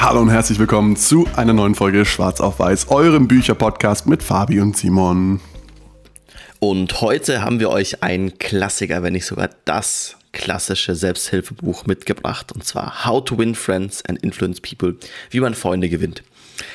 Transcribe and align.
Hallo 0.00 0.22
und 0.22 0.30
herzlich 0.30 0.58
willkommen 0.58 0.96
zu 0.96 1.28
einer 1.36 1.52
neuen 1.52 1.74
Folge 1.74 2.06
Schwarz 2.06 2.40
auf 2.40 2.58
Weiß, 2.58 2.88
eurem 2.88 3.28
Bücherpodcast 3.28 4.06
mit 4.06 4.22
Fabi 4.22 4.58
und 4.58 4.74
Simon. 4.74 5.40
Und 6.58 7.02
heute 7.02 7.42
haben 7.42 7.60
wir 7.60 7.68
euch 7.68 8.02
ein 8.02 8.38
Klassiker, 8.38 9.02
wenn 9.02 9.12
nicht 9.12 9.26
sogar 9.26 9.50
das 9.66 10.16
klassische 10.32 10.94
Selbsthilfebuch 10.94 11.84
mitgebracht. 11.84 12.50
Und 12.50 12.64
zwar 12.64 13.04
How 13.04 13.22
to 13.22 13.36
Win 13.36 13.54
Friends 13.54 14.02
and 14.06 14.22
Influence 14.22 14.62
People, 14.62 14.96
wie 15.28 15.40
man 15.40 15.52
Freunde 15.52 15.90
gewinnt 15.90 16.22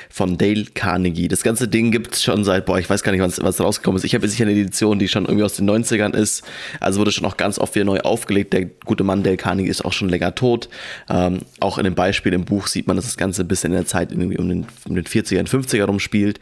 von 0.09 0.37
Dale 0.37 0.65
Carnegie. 0.73 1.27
Das 1.27 1.43
ganze 1.43 1.67
Ding 1.67 1.91
gibt 1.91 2.15
es 2.15 2.23
schon 2.23 2.43
seit, 2.43 2.65
boah, 2.65 2.79
ich 2.79 2.89
weiß 2.89 3.03
gar 3.03 3.11
nicht, 3.11 3.21
was, 3.21 3.59
rausgekommen 3.59 3.97
ist. 3.97 4.03
Ich 4.03 4.15
habe 4.15 4.27
sicher 4.27 4.43
eine 4.43 4.51
Edition, 4.51 4.99
die 4.99 5.07
schon 5.07 5.25
irgendwie 5.25 5.43
aus 5.43 5.55
den 5.55 5.69
90ern 5.69 6.13
ist. 6.13 6.43
Also 6.79 6.99
wurde 6.99 7.11
schon 7.11 7.25
auch 7.25 7.37
ganz 7.37 7.59
oft 7.59 7.75
wieder 7.75 7.85
neu 7.85 7.99
aufgelegt. 7.99 8.53
Der 8.53 8.65
gute 8.65 9.03
Mann 9.03 9.23
Dale 9.23 9.37
Carnegie 9.37 9.69
ist 9.69 9.85
auch 9.85 9.93
schon 9.93 10.09
länger 10.09 10.35
tot. 10.35 10.69
Ähm, 11.09 11.39
auch 11.59 11.77
in 11.77 11.83
dem 11.83 11.95
Beispiel 11.95 12.33
im 12.33 12.45
Buch 12.45 12.67
sieht 12.67 12.87
man, 12.87 12.95
dass 12.95 13.05
das 13.05 13.17
Ganze 13.17 13.43
ein 13.43 13.47
bisschen 13.47 13.71
in 13.71 13.77
der 13.77 13.85
Zeit 13.85 14.11
irgendwie 14.11 14.37
um 14.37 14.49
den, 14.49 14.65
um 14.87 14.95
den 14.95 15.05
40er 15.05 15.39
und 15.39 15.49
50er 15.49 15.85
rumspielt. 15.85 16.39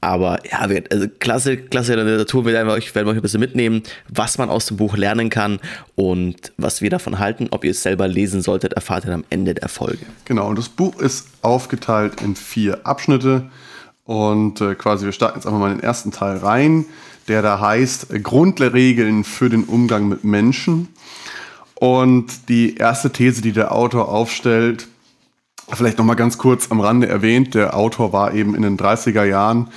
Aber 0.00 0.38
ja, 0.50 0.60
also 0.90 1.06
klasse, 1.18 1.58
klasse 1.58 1.94
Literatur 1.94 2.46
werden 2.46 2.66
wir, 2.66 2.74
euch, 2.74 2.94
werden 2.94 3.08
euch 3.08 3.16
ein 3.16 3.22
bisschen 3.22 3.40
mitnehmen, 3.40 3.82
was 4.08 4.38
man 4.38 4.48
aus 4.48 4.66
dem 4.66 4.78
Buch 4.78 4.96
lernen 4.96 5.28
kann 5.28 5.60
und 5.94 6.52
was 6.56 6.80
wir 6.80 6.88
davon 6.88 7.18
halten. 7.18 7.48
Ob 7.50 7.64
ihr 7.64 7.72
es 7.72 7.82
selber 7.82 8.08
lesen 8.08 8.40
solltet, 8.40 8.72
erfahrt 8.72 9.04
ihr 9.04 9.12
am 9.12 9.24
Ende 9.28 9.54
der 9.54 9.68
Folge. 9.68 10.06
Genau, 10.24 10.48
und 10.48 10.58
das 10.58 10.70
Buch 10.70 10.98
ist 10.98 11.28
aufgeteilt 11.42 12.22
in 12.22 12.34
vier 12.34 12.86
Abschnitte. 12.86 13.50
Und 14.04 14.60
äh, 14.60 14.74
quasi, 14.74 15.04
wir 15.04 15.12
starten 15.12 15.38
jetzt 15.38 15.46
einfach 15.46 15.60
mal 15.60 15.70
in 15.70 15.78
den 15.78 15.84
ersten 15.84 16.10
Teil 16.10 16.38
rein, 16.38 16.86
der 17.28 17.42
da 17.42 17.60
heißt 17.60 18.12
äh, 18.12 18.20
Grundregeln 18.20 19.22
für 19.22 19.50
den 19.50 19.64
Umgang 19.64 20.08
mit 20.08 20.24
Menschen. 20.24 20.88
Und 21.74 22.48
die 22.48 22.76
erste 22.76 23.10
These, 23.10 23.40
die 23.42 23.52
der 23.52 23.72
Autor 23.72 24.08
aufstellt, 24.08 24.88
Vielleicht 25.72 25.98
noch 25.98 26.04
mal 26.04 26.14
ganz 26.14 26.38
kurz 26.38 26.70
am 26.70 26.80
Rande 26.80 27.08
erwähnt, 27.08 27.54
der 27.54 27.76
Autor 27.76 28.12
war 28.12 28.34
eben 28.34 28.54
in 28.54 28.62
den 28.62 28.76
30er 28.76 29.24
Jahren 29.24 29.68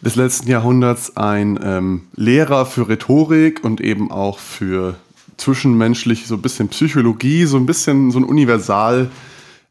des 0.00 0.16
letzten 0.16 0.48
Jahrhunderts 0.48 1.16
ein 1.16 1.58
ähm, 1.62 2.02
Lehrer 2.14 2.66
für 2.66 2.88
Rhetorik 2.88 3.64
und 3.64 3.80
eben 3.80 4.10
auch 4.10 4.38
für 4.38 4.96
zwischenmenschlich 5.36 6.26
so 6.26 6.34
ein 6.34 6.42
bisschen 6.42 6.68
Psychologie, 6.68 7.46
so 7.46 7.56
ein 7.56 7.66
bisschen 7.66 8.10
so 8.10 8.18
ein 8.18 8.24
Universal 8.24 9.10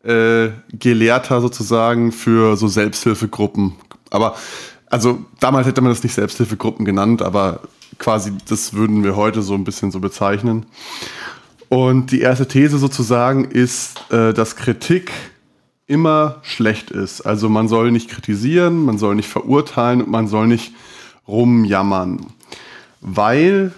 äh, 0.03 0.49
Gelehrter 0.71 1.41
sozusagen 1.41 2.11
für 2.11 2.57
so 2.57 2.67
Selbsthilfegruppen. 2.67 3.73
Aber 4.09 4.35
also 4.89 5.19
damals 5.39 5.67
hätte 5.67 5.81
man 5.81 5.91
das 5.91 6.03
nicht 6.03 6.13
Selbsthilfegruppen 6.13 6.85
genannt, 6.85 7.21
aber 7.21 7.61
quasi 7.99 8.31
das 8.47 8.73
würden 8.73 9.03
wir 9.03 9.15
heute 9.15 9.41
so 9.41 9.53
ein 9.53 9.63
bisschen 9.63 9.91
so 9.91 9.99
bezeichnen. 9.99 10.65
Und 11.69 12.11
die 12.11 12.21
erste 12.21 12.47
These 12.47 12.77
sozusagen 12.77 13.43
ist, 13.45 13.99
äh, 14.11 14.33
dass 14.33 14.55
Kritik 14.55 15.11
immer 15.87 16.37
schlecht 16.43 16.91
ist. 16.91 17.21
Also 17.21 17.49
man 17.49 17.67
soll 17.67 17.91
nicht 17.91 18.09
kritisieren, 18.09 18.83
man 18.83 18.97
soll 18.97 19.15
nicht 19.15 19.29
verurteilen 19.29 20.03
und 20.03 20.11
man 20.11 20.27
soll 20.27 20.47
nicht 20.47 20.73
rumjammern. 21.27 22.27
Weil 23.01 23.73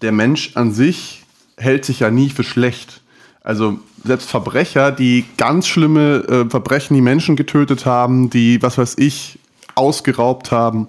der 0.00 0.12
Mensch 0.12 0.52
an 0.56 0.72
sich 0.72 1.24
hält 1.56 1.84
sich 1.84 2.00
ja 2.00 2.10
nie 2.10 2.30
für 2.30 2.44
schlecht. 2.44 3.02
Also 3.42 3.78
selbst 4.04 4.28
Verbrecher, 4.28 4.90
die 4.90 5.24
ganz 5.36 5.66
schlimme 5.66 6.24
äh, 6.28 6.50
Verbrechen, 6.50 6.94
die 6.94 7.02
Menschen 7.02 7.36
getötet 7.36 7.86
haben, 7.86 8.30
die, 8.30 8.62
was 8.62 8.78
weiß 8.78 8.96
ich, 8.98 9.38
ausgeraubt 9.74 10.50
haben, 10.50 10.88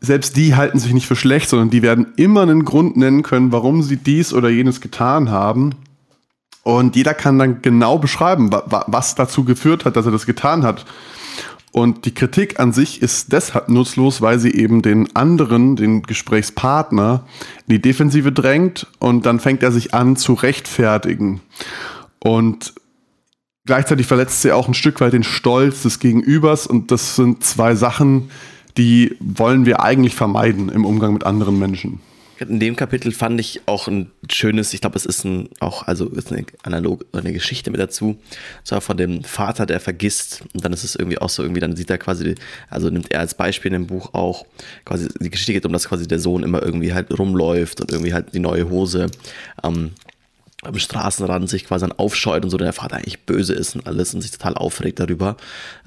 selbst 0.00 0.36
die 0.36 0.54
halten 0.54 0.78
sich 0.78 0.92
nicht 0.94 1.06
für 1.06 1.16
schlecht, 1.16 1.48
sondern 1.48 1.70
die 1.70 1.82
werden 1.82 2.12
immer 2.16 2.42
einen 2.42 2.64
Grund 2.64 2.96
nennen 2.96 3.22
können, 3.22 3.52
warum 3.52 3.82
sie 3.82 3.96
dies 3.96 4.32
oder 4.32 4.48
jenes 4.48 4.80
getan 4.80 5.30
haben. 5.30 5.74
Und 6.62 6.94
jeder 6.96 7.14
kann 7.14 7.38
dann 7.38 7.62
genau 7.62 7.98
beschreiben, 7.98 8.50
was 8.50 9.14
dazu 9.14 9.44
geführt 9.44 9.84
hat, 9.84 9.96
dass 9.96 10.06
er 10.06 10.12
das 10.12 10.26
getan 10.26 10.62
hat. 10.62 10.84
Und 11.72 12.04
die 12.04 12.14
Kritik 12.14 12.58
an 12.58 12.72
sich 12.72 13.00
ist 13.00 13.32
deshalb 13.32 13.68
nutzlos, 13.68 14.20
weil 14.20 14.40
sie 14.40 14.52
eben 14.52 14.82
den 14.82 15.14
anderen, 15.14 15.76
den 15.76 16.02
Gesprächspartner, 16.02 17.24
in 17.68 17.74
die 17.74 17.80
Defensive 17.80 18.32
drängt 18.32 18.88
und 18.98 19.24
dann 19.24 19.38
fängt 19.38 19.62
er 19.62 19.70
sich 19.70 19.94
an 19.94 20.16
zu 20.16 20.34
rechtfertigen. 20.34 21.40
Und 22.18 22.74
gleichzeitig 23.66 24.06
verletzt 24.06 24.42
sie 24.42 24.50
auch 24.50 24.66
ein 24.66 24.74
Stück 24.74 25.00
weit 25.00 25.12
den 25.12 25.22
Stolz 25.22 25.82
des 25.82 26.00
Gegenübers 26.00 26.66
und 26.66 26.90
das 26.90 27.14
sind 27.14 27.44
zwei 27.44 27.76
Sachen, 27.76 28.30
die 28.76 29.16
wollen 29.20 29.64
wir 29.64 29.80
eigentlich 29.80 30.16
vermeiden 30.16 30.70
im 30.70 30.84
Umgang 30.84 31.12
mit 31.12 31.24
anderen 31.24 31.58
Menschen. 31.58 32.00
In 32.48 32.58
dem 32.58 32.74
Kapitel 32.74 33.12
fand 33.12 33.38
ich 33.38 33.60
auch 33.66 33.86
ein 33.86 34.10
schönes, 34.30 34.72
ich 34.72 34.80
glaube, 34.80 34.96
es 34.96 35.04
ist 35.04 35.24
ein, 35.24 35.50
auch, 35.60 35.86
also 35.86 36.08
ist 36.08 36.32
eine 36.32 36.46
analog, 36.62 37.04
eine 37.12 37.34
Geschichte 37.34 37.70
mit 37.70 37.80
dazu. 37.80 38.18
Zwar 38.64 38.80
von 38.80 38.96
dem 38.96 39.22
Vater, 39.24 39.66
der 39.66 39.78
vergisst. 39.78 40.42
Und 40.54 40.64
dann 40.64 40.72
ist 40.72 40.82
es 40.82 40.94
irgendwie 40.94 41.18
auch 41.18 41.28
so, 41.28 41.42
irgendwie, 41.42 41.60
dann 41.60 41.76
sieht 41.76 41.90
er 41.90 41.98
quasi, 41.98 42.34
also 42.70 42.88
nimmt 42.88 43.12
er 43.12 43.20
als 43.20 43.34
Beispiel 43.34 43.74
in 43.74 43.82
dem 43.82 43.86
Buch 43.88 44.14
auch, 44.14 44.46
quasi, 44.86 45.08
die 45.20 45.28
Geschichte 45.28 45.52
geht 45.52 45.66
um, 45.66 45.72
dass 45.72 45.88
quasi 45.88 46.08
der 46.08 46.18
Sohn 46.18 46.42
immer 46.42 46.62
irgendwie 46.62 46.94
halt 46.94 47.16
rumläuft 47.18 47.82
und 47.82 47.92
irgendwie 47.92 48.14
halt 48.14 48.32
die 48.32 48.40
neue 48.40 48.70
Hose 48.70 49.06
ähm, 49.62 49.90
am 50.62 50.78
Straßenrand 50.78 51.48
sich 51.48 51.64
quasi 51.64 51.86
dann 51.86 51.98
aufscheut 51.98 52.44
und 52.44 52.50
so, 52.50 52.58
der 52.58 52.72
Vater 52.72 52.96
eigentlich 52.96 53.20
böse 53.20 53.54
ist 53.54 53.76
und 53.76 53.86
alles 53.86 54.14
und 54.14 54.20
sich 54.20 54.30
total 54.30 54.54
aufregt 54.54 55.00
darüber, 55.00 55.36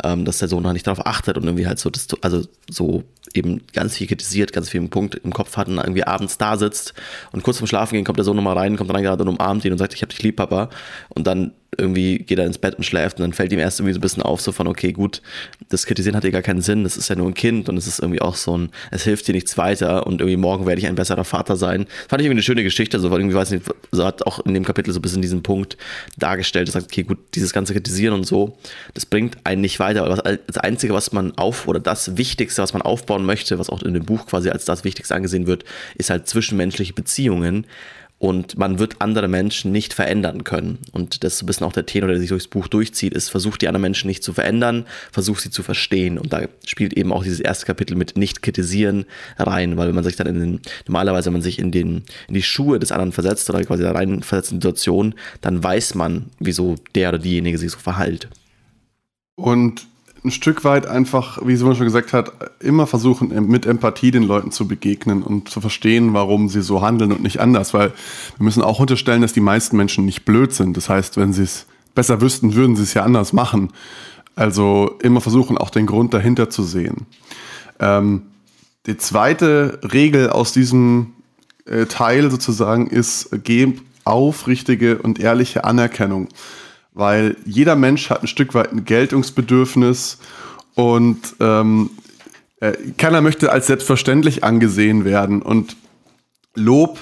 ähm, 0.03 0.25
dass 0.25 0.39
der 0.39 0.47
Sohn 0.47 0.63
noch 0.63 0.73
nicht 0.73 0.88
darauf 0.88 1.06
achtet 1.06 1.38
und 1.38 1.44
irgendwie 1.44 1.67
halt 1.67 1.79
so, 1.79 1.89
das, 1.89 2.07
also 2.22 2.41
so 2.69 3.03
eben 3.34 3.61
ganz 3.73 3.97
viel 3.97 4.07
kritisiert, 4.07 4.51
ganz 4.51 4.69
viel 4.69 4.81
im 4.81 4.89
Punkt 4.89 5.16
im 5.16 5.34
Kopf 5.34 5.57
hat 5.57 5.67
und 5.67 5.78
irgendwie 5.78 6.03
abends 6.03 6.38
da 6.38 6.57
sitzt 6.57 6.94
und 7.31 7.44
kurz 7.44 7.57
vorm 7.57 7.67
Schlafen 7.67 7.95
gehen 7.95 8.06
kommt 8.06 8.17
der 8.17 8.25
Sohn 8.25 8.35
nochmal 8.35 8.57
rein, 8.57 8.78
kommt 8.78 8.94
rein 8.94 9.03
gerade 9.03 9.23
und 9.23 9.29
umarmt 9.29 9.63
ihn 9.66 9.72
und 9.72 9.78
sagt, 9.78 9.94
ich 9.94 10.01
hab 10.01 10.09
dich 10.09 10.22
lieb, 10.23 10.38
Papa. 10.38 10.69
Und 11.09 11.28
dann 11.28 11.51
irgendwie 11.78 12.19
geht 12.19 12.39
er 12.39 12.45
ins 12.45 12.57
Bett 12.57 12.75
und 12.75 12.84
schläft 12.84 13.17
und 13.17 13.23
dann 13.23 13.34
fällt 13.34 13.51
ihm 13.51 13.59
erst 13.59 13.79
irgendwie 13.79 13.94
so 13.94 14.00
ein 14.00 14.01
bisschen 14.01 14.23
auf, 14.23 14.41
so 14.41 14.51
von, 14.51 14.67
okay, 14.67 14.91
gut, 14.91 15.22
das 15.69 15.85
Kritisieren 15.85 16.16
hat 16.16 16.23
ja 16.23 16.29
gar 16.29 16.41
keinen 16.41 16.61
Sinn, 16.61 16.84
das 16.84 16.97
ist 16.97 17.09
ja 17.09 17.16
nur 17.16 17.28
ein 17.28 17.34
Kind 17.34 17.69
und 17.69 17.78
es 17.78 17.88
ist 17.88 18.00
irgendwie 18.00 18.22
auch 18.22 18.35
so 18.35 18.57
ein, 18.57 18.69
es 18.91 19.03
hilft 19.03 19.28
dir 19.28 19.34
nichts 19.34 19.57
weiter 19.57 20.07
und 20.07 20.22
irgendwie 20.22 20.38
morgen 20.38 20.66
werde 20.66 20.79
ich 20.79 20.88
ein 20.88 20.95
besserer 20.95 21.23
Vater 21.23 21.56
sein. 21.56 21.85
Das 21.85 22.07
fand 22.09 22.22
ich 22.22 22.25
irgendwie 22.25 22.35
eine 22.35 22.44
schöne 22.44 22.63
Geschichte, 22.63 23.00
so, 23.00 23.11
weil 23.11 23.19
irgendwie, 23.19 23.35
weiß 23.35 23.51
nicht, 23.51 23.66
so 23.91 24.06
hat 24.06 24.25
auch 24.25 24.45
in 24.45 24.53
dem 24.53 24.66
Kapitel 24.66 24.94
so 24.94 25.00
ein 25.00 25.01
bisschen 25.01 25.22
diesen 25.22 25.44
Punkt 25.44 25.78
dargestellt, 26.17 26.67
das 26.67 26.73
sagt, 26.73 26.85
okay, 26.85 27.03
gut, 27.03 27.17
dieses 27.35 27.53
ganze 27.53 27.73
Kritisieren 27.73 28.13
und 28.13 28.25
so, 28.25 28.57
das 28.94 29.05
bringt 29.05 29.38
einen 29.44 29.61
nicht 29.61 29.79
weiter, 29.79 30.05
aber 30.05 30.16
das 30.16 30.57
Einzige, 30.57 30.94
was 30.94 31.11
man 31.11 31.38
auf, 31.38 31.67
oder 31.67 31.79
das 31.79 32.17
Wichtigste, 32.17 32.61
was 32.61 32.73
man 32.73 32.81
aufbauen 32.81 33.25
möchte, 33.25 33.59
was 33.59 33.69
auch 33.69 33.81
in 33.84 33.94
dem 33.94 34.05
Buch 34.05 34.25
quasi 34.25 34.50
als 34.50 34.66
das 34.66 34.84
Wichtigste 34.84 35.16
angesehen 35.16 35.47
wird, 35.47 35.63
ist 35.95 36.09
halt 36.09 36.28
zwischenmenschliche 36.28 36.94
Beziehungen 36.94 37.66
und 38.23 38.57
man 38.57 38.79
wird 38.79 39.01
andere 39.01 39.28
Menschen 39.28 39.73
nicht 39.73 39.94
verändern 39.94 40.45
können. 40.45 40.78
Und 40.94 41.25
das 41.25 41.34
ist 41.34 41.44
ein 41.44 41.45
bisschen 41.45 41.67
auch 41.67 41.73
der 41.73 41.85
Tenor, 41.85 42.07
der 42.07 42.19
sich 42.19 42.29
durchs 42.29 42.47
Buch 42.47 42.69
durchzieht, 42.69 43.13
ist, 43.13 43.28
versucht 43.28 43.61
die 43.61 43.67
anderen 43.67 43.81
Menschen 43.81 44.07
nicht 44.07 44.23
zu 44.23 44.31
verändern, 44.31 44.85
versucht 45.11 45.41
sie 45.41 45.50
zu 45.50 45.61
verstehen. 45.61 46.17
Und 46.17 46.31
da 46.31 46.44
spielt 46.66 46.94
eben 46.94 47.11
auch 47.11 47.23
dieses 47.23 47.41
erste 47.41 47.66
Kapitel 47.66 47.97
mit 47.97 48.16
nicht 48.16 48.41
kritisieren 48.41 49.03
rein, 49.38 49.75
weil 49.75 49.89
wenn 49.89 49.95
man 49.95 50.06
sich 50.06 50.16
dann 50.16 50.28
in 50.28 50.39
den, 50.39 50.61
normalerweise, 50.88 51.25
wenn 51.25 51.34
man 51.34 51.41
sich 51.41 51.59
in 51.59 51.73
den, 51.73 52.03
in 52.29 52.34
die 52.34 52.44
Schuhe 52.44 52.79
des 52.79 52.94
anderen 52.94 53.11
versetzt 53.11 53.50
oder 53.50 53.61
quasi 53.66 53.84
da 53.84 53.91
rein 53.91 54.23
versetzt 54.23 54.53
in 54.53 54.61
die 54.61 54.67
Situation, 54.67 55.16
dann 55.41 55.61
weiß 55.61 55.95
man, 55.95 56.28
wieso 56.40 56.75
der 56.95 57.09
oder 57.09 57.19
diejenige 57.19 57.57
sich 57.57 57.72
so 57.72 57.79
verhält. 57.79 58.29
Und 59.35 59.85
ein 60.25 60.31
Stück 60.31 60.63
weit 60.63 60.85
einfach, 60.85 61.39
wie 61.45 61.56
Simon 61.56 61.75
schon 61.75 61.85
gesagt 61.85 62.13
hat, 62.13 62.31
immer 62.61 62.88
versuchen, 62.88 63.29
mit 63.47 63.66
Empathie 63.66 64.11
den 64.11 64.23
Leuten 64.23 64.51
zu 64.51 64.67
begegnen 64.67 65.22
und 65.22 65.49
zu 65.49 65.59
verstehen, 65.59 66.14
warum 66.14 66.47
sie 66.47 66.61
so 66.61 66.81
handeln 66.81 67.11
und 67.11 67.22
nicht 67.22 67.41
anders. 67.41 67.73
Weil 67.73 67.91
wir 68.37 68.43
müssen 68.43 68.61
auch 68.61 68.79
unterstellen, 68.79 69.22
dass 69.22 69.34
die 69.34 69.41
meisten 69.41 69.75
Menschen 69.75 70.05
nicht 70.05 70.23
blöd 70.23 70.53
sind. 70.53 70.78
Das 70.78 70.87
heißt, 70.87 71.17
wenn 71.17 71.34
sie 71.34 71.43
es 71.43 71.66
besser 71.93 72.22
wüssten, 72.22 72.55
würden 72.55 72.75
sie 72.75 72.84
es 72.84 72.93
ja 72.93 73.03
anders 73.03 73.34
machen. 73.34 73.72
Also 74.35 74.96
immer 75.02 75.20
versuchen, 75.20 75.58
auch 75.58 75.70
den 75.70 75.85
Grund 75.85 76.14
dahinter 76.14 76.49
zu 76.49 76.64
sehen. 76.64 77.05
Ähm, 77.79 78.23
die 78.85 78.97
zweite 78.97 79.79
Regel 79.84 80.29
aus 80.29 80.53
diesem 80.53 81.14
äh, 81.66 81.85
Teil 81.85 82.31
sozusagen 82.31 82.87
ist, 82.87 83.29
geb 83.43 83.81
aufrichtige 84.05 84.97
und 84.97 85.19
ehrliche 85.19 85.64
Anerkennung 85.64 86.29
weil 86.93 87.35
jeder 87.45 87.75
Mensch 87.75 88.09
hat 88.09 88.23
ein 88.23 88.28
Stück 88.28 88.53
weit 88.53 88.72
ein 88.72 88.85
Geltungsbedürfnis 88.85 90.19
und 90.75 91.19
ähm, 91.40 91.90
äh, 92.59 92.73
keiner 92.97 93.22
möchte 93.22 93.51
als 93.51 93.67
selbstverständlich 93.67 94.43
angesehen 94.43 95.05
werden. 95.05 95.41
Und 95.41 95.75
Lob 96.55 96.99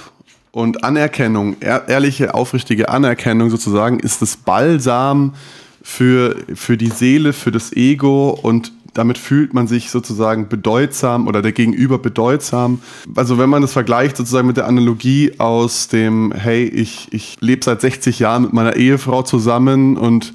und 0.51 0.83
Anerkennung, 0.83 1.57
ehr 1.59 1.87
ehrliche, 1.87 2.33
aufrichtige 2.33 2.89
Anerkennung 2.89 3.49
sozusagen, 3.49 3.99
ist 3.99 4.21
das 4.21 4.37
Balsam 4.37 5.35
für, 5.81 6.35
für 6.53 6.77
die 6.77 6.89
Seele, 6.89 7.33
für 7.33 7.51
das 7.51 7.73
Ego 7.73 8.29
und 8.29 8.71
damit 8.93 9.17
fühlt 9.17 9.53
man 9.53 9.67
sich 9.67 9.89
sozusagen 9.89 10.49
bedeutsam 10.49 11.27
oder 11.27 11.41
der 11.41 11.53
Gegenüber 11.53 11.97
bedeutsam. 11.97 12.81
Also 13.15 13.37
wenn 13.37 13.49
man 13.49 13.61
das 13.61 13.73
vergleicht 13.73 14.17
sozusagen 14.17 14.47
mit 14.47 14.57
der 14.57 14.67
Analogie 14.67 15.33
aus 15.37 15.87
dem, 15.87 16.33
hey, 16.33 16.65
ich, 16.65 17.07
ich 17.11 17.37
lebe 17.39 17.63
seit 17.63 17.81
60 17.81 18.19
Jahren 18.19 18.43
mit 18.43 18.53
meiner 18.53 18.75
Ehefrau 18.75 19.23
zusammen 19.23 19.97
und 19.97 20.33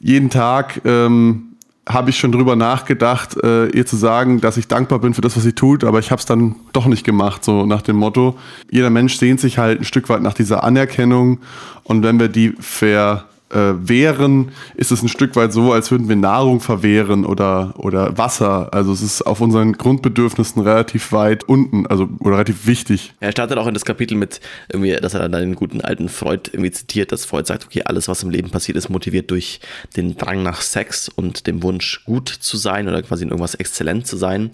jeden 0.00 0.30
Tag 0.30 0.80
ähm, 0.84 1.56
habe 1.88 2.10
ich 2.10 2.18
schon 2.18 2.32
drüber 2.32 2.56
nachgedacht, 2.56 3.36
äh, 3.42 3.68
ihr 3.68 3.86
zu 3.86 3.96
sagen, 3.96 4.40
dass 4.40 4.56
ich 4.56 4.66
dankbar 4.66 4.98
bin 4.98 5.14
für 5.14 5.20
das, 5.20 5.36
was 5.36 5.44
sie 5.44 5.52
tut, 5.52 5.84
aber 5.84 6.00
ich 6.00 6.10
habe 6.10 6.18
es 6.18 6.26
dann 6.26 6.56
doch 6.72 6.86
nicht 6.86 7.04
gemacht, 7.04 7.44
so 7.44 7.64
nach 7.64 7.82
dem 7.82 7.96
Motto. 7.96 8.36
Jeder 8.70 8.90
Mensch 8.90 9.16
sehnt 9.16 9.38
sich 9.38 9.58
halt 9.58 9.80
ein 9.80 9.84
Stück 9.84 10.08
weit 10.08 10.22
nach 10.22 10.34
dieser 10.34 10.64
Anerkennung 10.64 11.38
und 11.84 12.02
wenn 12.02 12.18
wir 12.18 12.28
die 12.28 12.54
ver 12.58 13.26
äh, 13.50 13.74
wehren, 13.76 14.50
ist 14.74 14.90
es 14.90 15.02
ein 15.02 15.08
Stück 15.08 15.36
weit 15.36 15.52
so, 15.52 15.72
als 15.72 15.90
würden 15.90 16.08
wir 16.08 16.16
Nahrung 16.16 16.60
verwehren 16.60 17.24
oder, 17.24 17.74
oder 17.76 18.18
Wasser. 18.18 18.72
Also 18.72 18.92
es 18.92 19.02
ist 19.02 19.22
auf 19.22 19.40
unseren 19.40 19.74
Grundbedürfnissen 19.74 20.62
relativ 20.62 21.12
weit 21.12 21.44
unten, 21.44 21.86
also 21.86 22.08
oder 22.20 22.34
relativ 22.34 22.66
wichtig. 22.66 23.14
Er 23.20 23.32
startet 23.32 23.58
auch 23.58 23.66
in 23.66 23.74
das 23.74 23.84
Kapitel 23.84 24.16
mit, 24.16 24.40
irgendwie, 24.68 24.96
dass 24.96 25.14
er 25.14 25.28
dann 25.28 25.40
den 25.40 25.54
guten 25.54 25.80
alten 25.80 26.08
Freud 26.08 26.50
irgendwie 26.52 26.72
zitiert, 26.72 27.12
dass 27.12 27.24
Freud 27.24 27.46
sagt, 27.46 27.66
okay, 27.66 27.82
alles, 27.84 28.08
was 28.08 28.22
im 28.22 28.30
Leben 28.30 28.50
passiert, 28.50 28.76
ist 28.76 28.88
motiviert 28.88 29.30
durch 29.30 29.60
den 29.96 30.16
Drang 30.16 30.42
nach 30.42 30.60
Sex 30.60 31.08
und 31.08 31.46
dem 31.46 31.62
Wunsch, 31.62 32.04
gut 32.04 32.28
zu 32.28 32.56
sein 32.56 32.88
oder 32.88 33.02
quasi 33.02 33.24
in 33.24 33.30
irgendwas 33.30 33.54
exzellent 33.54 34.06
zu 34.06 34.16
sein. 34.16 34.50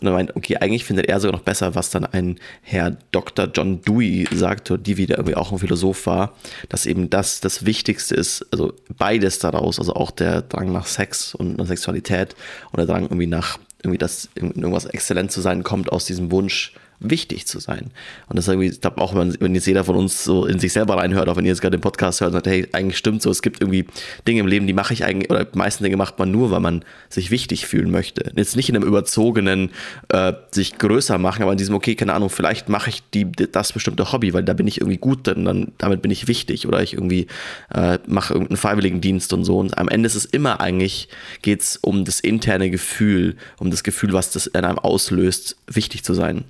Und 0.00 0.06
er 0.06 0.12
meint, 0.12 0.36
okay, 0.36 0.58
eigentlich 0.58 0.84
findet 0.84 1.06
er 1.06 1.20
sogar 1.20 1.36
noch 1.36 1.44
besser, 1.44 1.74
was 1.74 1.90
dann 1.90 2.04
ein 2.04 2.38
Herr 2.62 2.96
Dr. 3.10 3.48
John 3.52 3.82
Dewey 3.82 4.28
sagt, 4.32 4.70
oder 4.70 4.82
die 4.82 4.96
wieder 4.96 5.16
irgendwie 5.16 5.36
auch 5.36 5.52
ein 5.52 5.58
Philosoph 5.58 6.06
war, 6.06 6.34
dass 6.68 6.86
eben 6.86 7.10
das 7.10 7.40
das 7.40 7.66
Wichtigste 7.66 8.14
ist, 8.14 8.35
also 8.50 8.72
beides 8.96 9.38
daraus, 9.38 9.78
also 9.78 9.94
auch 9.94 10.10
der 10.10 10.42
Drang 10.42 10.72
nach 10.72 10.86
Sex 10.86 11.34
und 11.34 11.58
nach 11.58 11.66
Sexualität 11.66 12.34
und 12.72 12.78
der 12.78 12.86
Drang 12.86 13.04
irgendwie 13.04 13.26
nach, 13.26 13.58
irgendwie 13.82 13.98
das, 13.98 14.28
irgendwas 14.34 14.86
exzellent 14.86 15.32
zu 15.32 15.40
sein, 15.40 15.62
kommt 15.62 15.92
aus 15.92 16.06
diesem 16.06 16.30
Wunsch, 16.30 16.74
wichtig 17.00 17.46
zu 17.46 17.58
sein. 17.58 17.90
Und 18.28 18.36
das 18.36 18.46
ist 18.46 18.48
irgendwie, 18.48 18.68
ich 18.68 18.80
glaube 18.80 19.00
auch, 19.00 19.14
wenn, 19.14 19.36
wenn 19.40 19.54
jetzt 19.54 19.66
jeder 19.66 19.84
von 19.84 19.96
uns 19.96 20.24
so 20.24 20.46
in 20.46 20.58
sich 20.58 20.72
selber 20.72 20.96
reinhört, 20.96 21.28
auch 21.28 21.36
wenn 21.36 21.44
ihr 21.44 21.50
jetzt 21.50 21.60
gerade 21.60 21.76
den 21.76 21.82
Podcast 21.82 22.20
hört 22.20 22.28
und 22.28 22.34
sagt, 22.34 22.46
hey, 22.46 22.68
eigentlich 22.72 22.96
stimmt 22.96 23.22
so, 23.22 23.30
es 23.30 23.42
gibt 23.42 23.60
irgendwie 23.60 23.86
Dinge 24.26 24.40
im 24.40 24.46
Leben, 24.46 24.66
die 24.66 24.72
mache 24.72 24.92
ich 24.94 25.04
eigentlich, 25.04 25.30
oder 25.30 25.44
die 25.44 25.58
meisten 25.58 25.84
Dinge 25.84 25.96
macht 25.96 26.18
man 26.18 26.30
nur, 26.30 26.50
weil 26.50 26.60
man 26.60 26.84
sich 27.08 27.30
wichtig 27.30 27.66
fühlen 27.66 27.90
möchte. 27.90 28.32
Jetzt 28.36 28.56
nicht 28.56 28.68
in 28.68 28.76
einem 28.76 28.86
überzogenen, 28.86 29.70
äh, 30.08 30.32
sich 30.50 30.78
größer 30.78 31.18
machen, 31.18 31.42
aber 31.42 31.52
in 31.52 31.58
diesem, 31.58 31.74
okay, 31.74 31.94
keine 31.94 32.14
Ahnung, 32.14 32.30
vielleicht 32.30 32.68
mache 32.68 32.90
ich 32.90 33.02
die, 33.12 33.30
das 33.30 33.72
bestimmte 33.72 34.12
Hobby, 34.12 34.32
weil 34.32 34.44
da 34.44 34.54
bin 34.54 34.66
ich 34.66 34.80
irgendwie 34.80 34.98
gut 34.98 35.26
drin, 35.26 35.44
dann, 35.44 35.72
damit 35.78 36.02
bin 36.02 36.10
ich 36.10 36.28
wichtig 36.28 36.66
oder 36.66 36.82
ich 36.82 36.94
irgendwie 36.94 37.26
äh, 37.74 37.98
mache 38.06 38.32
irgendeinen 38.32 38.56
Freiwilligendienst 38.56 39.32
und 39.32 39.44
so. 39.44 39.58
Und 39.58 39.76
am 39.78 39.88
Ende 39.88 40.06
ist 40.06 40.14
es 40.14 40.24
immer 40.24 40.60
eigentlich, 40.60 41.08
geht 41.42 41.60
es 41.60 41.76
um 41.76 42.04
das 42.04 42.20
interne 42.20 42.70
Gefühl, 42.70 43.36
um 43.58 43.70
das 43.70 43.82
Gefühl, 43.82 44.12
was 44.12 44.30
das 44.30 44.46
in 44.46 44.64
einem 44.64 44.78
auslöst, 44.78 45.56
wichtig 45.66 46.02
zu 46.02 46.14
sein 46.14 46.44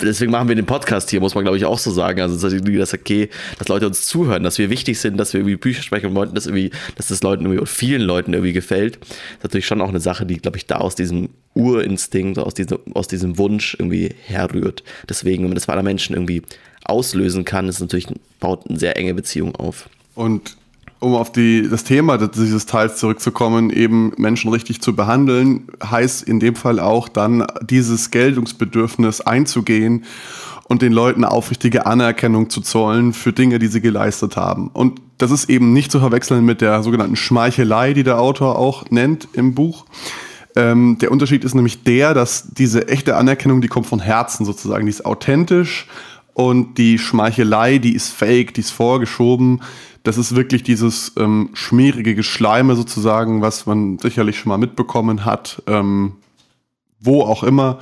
deswegen 0.00 0.32
machen 0.32 0.48
wir 0.48 0.54
den 0.54 0.66
Podcast 0.66 1.10
hier, 1.10 1.20
muss 1.20 1.34
man 1.34 1.44
glaube 1.44 1.56
ich 1.56 1.64
auch 1.64 1.78
so 1.78 1.90
sagen. 1.90 2.20
Also, 2.20 2.34
dass 2.34 2.52
das 2.52 2.92
okay, 2.92 3.28
dass 3.58 3.68
Leute 3.68 3.86
uns 3.86 4.06
zuhören, 4.06 4.42
dass 4.42 4.58
wir 4.58 4.70
wichtig 4.70 4.98
sind, 4.98 5.16
dass 5.16 5.32
wir 5.32 5.40
irgendwie 5.40 5.56
Bücher 5.56 5.82
sprechen 5.82 6.14
wollten, 6.14 6.34
dass 6.34 6.46
irgendwie, 6.46 6.70
dass 6.96 7.08
das 7.08 7.22
Leuten 7.22 7.44
irgendwie, 7.46 7.66
vielen 7.66 8.02
Leuten 8.02 8.32
irgendwie 8.32 8.52
gefällt. 8.52 8.98
Das 9.00 9.08
ist 9.08 9.44
natürlich 9.44 9.66
schon 9.66 9.80
auch 9.80 9.88
eine 9.88 10.00
Sache, 10.00 10.26
die, 10.26 10.38
glaube 10.38 10.56
ich, 10.56 10.66
da 10.66 10.76
aus 10.76 10.94
diesem 10.94 11.30
Urinstinkt, 11.54 12.38
aus 12.38 12.54
diesem, 12.54 12.78
aus 12.94 13.08
diesem 13.08 13.38
Wunsch 13.38 13.76
irgendwie 13.78 14.14
herrührt. 14.26 14.82
Deswegen, 15.08 15.44
wenn 15.44 15.50
man 15.50 15.56
das 15.56 15.66
bei 15.66 15.72
anderen 15.72 15.86
Menschen 15.86 16.14
irgendwie 16.14 16.42
auslösen 16.84 17.44
kann, 17.44 17.68
ist 17.68 17.80
natürlich, 17.80 18.06
baut 18.40 18.68
eine 18.68 18.78
sehr 18.78 18.96
enge 18.96 19.14
Beziehung 19.14 19.54
auf. 19.54 19.88
Und 20.14 20.56
um 21.00 21.14
auf 21.14 21.32
die, 21.32 21.68
das 21.68 21.84
Thema 21.84 22.16
dieses 22.16 22.66
Teils 22.66 22.96
zurückzukommen, 22.96 23.70
eben 23.70 24.12
Menschen 24.16 24.50
richtig 24.50 24.80
zu 24.80 24.96
behandeln, 24.96 25.68
heißt 25.82 26.22
in 26.22 26.40
dem 26.40 26.56
Fall 26.56 26.80
auch 26.80 27.08
dann 27.08 27.46
dieses 27.62 28.10
Geltungsbedürfnis 28.10 29.20
einzugehen 29.20 30.04
und 30.66 30.82
den 30.82 30.92
Leuten 30.92 31.24
aufrichtige 31.24 31.86
Anerkennung 31.86 32.48
zu 32.48 32.60
zollen 32.60 33.12
für 33.12 33.32
Dinge, 33.32 33.58
die 33.58 33.66
sie 33.66 33.80
geleistet 33.80 34.36
haben. 34.36 34.68
Und 34.68 35.00
das 35.18 35.30
ist 35.30 35.50
eben 35.50 35.72
nicht 35.72 35.92
zu 35.92 36.00
verwechseln 36.00 36.44
mit 36.44 36.60
der 36.60 36.82
sogenannten 36.82 37.16
Schmeichelei, 37.16 37.92
die 37.92 38.02
der 38.02 38.18
Autor 38.18 38.58
auch 38.58 38.90
nennt 38.90 39.28
im 39.34 39.54
Buch. 39.54 39.84
Ähm, 40.56 40.98
der 41.00 41.10
Unterschied 41.10 41.44
ist 41.44 41.54
nämlich 41.54 41.82
der, 41.82 42.14
dass 42.14 42.48
diese 42.52 42.88
echte 42.88 43.16
Anerkennung, 43.16 43.60
die 43.60 43.68
kommt 43.68 43.86
von 43.86 44.00
Herzen 44.00 44.46
sozusagen, 44.46 44.86
die 44.86 44.90
ist 44.90 45.04
authentisch 45.04 45.86
und 46.32 46.78
die 46.78 46.98
Schmeichelei, 46.98 47.78
die 47.78 47.94
ist 47.94 48.10
fake, 48.10 48.54
die 48.54 48.60
ist 48.60 48.70
vorgeschoben 48.70 49.60
das 50.04 50.18
ist 50.18 50.36
wirklich 50.36 50.62
dieses 50.62 51.12
ähm, 51.16 51.48
schmierige 51.54 52.14
Geschleime 52.14 52.76
sozusagen, 52.76 53.40
was 53.40 53.66
man 53.66 53.98
sicherlich 53.98 54.38
schon 54.38 54.50
mal 54.50 54.58
mitbekommen 54.58 55.24
hat, 55.24 55.62
ähm, 55.66 56.12
wo 57.00 57.22
auch 57.22 57.42
immer. 57.42 57.80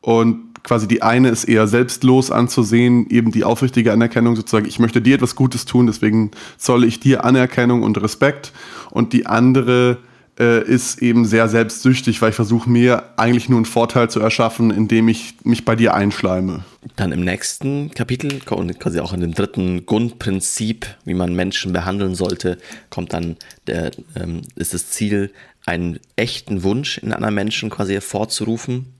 Und 0.00 0.48
quasi 0.62 0.86
die 0.86 1.02
eine 1.02 1.30
ist 1.30 1.44
eher 1.44 1.66
selbstlos 1.66 2.30
anzusehen, 2.30 3.10
eben 3.10 3.32
die 3.32 3.42
aufrichtige 3.42 3.92
Anerkennung 3.92 4.36
sozusagen, 4.36 4.66
ich 4.66 4.78
möchte 4.78 5.02
dir 5.02 5.16
etwas 5.16 5.34
Gutes 5.34 5.64
tun, 5.64 5.88
deswegen 5.88 6.30
zolle 6.58 6.86
ich 6.86 7.00
dir 7.00 7.24
Anerkennung 7.24 7.82
und 7.82 8.00
Respekt. 8.00 8.52
Und 8.90 9.12
die 9.12 9.26
andere 9.26 9.98
äh, 10.38 10.62
ist 10.62 11.02
eben 11.02 11.24
sehr 11.24 11.48
selbstsüchtig, 11.48 12.22
weil 12.22 12.30
ich 12.30 12.36
versuche 12.36 12.70
mir 12.70 13.04
eigentlich 13.16 13.48
nur 13.48 13.58
einen 13.58 13.64
Vorteil 13.64 14.08
zu 14.08 14.20
erschaffen, 14.20 14.70
indem 14.70 15.08
ich 15.08 15.34
mich 15.42 15.64
bei 15.64 15.74
dir 15.74 15.94
einschleime. 15.94 16.64
Dann 16.96 17.12
im 17.12 17.24
nächsten 17.24 17.90
Kapitel 17.90 18.40
und 18.50 18.78
quasi 18.78 19.00
auch 19.00 19.12
in 19.12 19.20
dem 19.20 19.34
dritten 19.34 19.84
Grundprinzip, 19.84 20.86
wie 21.04 21.14
man 21.14 21.34
Menschen 21.34 21.72
behandeln 21.72 22.14
sollte, 22.14 22.58
kommt 22.88 23.12
dann 23.12 23.36
der, 23.66 23.90
ähm, 24.14 24.42
ist 24.54 24.74
das 24.74 24.90
Ziel, 24.90 25.32
einen 25.66 25.98
echten 26.16 26.62
Wunsch 26.62 26.98
in 26.98 27.12
anderen 27.12 27.34
Menschen 27.34 27.68
quasi 27.68 27.92
hervorzurufen. 27.92 28.94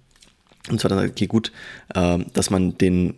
Und 0.68 0.80
zwar 0.80 0.90
dann, 0.90 1.08
okay, 1.08 1.26
gut, 1.26 1.52
äh, 1.94 2.18
dass 2.34 2.50
man 2.50 2.76
den 2.76 3.14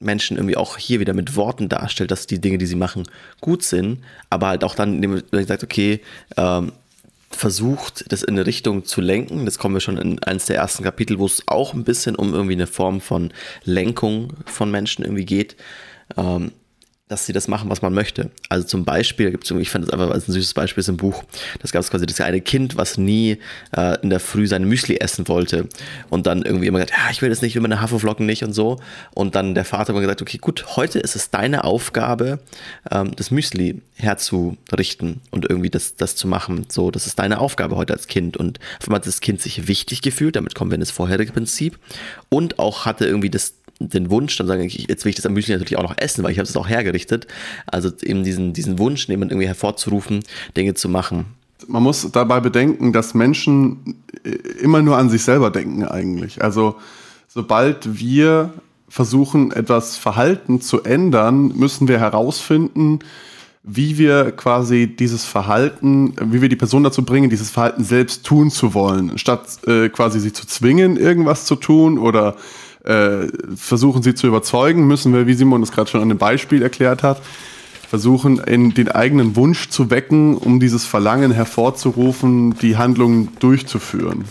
Menschen 0.00 0.36
irgendwie 0.36 0.56
auch 0.56 0.76
hier 0.76 1.00
wieder 1.00 1.14
mit 1.14 1.36
Worten 1.36 1.68
darstellt, 1.68 2.10
dass 2.10 2.26
die 2.26 2.40
Dinge, 2.40 2.58
die 2.58 2.66
sie 2.66 2.76
machen, 2.76 3.04
gut 3.40 3.62
sind, 3.62 4.00
aber 4.28 4.48
halt 4.48 4.64
auch 4.64 4.74
dann, 4.74 4.96
indem 4.96 5.22
man 5.30 5.46
sagt, 5.46 5.62
okay, 5.62 6.00
ähm, 6.36 6.72
versucht, 7.34 8.04
das 8.12 8.22
in 8.22 8.34
eine 8.34 8.46
Richtung 8.46 8.84
zu 8.84 9.00
lenken. 9.00 9.44
Das 9.44 9.58
kommen 9.58 9.74
wir 9.74 9.80
schon 9.80 9.98
in 9.98 10.22
eines 10.22 10.46
der 10.46 10.56
ersten 10.56 10.84
Kapitel, 10.84 11.18
wo 11.18 11.26
es 11.26 11.42
auch 11.46 11.74
ein 11.74 11.84
bisschen 11.84 12.16
um 12.16 12.34
irgendwie 12.34 12.54
eine 12.54 12.66
Form 12.66 13.00
von 13.00 13.32
Lenkung 13.64 14.34
von 14.46 14.70
Menschen 14.70 15.04
irgendwie 15.04 15.26
geht. 15.26 15.56
Ähm, 16.16 16.52
dass 17.08 17.26
sie 17.26 17.34
das 17.34 17.48
machen, 17.48 17.68
was 17.68 17.82
man 17.82 17.92
möchte. 17.92 18.30
Also 18.48 18.66
zum 18.66 18.86
Beispiel 18.86 19.30
gibt 19.30 19.44
es, 19.44 19.50
ich 19.50 19.68
fand 19.68 19.84
das 19.84 19.92
einfach 19.92 20.10
als 20.10 20.26
ein 20.26 20.32
süßes 20.32 20.54
Beispiel 20.54 20.80
ist 20.80 20.88
im 20.88 20.96
Buch, 20.96 21.22
das 21.60 21.70
gab 21.70 21.82
es 21.82 21.90
quasi 21.90 22.06
das 22.06 22.18
eine 22.22 22.40
Kind, 22.40 22.78
was 22.78 22.96
nie 22.96 23.38
äh, 23.76 24.00
in 24.00 24.08
der 24.08 24.20
Früh 24.20 24.46
sein 24.46 24.64
Müsli 24.64 24.96
essen 24.96 25.28
wollte 25.28 25.68
und 26.08 26.26
dann 26.26 26.42
irgendwie 26.42 26.66
immer 26.66 26.78
gesagt, 26.78 26.98
ja, 26.98 27.10
ich 27.10 27.20
will 27.20 27.28
das 27.28 27.42
nicht, 27.42 27.50
ich 27.50 27.54
will 27.56 27.62
meine 27.62 27.82
Haferflocken 27.82 28.24
nicht 28.24 28.42
und 28.42 28.54
so. 28.54 28.80
Und 29.12 29.34
dann 29.34 29.54
der 29.54 29.66
Vater 29.66 29.90
immer 29.90 30.00
gesagt, 30.00 30.22
okay, 30.22 30.38
gut, 30.38 30.76
heute 30.76 30.98
ist 30.98 31.14
es 31.14 31.28
deine 31.28 31.64
Aufgabe, 31.64 32.38
ähm, 32.90 33.12
das 33.14 33.30
Müsli 33.30 33.82
herzurichten 33.96 35.20
und 35.30 35.44
irgendwie 35.48 35.70
das, 35.70 35.96
das 35.96 36.16
zu 36.16 36.26
machen. 36.26 36.66
So, 36.70 36.90
das 36.90 37.06
ist 37.06 37.18
deine 37.18 37.38
Aufgabe 37.38 37.76
heute 37.76 37.92
als 37.92 38.06
Kind. 38.06 38.38
Und 38.38 38.60
auf 38.80 38.88
einmal 38.88 39.00
hat 39.00 39.06
das 39.06 39.20
Kind 39.20 39.42
sich 39.42 39.68
wichtig 39.68 40.00
gefühlt, 40.00 40.36
damit 40.36 40.54
kommen 40.54 40.70
wir 40.70 40.76
in 40.76 40.80
das 40.80 40.90
vorherige 40.90 41.32
Prinzip. 41.32 41.78
Und 42.30 42.58
auch 42.58 42.86
hatte 42.86 43.04
irgendwie 43.04 43.30
das 43.30 43.54
den 43.78 44.10
Wunsch, 44.10 44.36
dann 44.36 44.46
sage 44.46 44.64
ich, 44.64 44.86
jetzt 44.88 45.04
will 45.04 45.10
ich 45.10 45.16
das 45.16 45.26
am 45.26 45.32
Müsli 45.32 45.54
natürlich 45.54 45.76
auch 45.76 45.82
noch 45.82 45.98
essen, 45.98 46.22
weil 46.22 46.32
ich 46.32 46.38
habe 46.38 46.48
es 46.48 46.56
auch 46.56 46.68
hergerichtet. 46.68 47.26
Also 47.66 47.90
eben 48.02 48.24
diesen, 48.24 48.52
diesen 48.52 48.78
Wunsch, 48.78 49.08
jemand 49.08 49.32
irgendwie 49.32 49.48
hervorzurufen, 49.48 50.20
Dinge 50.56 50.74
zu 50.74 50.88
machen. 50.88 51.26
Man 51.66 51.82
muss 51.82 52.10
dabei 52.12 52.40
bedenken, 52.40 52.92
dass 52.92 53.14
Menschen 53.14 53.96
äh, 54.24 54.30
immer 54.60 54.82
nur 54.82 54.98
an 54.98 55.10
sich 55.10 55.22
selber 55.22 55.50
denken 55.50 55.84
eigentlich. 55.84 56.42
Also 56.42 56.76
sobald 57.28 57.98
wir 57.98 58.52
versuchen, 58.88 59.50
etwas 59.50 59.96
Verhalten 59.96 60.60
zu 60.60 60.82
ändern, 60.84 61.48
müssen 61.56 61.88
wir 61.88 61.98
herausfinden, 61.98 63.00
wie 63.64 63.96
wir 63.96 64.30
quasi 64.32 64.86
dieses 64.86 65.24
Verhalten, 65.24 66.14
wie 66.20 66.42
wir 66.42 66.50
die 66.50 66.56
Person 66.56 66.84
dazu 66.84 67.02
bringen, 67.02 67.30
dieses 67.30 67.50
Verhalten 67.50 67.82
selbst 67.82 68.24
tun 68.24 68.50
zu 68.50 68.74
wollen, 68.74 69.16
statt 69.16 69.66
äh, 69.66 69.88
quasi 69.88 70.20
sie 70.20 70.34
zu 70.34 70.46
zwingen, 70.46 70.98
irgendwas 70.98 71.46
zu 71.46 71.56
tun 71.56 71.98
oder 71.98 72.36
äh, 72.84 73.28
versuchen 73.56 74.02
sie 74.02 74.14
zu 74.14 74.26
überzeugen, 74.26 74.86
müssen 74.86 75.12
wir, 75.12 75.26
wie 75.26 75.34
Simon 75.34 75.60
das 75.60 75.72
gerade 75.72 75.90
schon 75.90 76.02
an 76.02 76.08
dem 76.08 76.18
Beispiel 76.18 76.62
erklärt 76.62 77.02
hat, 77.02 77.20
versuchen, 77.88 78.38
in 78.38 78.74
den 78.74 78.90
eigenen 78.90 79.36
Wunsch 79.36 79.68
zu 79.68 79.90
wecken, 79.90 80.36
um 80.36 80.60
dieses 80.60 80.84
Verlangen 80.84 81.32
hervorzurufen, 81.32 82.56
die 82.58 82.76
Handlung 82.76 83.28
durchzuführen. 83.38 84.24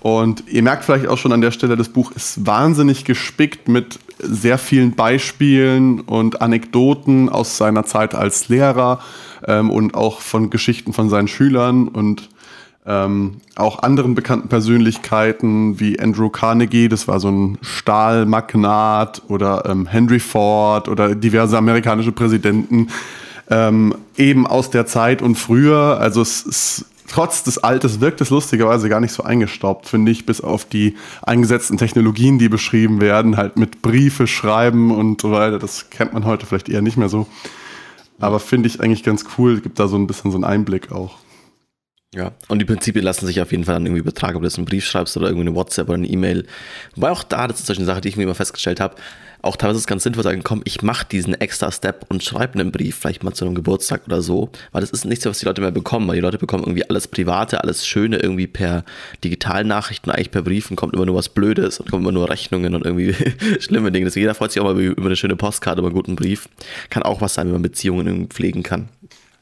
Und 0.00 0.44
ihr 0.46 0.62
merkt 0.62 0.84
vielleicht 0.84 1.08
auch 1.08 1.18
schon 1.18 1.32
an 1.32 1.40
der 1.40 1.50
Stelle, 1.50 1.76
das 1.76 1.88
Buch 1.88 2.12
ist 2.12 2.46
wahnsinnig 2.46 3.04
gespickt 3.04 3.68
mit 3.68 3.98
sehr 4.18 4.58
vielen 4.58 4.92
Beispielen 4.92 6.00
und 6.00 6.40
Anekdoten 6.40 7.28
aus 7.28 7.56
seiner 7.56 7.84
Zeit 7.84 8.14
als 8.14 8.48
Lehrer 8.48 9.00
ähm, 9.46 9.70
und 9.70 9.94
auch 9.94 10.20
von 10.20 10.50
Geschichten 10.50 10.92
von 10.92 11.08
seinen 11.08 11.28
Schülern 11.28 11.88
und 11.88 12.28
ähm, 12.88 13.34
auch 13.54 13.82
anderen 13.82 14.14
bekannten 14.14 14.48
Persönlichkeiten 14.48 15.78
wie 15.78 16.00
Andrew 16.00 16.30
Carnegie, 16.30 16.88
das 16.88 17.06
war 17.06 17.20
so 17.20 17.28
ein 17.28 17.58
Stahlmagnat, 17.60 19.22
oder 19.28 19.66
ähm, 19.66 19.86
Henry 19.86 20.20
Ford 20.20 20.88
oder 20.88 21.14
diverse 21.14 21.58
amerikanische 21.58 22.12
Präsidenten, 22.12 22.88
ähm, 23.50 23.94
eben 24.16 24.46
aus 24.46 24.70
der 24.70 24.86
Zeit 24.86 25.20
und 25.20 25.34
früher. 25.36 25.98
Also 26.00 26.22
es 26.22 26.42
ist 26.42 26.86
trotz 27.08 27.42
des 27.42 27.58
Alters 27.58 28.00
wirkt 28.00 28.22
es 28.22 28.30
lustigerweise 28.30 28.88
gar 28.88 29.00
nicht 29.00 29.12
so 29.12 29.22
eingestaubt, 29.22 29.86
finde 29.86 30.10
ich, 30.10 30.24
bis 30.24 30.40
auf 30.40 30.64
die 30.64 30.96
eingesetzten 31.22 31.76
Technologien, 31.76 32.38
die 32.38 32.48
beschrieben 32.48 33.02
werden, 33.02 33.36
halt 33.36 33.58
mit 33.58 33.82
Briefe 33.82 34.26
schreiben 34.26 34.90
und 34.90 35.20
so 35.20 35.30
weiter. 35.30 35.58
Das 35.58 35.90
kennt 35.90 36.14
man 36.14 36.24
heute 36.24 36.46
vielleicht 36.46 36.70
eher 36.70 36.82
nicht 36.82 36.96
mehr 36.96 37.10
so. 37.10 37.26
Aber 38.18 38.40
finde 38.40 38.66
ich 38.68 38.80
eigentlich 38.80 39.02
ganz 39.02 39.26
cool, 39.36 39.60
gibt 39.60 39.78
da 39.78 39.88
so 39.88 39.96
ein 39.96 40.06
bisschen 40.06 40.30
so 40.30 40.38
einen 40.38 40.44
Einblick 40.44 40.90
auch. 40.90 41.16
Ja, 42.14 42.32
und 42.48 42.58
die 42.58 42.64
Prinzipien 42.64 43.04
lassen 43.04 43.26
sich 43.26 43.40
auf 43.42 43.52
jeden 43.52 43.64
Fall 43.64 43.74
dann 43.74 43.84
irgendwie 43.84 44.00
übertragen, 44.00 44.36
ob 44.36 44.42
du 44.42 44.46
jetzt 44.46 44.56
einen 44.56 44.64
Brief 44.64 44.86
schreibst 44.86 45.14
oder 45.18 45.26
irgendwie 45.26 45.46
eine 45.46 45.54
WhatsApp 45.54 45.88
oder 45.88 45.98
eine 45.98 46.08
E-Mail. 46.08 46.46
Wobei 46.94 47.10
auch 47.10 47.22
da, 47.22 47.46
das 47.46 47.60
ist 47.60 47.66
solche 47.66 47.84
Sache, 47.84 48.00
die 48.00 48.08
ich 48.08 48.16
mir 48.16 48.22
immer 48.22 48.34
festgestellt 48.34 48.80
habe, 48.80 48.96
auch 49.42 49.56
teilweise 49.56 49.76
ist 49.76 49.82
es 49.82 49.86
ganz 49.86 50.02
sinnvoll 50.02 50.24
sagen, 50.24 50.42
komm, 50.42 50.62
ich 50.64 50.82
mache 50.82 51.06
diesen 51.06 51.34
extra 51.34 51.70
Step 51.70 52.06
und 52.08 52.24
schreibe 52.24 52.54
einen 52.54 52.72
Brief, 52.72 52.96
vielleicht 52.96 53.22
mal 53.22 53.34
zu 53.34 53.44
einem 53.44 53.54
Geburtstag 53.54 54.02
oder 54.06 54.22
so, 54.22 54.50
weil 54.72 54.80
das 54.80 54.90
ist 54.90 55.04
nichts, 55.04 55.26
was 55.26 55.38
die 55.38 55.46
Leute 55.46 55.60
mehr 55.60 55.70
bekommen, 55.70 56.08
weil 56.08 56.16
die 56.16 56.22
Leute 56.22 56.38
bekommen 56.38 56.64
irgendwie 56.64 56.88
alles 56.88 57.06
Private, 57.06 57.62
alles 57.62 57.86
Schöne 57.86 58.18
irgendwie 58.18 58.46
per 58.46 58.84
digitalen 59.22 59.68
Nachrichten, 59.68 60.10
eigentlich 60.10 60.30
per 60.30 60.42
Briefen 60.42 60.76
kommt 60.76 60.94
immer 60.94 61.06
nur 61.06 61.14
was 61.14 61.28
Blödes 61.28 61.78
und 61.78 61.90
kommen 61.90 62.02
immer 62.02 62.12
nur 62.12 62.28
Rechnungen 62.30 62.74
und 62.74 62.84
irgendwie 62.84 63.14
schlimme 63.60 63.92
Dinge. 63.92 64.06
Deswegen 64.06 64.24
jeder 64.24 64.34
freut 64.34 64.50
sich 64.50 64.60
auch 64.60 64.66
mal 64.66 64.80
über 64.80 65.06
eine 65.06 65.16
schöne 65.16 65.36
Postkarte, 65.36 65.80
über 65.80 65.88
einen 65.88 65.96
guten 65.96 66.16
Brief. 66.16 66.48
Kann 66.90 67.02
auch 67.02 67.20
was 67.20 67.34
sein, 67.34 67.46
wenn 67.46 67.54
man 67.54 67.62
Beziehungen 67.62 68.28
pflegen 68.28 68.62
kann. 68.62 68.88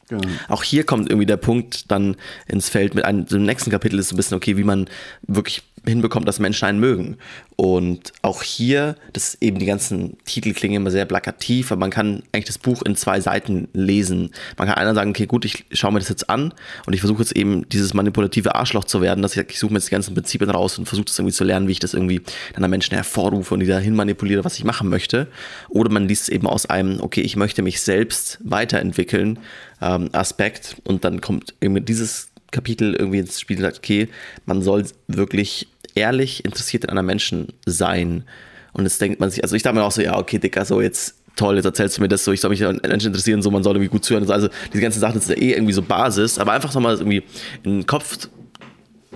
Genau. 0.09 0.29
Auch 0.49 0.63
hier 0.63 0.85
kommt 0.85 1.11
irgendwie 1.11 1.27
der 1.27 1.37
Punkt 1.37 1.91
dann 1.91 2.17
ins 2.47 2.69
Feld 2.69 2.95
mit 2.95 3.05
einem, 3.05 3.27
dem 3.27 3.45
nächsten 3.45 3.71
Kapitel 3.71 3.99
ist 3.99 4.11
so 4.11 4.15
ein 4.15 4.17
bisschen, 4.17 4.37
okay, 4.37 4.57
wie 4.57 4.65
man 4.65 4.89
wirklich 5.27 5.63
hinbekommt, 5.87 6.27
dass 6.27 6.39
Menschen 6.39 6.67
einen 6.67 6.81
mögen. 6.81 7.17
Und 7.57 8.13
auch 8.23 8.43
hier, 8.43 8.97
das 9.13 9.39
eben 9.41 9.59
die 9.59 9.67
ganzen 9.67 10.17
Titel 10.25 10.53
klingen 10.53 10.77
immer 10.77 10.91
sehr 10.91 11.07
plakativ, 11.07 11.73
aber 11.73 11.81
man 11.81 11.91
kann 11.91 12.23
eigentlich 12.33 12.45
das 12.45 12.59
Buch 12.59 12.83
in 12.83 12.97
zwei 12.97 13.21
Seiten 13.21 13.69
lesen. 13.73 14.31
Man 14.59 14.69
kann 14.69 14.77
einer 14.77 14.95
sagen, 14.95 15.11
okay, 15.11 15.27
gut, 15.27 15.45
ich 15.45 15.65
schaue 15.73 15.93
mir 15.93 16.01
das 16.01 16.09
jetzt 16.09 16.29
an 16.29 16.53
und 16.87 16.93
ich 16.93 17.01
versuche 17.01 17.23
jetzt 17.23 17.37
eben 17.37 17.69
dieses 17.69 17.95
manipulative 17.95 18.55
Arschloch 18.55 18.85
zu 18.85 19.01
werden, 19.01 19.23
dass 19.23 19.37
ich, 19.37 19.51
ich 19.51 19.59
suche 19.59 19.73
mir 19.73 19.79
jetzt 19.79 19.89
die 19.89 19.93
ganzen 19.93 20.15
Prinzipien 20.15 20.51
raus 20.51 20.79
und 20.79 20.87
versuche 20.87 21.07
das 21.07 21.19
irgendwie 21.19 21.35
zu 21.35 21.45
lernen, 21.45 21.69
wie 21.69 21.73
ich 21.73 21.79
das 21.79 21.95
irgendwie 21.95 22.21
dann 22.55 22.65
an 22.65 22.71
Menschen 22.71 22.95
hervorrufe 22.95 23.55
und 23.55 23.61
die 23.61 23.67
dahin 23.67 23.95
manipuliere, 23.95 24.45
was 24.45 24.59
ich 24.59 24.65
machen 24.65 24.89
möchte. 24.89 25.29
Oder 25.69 25.91
man 25.91 26.09
liest 26.09 26.25
es 26.25 26.29
eben 26.29 26.47
aus 26.47 26.67
einem, 26.67 27.01
okay, 27.01 27.23
ich 27.23 27.37
möchte 27.37 27.63
mich 27.63 27.81
selbst 27.81 28.39
weiterentwickeln, 28.45 29.39
ähm, 29.81 30.09
Aspekt 30.13 30.77
und 30.85 31.05
dann 31.05 31.21
kommt 31.21 31.55
eben 31.61 31.85
dieses 31.85 32.31
Kapitel 32.51 32.95
irgendwie 32.95 33.19
ins 33.19 33.41
Spiel 33.41 33.59
sagt, 33.59 33.79
okay, 33.79 34.09
man 34.47 34.63
soll 34.63 34.87
wirklich 35.09 35.69
ehrlich 35.97 36.45
interessiert 36.45 36.85
in 36.85 36.91
anderen 36.91 37.07
Menschen 37.07 37.49
sein. 37.65 38.25
Und 38.73 38.85
jetzt 38.85 39.01
denkt 39.01 39.21
man 39.21 39.31
sich, 39.31 39.43
also 39.43 39.57
ich 39.57 39.63
dachte 39.63 39.77
mir 39.77 39.85
auch 39.85 39.93
so, 39.93 40.03
ja, 40.03 40.17
okay, 40.19 40.39
Dicker, 40.39 40.65
so 40.65 40.81
jetzt 40.81 41.17
toll, 41.35 41.57
jetzt 41.57 41.65
erzählst 41.65 41.99
du 41.99 42.03
mir 42.03 42.09
das 42.09 42.25
so, 42.25 42.33
ich 42.33 42.41
soll 42.41 42.51
mich 42.51 42.65
an 42.65 42.81
Menschen 42.87 43.09
interessieren, 43.09 43.43
so 43.43 43.51
man 43.51 43.63
soll 43.63 43.77
irgendwie 43.77 43.91
gut 43.91 44.05
zuhören. 44.05 44.29
Also 44.31 44.49
diese 44.73 44.83
ganzen 44.83 45.01
Sachen, 45.01 45.19
ist 45.19 45.29
ja 45.29 45.37
eh 45.37 45.53
irgendwie 45.53 45.73
so 45.73 45.83
Basis, 45.83 46.39
aber 46.39 46.53
einfach 46.53 46.75
nochmal 46.75 46.97
irgendwie 46.97 47.23
in 47.63 47.81
den 47.81 47.87
Kopf, 47.87 48.29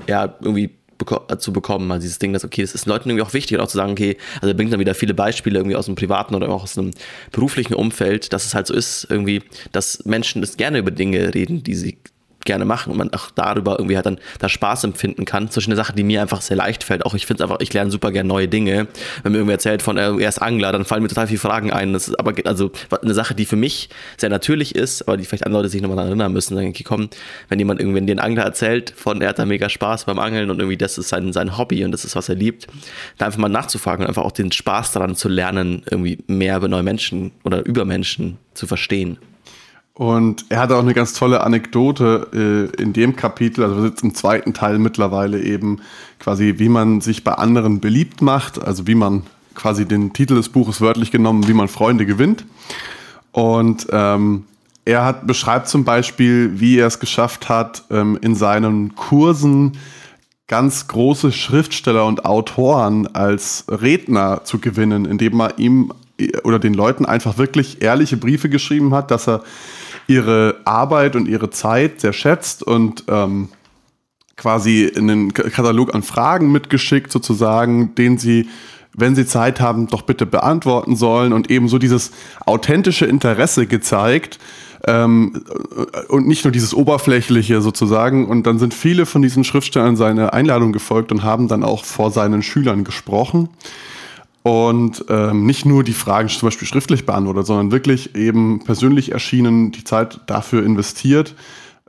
ja, 0.06 0.34
irgendwie 0.40 0.70
zu 1.38 1.52
bekommen, 1.54 1.90
also 1.90 2.02
dieses 2.02 2.18
Ding, 2.18 2.34
dass 2.34 2.44
okay, 2.44 2.60
das 2.60 2.75
ist 2.75 2.84
Leuten 2.84 3.08
irgendwie 3.08 3.25
auch 3.25 3.32
wichtig 3.32 3.56
und 3.56 3.64
auch 3.64 3.68
zu 3.68 3.78
sagen, 3.78 3.92
okay, 3.92 4.18
also 4.37 4.49
er 4.49 4.54
bringt 4.54 4.70
dann 4.70 4.80
wieder 4.80 4.94
viele 4.94 5.14
Beispiele 5.14 5.58
irgendwie 5.58 5.76
aus 5.76 5.87
dem 5.87 5.94
privaten 5.94 6.34
oder 6.34 6.50
auch 6.50 6.62
aus 6.62 6.76
einem 6.76 6.90
beruflichen 7.32 7.72
Umfeld, 7.72 8.34
dass 8.34 8.44
es 8.44 8.54
halt 8.54 8.66
so 8.66 8.75
ist, 8.75 9.06
irgendwie, 9.08 9.42
dass 9.72 10.04
Menschen 10.04 10.42
das 10.42 10.58
gerne 10.58 10.78
über 10.78 10.90
Dinge 10.90 11.32
reden, 11.34 11.62
die 11.62 11.75
sie 11.75 11.99
gerne 12.44 12.64
machen 12.64 12.90
und 12.90 12.99
man 12.99 13.12
auch 13.12 13.30
darüber 13.30 13.78
irgendwie 13.78 13.97
halt 13.97 14.06
dann 14.06 14.18
da 14.38 14.49
Spaß 14.49 14.85
empfinden 14.85 15.25
kann. 15.25 15.50
Zwischen 15.50 15.70
eine 15.70 15.76
Sache, 15.76 15.92
die 15.92 16.02
mir 16.02 16.23
einfach 16.23 16.40
sehr 16.40 16.56
leicht 16.56 16.85
fällt. 16.85 17.04
Auch 17.04 17.14
ich 17.14 17.26
finde 17.26 17.42
es 17.42 17.50
einfach, 17.50 17.61
ich 17.61 17.73
lerne 17.73 17.90
super 17.90 18.12
gerne 18.12 18.28
neue 18.28 18.49
Dinge. 18.49 18.88
Wenn 19.23 19.32
mir 19.32 19.38
irgendwie 19.38 19.52
erzählt 19.52 19.82
von, 19.82 19.97
äh, 19.97 20.11
er 20.11 20.28
ist 20.28 20.40
Angler, 20.40 20.73
dann 20.73 20.85
fallen 20.85 21.02
mir 21.02 21.09
total 21.09 21.26
viele 21.26 21.38
Fragen 21.38 21.73
ein. 21.73 21.92
Das 21.92 22.09
ist 22.09 22.18
aber 22.18 22.32
also 22.44 22.70
eine 23.02 23.14
Sache, 23.14 23.35
die 23.35 23.44
für 23.44 23.56
mich 23.56 23.90
sehr 24.16 24.30
natürlich 24.30 24.75
ist, 24.75 25.02
aber 25.02 25.16
die 25.16 25.25
vielleicht 25.25 25.47
andere 25.47 25.62
Leute 25.62 25.70
sich 25.70 25.82
nochmal 25.82 25.97
daran 25.97 26.11
erinnern 26.11 26.32
müssen. 26.32 26.54
Dann 26.54 26.64
denke 26.64 26.80
ich, 26.80 26.85
komm, 26.85 27.11
wenn 27.49 27.59
jemand 27.59 27.80
irgendwie 27.80 28.04
den 28.06 28.20
Angler 28.20 28.44
erzählt 28.44 28.92
von, 28.97 29.20
er 29.20 29.30
hat 29.30 29.38
da 29.38 29.44
mega 29.44 29.68
Spaß 29.68 30.04
beim 30.04 30.18
Angeln 30.18 30.50
und 30.50 30.59
irgendwie 30.59 30.76
das 30.76 30.99
ist 30.99 31.09
sein, 31.09 31.32
sein 31.32 31.59
Hobby 31.59 31.85
und 31.85 31.92
das 31.92 32.04
ist, 32.04 32.16
was 32.16 32.28
er 32.28 32.35
liebt, 32.35 32.66
da 33.18 33.26
einfach 33.26 33.38
mal 33.38 33.49
nachzufragen 33.49 34.04
und 34.04 34.09
einfach 34.09 34.25
auch 34.25 34.32
den 34.32 34.50
Spaß 34.50 34.92
daran 34.92 35.14
zu 35.14 35.28
lernen, 35.28 35.82
irgendwie 35.90 36.18
mehr 36.26 36.56
über 36.56 36.68
neue 36.68 36.82
Menschen 36.82 37.32
oder 37.44 37.64
über 37.66 37.85
Menschen 37.85 38.38
zu 38.54 38.66
verstehen. 38.66 39.18
Und 40.00 40.47
er 40.49 40.61
hat 40.61 40.73
auch 40.73 40.80
eine 40.80 40.95
ganz 40.95 41.12
tolle 41.12 41.42
Anekdote 41.42 42.71
äh, 42.78 42.83
in 42.83 42.95
dem 42.95 43.16
Kapitel, 43.16 43.62
also 43.62 43.76
wir 43.76 43.83
sitzen 43.83 44.07
im 44.07 44.14
zweiten 44.14 44.54
Teil 44.54 44.78
mittlerweile 44.78 45.42
eben 45.42 45.83
quasi, 46.19 46.54
wie 46.57 46.71
man 46.71 47.02
sich 47.02 47.23
bei 47.23 47.35
anderen 47.35 47.80
beliebt 47.80 48.23
macht, 48.23 48.59
also 48.59 48.87
wie 48.87 48.95
man 48.95 49.25
quasi 49.54 49.85
den 49.85 50.14
Titel 50.14 50.37
des 50.37 50.49
Buches 50.49 50.80
wörtlich 50.80 51.11
genommen, 51.11 51.49
wie 51.49 51.52
man 51.52 51.69
Freunde 51.69 52.07
gewinnt. 52.07 52.47
Und 53.33 53.88
ähm, 53.92 54.45
er 54.87 55.04
hat, 55.04 55.26
beschreibt 55.26 55.69
zum 55.69 55.85
Beispiel, 55.85 56.59
wie 56.59 56.78
er 56.78 56.87
es 56.87 56.99
geschafft 56.99 57.50
hat, 57.50 57.85
ähm, 57.90 58.19
in 58.23 58.35
seinen 58.35 58.95
Kursen 58.95 59.76
ganz 60.49 60.88
große 60.88 61.30
Schriftsteller 61.30 62.07
und 62.07 62.25
Autoren 62.25 63.07
als 63.14 63.66
Redner 63.69 64.45
zu 64.45 64.61
gewinnen, 64.61 65.04
indem 65.04 65.42
er 65.42 65.59
ihm 65.59 65.92
äh, 66.19 66.38
oder 66.38 66.59
den 66.59 66.73
Leuten 66.73 67.04
einfach 67.04 67.37
wirklich 67.37 67.83
ehrliche 67.83 68.16
Briefe 68.16 68.49
geschrieben 68.49 68.95
hat, 68.95 69.11
dass 69.11 69.28
er 69.28 69.42
ihre 70.11 70.57
Arbeit 70.64 71.14
und 71.14 71.29
ihre 71.29 71.50
Zeit 71.50 72.00
sehr 72.00 72.12
schätzt 72.12 72.64
und 72.64 73.05
ähm, 73.07 73.49
quasi 74.37 74.90
einen 74.97 75.33
Katalog 75.33 75.95
an 75.95 76.02
Fragen 76.02 76.50
mitgeschickt, 76.50 77.12
sozusagen, 77.12 77.95
den 77.95 78.19
sie, 78.19 78.49
wenn 78.93 79.14
sie 79.14 79.25
Zeit 79.25 79.61
haben, 79.61 79.87
doch 79.87 80.02
bitte 80.02 80.26
beantworten 80.26 80.97
sollen 80.97 81.33
und 81.33 81.49
eben 81.49 81.69
so 81.69 81.79
dieses 81.79 82.11
authentische 82.45 83.07
Interesse 83.07 83.67
gezeigt. 83.67 84.40
Ähm, 84.87 85.45
und 86.09 86.26
nicht 86.26 86.45
nur 86.45 86.52
dieses 86.52 86.75
oberflächliche 86.75 87.61
sozusagen. 87.61 88.26
Und 88.26 88.47
dann 88.47 88.59
sind 88.59 88.73
viele 88.75 89.05
von 89.07 89.21
diesen 89.23 89.45
Schriftstellern 89.45 89.95
seine 89.95 90.33
Einladung 90.33 90.73
gefolgt 90.73 91.12
und 91.12 91.23
haben 91.23 91.49
dann 91.49 91.62
auch 91.62 91.85
vor 91.85 92.11
seinen 92.11 92.43
Schülern 92.43 92.83
gesprochen 92.83 93.50
und 94.42 95.04
ähm, 95.09 95.44
nicht 95.44 95.66
nur 95.66 95.85
die 95.85 95.92
Fragen 95.92 96.28
zum 96.28 96.47
Beispiel 96.47 96.66
schriftlich 96.66 97.04
beantwortet, 97.04 97.47
sondern 97.47 97.73
wirklich 97.73 98.14
eben 98.14 98.64
persönlich 98.64 99.12
erschienen, 99.12 99.70
die 99.70 99.85
Zeit 99.85 100.20
dafür 100.26 100.64
investiert, 100.64 101.35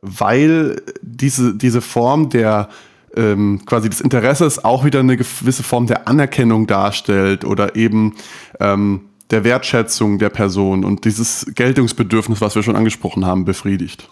weil 0.02 0.82
diese, 1.02 1.56
diese 1.56 1.82
Form 1.82 2.30
der 2.30 2.70
ähm, 3.16 3.62
quasi 3.66 3.90
des 3.90 4.02
Interesses 4.02 4.64
auch 4.64 4.86
wieder 4.86 5.00
eine 5.00 5.18
gewisse 5.18 5.64
Form 5.64 5.88
der 5.88 6.08
Anerkennung 6.08 6.68
darstellt 6.68 7.46
oder 7.46 7.76
eben 7.76 8.16
ähm, 8.60 9.02
der 9.32 9.44
Wertschätzung 9.44 10.20
der 10.20 10.30
Person 10.30 10.84
und 10.84 11.06
dieses 11.06 11.46
Geltungsbedürfnis, 11.56 12.42
was 12.42 12.56
wir 12.56 12.64
schon 12.64 12.76
angesprochen 12.76 13.26
haben, 13.26 13.46
befriedigt. 13.46 14.10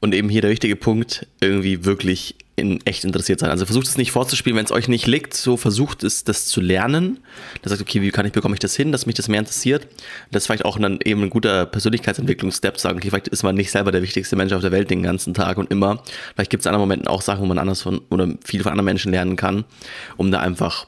Und 0.00 0.14
eben 0.14 0.28
hier 0.28 0.42
der 0.42 0.50
wichtige 0.50 0.76
Punkt, 0.76 1.26
irgendwie 1.40 1.84
wirklich 1.84 2.36
in 2.56 2.84
echt 2.86 3.04
interessiert 3.04 3.38
sein. 3.40 3.50
Also 3.50 3.66
versucht 3.66 3.86
es 3.86 3.98
nicht 3.98 4.12
vorzuspielen, 4.12 4.56
wenn 4.56 4.64
es 4.64 4.72
euch 4.72 4.88
nicht 4.88 5.06
liegt, 5.06 5.34
so 5.34 5.58
versucht 5.58 6.02
es, 6.02 6.24
das 6.24 6.46
zu 6.46 6.62
lernen. 6.62 7.18
Da 7.60 7.68
sagt, 7.68 7.82
okay, 7.82 8.00
wie 8.00 8.10
kann 8.10 8.24
ich, 8.24 8.32
bekomme 8.32 8.54
ich 8.54 8.58
das 8.58 8.74
hin, 8.74 8.92
dass 8.92 9.04
mich 9.04 9.14
das 9.14 9.28
mehr 9.28 9.40
interessiert? 9.40 9.86
Das 10.30 10.42
ist 10.42 10.46
vielleicht 10.46 10.64
auch 10.64 10.78
dann 10.78 10.98
eben 11.04 11.22
ein 11.22 11.30
guter 11.30 11.66
Persönlichkeitsentwicklungsstep, 11.66 12.78
sagen, 12.78 12.96
okay, 12.96 13.10
vielleicht 13.10 13.28
ist 13.28 13.42
man 13.42 13.54
nicht 13.54 13.70
selber 13.70 13.92
der 13.92 14.00
wichtigste 14.02 14.36
Mensch 14.36 14.54
auf 14.54 14.62
der 14.62 14.72
Welt 14.72 14.90
den 14.90 15.02
ganzen 15.02 15.34
Tag 15.34 15.58
und 15.58 15.70
immer. 15.70 16.02
Vielleicht 16.34 16.50
gibt 16.50 16.62
es 16.62 16.66
in 16.66 16.70
anderen 16.70 16.88
Momenten 16.88 17.08
auch 17.08 17.20
Sachen, 17.20 17.42
wo 17.42 17.46
man 17.46 17.58
anders 17.58 17.82
von 17.82 18.00
oder 18.08 18.34
viel 18.42 18.62
von 18.62 18.72
anderen 18.72 18.86
Menschen 18.86 19.12
lernen 19.12 19.36
kann, 19.36 19.64
um 20.16 20.30
da 20.30 20.40
einfach 20.40 20.86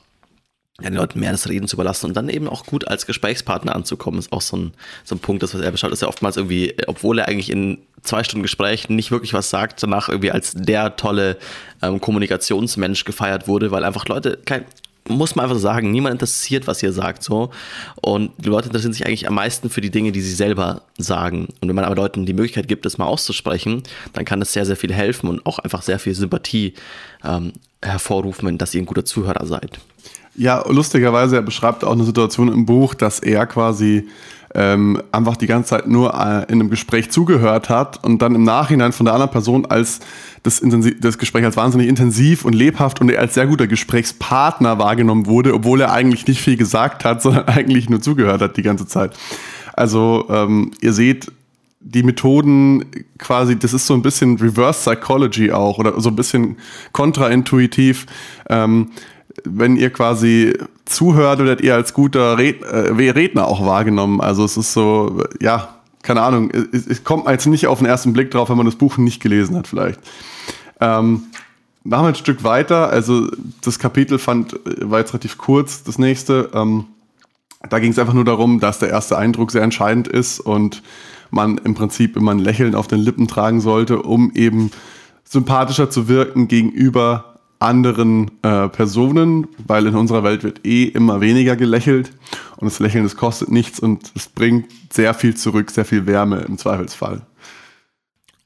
den 0.83 0.95
Leuten 0.95 1.19
mehr 1.19 1.33
das 1.33 1.49
Reden 1.49 1.67
zu 1.67 1.75
überlassen 1.75 2.07
und 2.07 2.17
dann 2.17 2.29
eben 2.29 2.49
auch 2.49 2.65
gut 2.65 2.87
als 2.87 3.05
Gesprächspartner 3.05 3.75
anzukommen, 3.75 4.21
ist 4.21 4.33
auch 4.33 4.41
so 4.41 4.57
ein, 4.57 4.73
so 5.05 5.17
ein 5.17 5.19
Punkt, 5.19 5.43
das 5.43 5.53
was 5.53 5.61
er 5.61 5.73
beschreibt, 5.73 5.93
ist 5.93 6.03
ja 6.03 6.09
oftmals 6.09 6.37
irgendwie, 6.37 6.75
obwohl 6.87 7.19
er 7.19 7.27
eigentlich 7.27 7.51
in 7.51 7.79
zwei 8.03 8.23
Stunden 8.23 8.45
Gespräch 8.45 8.89
nicht 8.89 9.11
wirklich 9.11 9.35
was 9.35 9.51
sagt, 9.51 9.83
danach 9.83 10.09
irgendwie 10.09 10.31
als 10.31 10.53
der 10.55 10.95
tolle 10.95 11.37
ähm, 11.83 12.01
Kommunikationsmensch 12.01 13.05
gefeiert 13.05 13.49
wurde, 13.49 13.73
weil 13.73 13.83
einfach 13.83 14.07
Leute 14.07 14.39
kein, 14.45 14.65
muss 15.09 15.35
man 15.35 15.47
einfach 15.47 15.59
sagen, 15.59 15.91
niemand 15.91 16.13
interessiert, 16.13 16.69
was 16.69 16.83
ihr 16.83 16.93
sagt, 16.93 17.25
so. 17.25 17.51
Und 18.01 18.31
die 18.39 18.49
Leute 18.49 18.69
interessieren 18.69 18.93
sich 18.93 19.07
eigentlich 19.07 19.27
am 19.27 19.35
meisten 19.35 19.71
für 19.71 19.81
die 19.81 19.91
Dinge, 19.91 20.13
die 20.13 20.21
sie 20.21 20.35
selber 20.35 20.83
sagen. 20.97 21.49
Und 21.61 21.69
wenn 21.69 21.75
man 21.75 21.87
aber 21.87 21.97
Leuten 21.97 22.27
die 22.27 22.35
Möglichkeit 22.35 22.69
gibt, 22.69 22.85
das 22.85 22.99
mal 22.99 23.07
auszusprechen, 23.07 23.83
dann 24.13 24.25
kann 24.25 24.39
das 24.39 24.53
sehr, 24.53 24.67
sehr 24.67 24.77
viel 24.77 24.93
helfen 24.93 25.29
und 25.29 25.45
auch 25.47 25.59
einfach 25.59 25.83
sehr 25.83 25.99
viel 25.99 26.15
Sympathie 26.15 26.75
ähm, 27.25 27.53
hervorrufen, 27.83 28.59
dass 28.59 28.75
ihr 28.75 28.83
ein 28.83 28.87
guter 28.87 29.05
Zuhörer 29.05 29.47
seid. 29.47 29.79
Ja, 30.39 30.65
lustigerweise, 30.69 31.35
er 31.35 31.43
beschreibt 31.43 31.83
auch 31.83 31.91
eine 31.91 32.05
Situation 32.05 32.47
im 32.47 32.65
Buch, 32.65 32.95
dass 32.95 33.19
er 33.19 33.45
quasi 33.47 34.07
ähm, 34.55 35.03
einfach 35.11 35.37
die 35.37 35.49
ganze 35.49 35.71
Zeit 35.71 35.89
nur 35.89 36.15
äh, 36.15 36.45
in 36.45 36.61
einem 36.61 36.71
Gespräch 36.71 37.11
zugehört 37.11 37.69
hat 37.69 38.05
und 38.05 38.23
dann 38.23 38.37
im 38.37 38.45
Nachhinein 38.45 38.93
von 38.93 39.05
der 39.05 39.15
anderen 39.15 39.33
Person 39.33 39.67
als 39.67 39.99
das, 40.45 40.63
das 41.01 41.19
Gespräch 41.19 41.45
als 41.45 41.57
wahnsinnig 41.57 41.89
intensiv 41.89 42.45
und 42.45 42.55
lebhaft 42.55 43.01
und 43.01 43.15
als 43.17 43.35
sehr 43.35 43.49
guter 43.49 43.67
Gesprächspartner 43.67 44.79
wahrgenommen 44.79 45.27
wurde, 45.27 45.55
obwohl 45.55 45.81
er 45.81 45.91
eigentlich 45.91 46.25
nicht 46.29 46.41
viel 46.41 46.57
gesagt 46.57 47.05
hat, 47.05 47.21
sondern 47.23 47.49
eigentlich 47.49 47.91
nur 47.91 48.01
zugehört 48.01 48.41
hat 48.41 48.57
die 48.57 48.63
ganze 48.63 48.87
Zeit. 48.87 49.19
Also 49.73 50.27
ähm, 50.31 50.71
ihr 50.81 50.93
seht, 50.93 51.33
die 51.81 52.05
Methoden 52.05 52.85
quasi, 53.19 53.59
das 53.59 53.75
ist 53.75 53.89
so 53.89 53.95
ein 53.95 54.03
bisschen 54.03 54.37
Reverse 54.37 54.79
Psychology 54.89 55.51
auch 55.51 55.79
oder 55.79 56.01
so 56.01 56.11
ein 56.11 56.17
bisschen 56.17 56.59
kontraintuitiv. 56.93 58.07
Ähm, 58.49 58.91
wenn 59.45 59.77
ihr 59.77 59.91
quasi 59.91 60.57
zuhört, 60.85 61.39
werdet 61.39 61.61
ihr 61.61 61.75
als 61.75 61.93
guter 61.93 62.39
äh, 62.39 63.11
Redner 63.11 63.47
auch 63.47 63.65
wahrgenommen. 63.65 64.21
Also 64.21 64.45
es 64.45 64.57
ist 64.57 64.73
so, 64.73 65.25
ja, 65.41 65.77
keine 66.03 66.23
Ahnung, 66.23 66.51
es, 66.73 66.87
es 66.87 67.05
kommt 67.05 67.29
jetzt 67.29 67.47
nicht 67.47 67.67
auf 67.67 67.79
den 67.79 67.87
ersten 67.87 68.13
Blick 68.13 68.31
drauf, 68.31 68.51
wenn 68.51 68.57
man 68.57 68.67
das 68.67 68.77
Buch 68.77 68.97
nicht 68.99 69.21
gelesen 69.21 69.57
hat 69.57 69.67
vielleicht. 69.67 70.01
Ähm, 70.81 71.25
machen 71.85 72.05
wir 72.05 72.09
ein 72.09 72.15
Stück 72.15 72.45
weiter. 72.45 72.91
Also 72.91 73.29
das 73.63 73.79
Kapitel 73.79 74.19
fand, 74.19 74.59
war 74.65 75.01
jetzt 75.01 75.13
relativ 75.13 75.39
kurz, 75.39 75.83
das 75.83 75.99
nächste. 75.99 76.51
Ähm, 76.55 76.87
da 77.69 77.79
ging 77.79 77.91
es 77.91 77.99
einfach 77.99 78.15
nur 78.15 78.25
darum, 78.25 78.61
dass 78.61 78.79
der 78.79 78.91
erste 78.91 79.19
Eindruck 79.19 79.51
sehr 79.51 79.63
entscheidend 79.63 80.07
ist 80.07 80.41
und 80.41 80.83
man 81.31 81.59
im 81.59 81.75
Prinzip 81.75 82.17
immer 82.17 82.31
ein 82.31 82.39
Lächeln 82.39 82.75
auf 82.75 82.87
den 82.87 83.01
Lippen 83.01 83.29
tragen 83.29 83.61
sollte, 83.61 84.03
um 84.03 84.33
eben 84.35 84.71
sympathischer 85.25 85.91
zu 85.91 86.09
wirken 86.09 86.49
gegenüber 86.49 87.28
anderen 87.59 88.31
äh, 88.43 88.69
Personen, 88.69 89.49
weil 89.67 89.87
in 89.87 89.95
unserer 89.95 90.23
Welt 90.23 90.45
wird 90.45 90.65
eh 90.67 90.85
immer 90.85 91.21
weniger 91.21 91.57
gelächelt 91.57 92.13
und 92.57 92.67
das 92.67 92.79
Lächeln, 92.79 93.05
das 93.05 93.17
kostet 93.17 93.51
nichts 93.51 93.81
und 93.81 94.13
es 94.15 94.29
bringt 94.29 94.67
sehr 94.93 95.15
viel 95.15 95.37
zurück, 95.37 95.71
sehr 95.71 95.85
viel 95.85 96.07
Wärme 96.07 96.41
im 96.41 96.59
Zweifelsfall. 96.59 97.23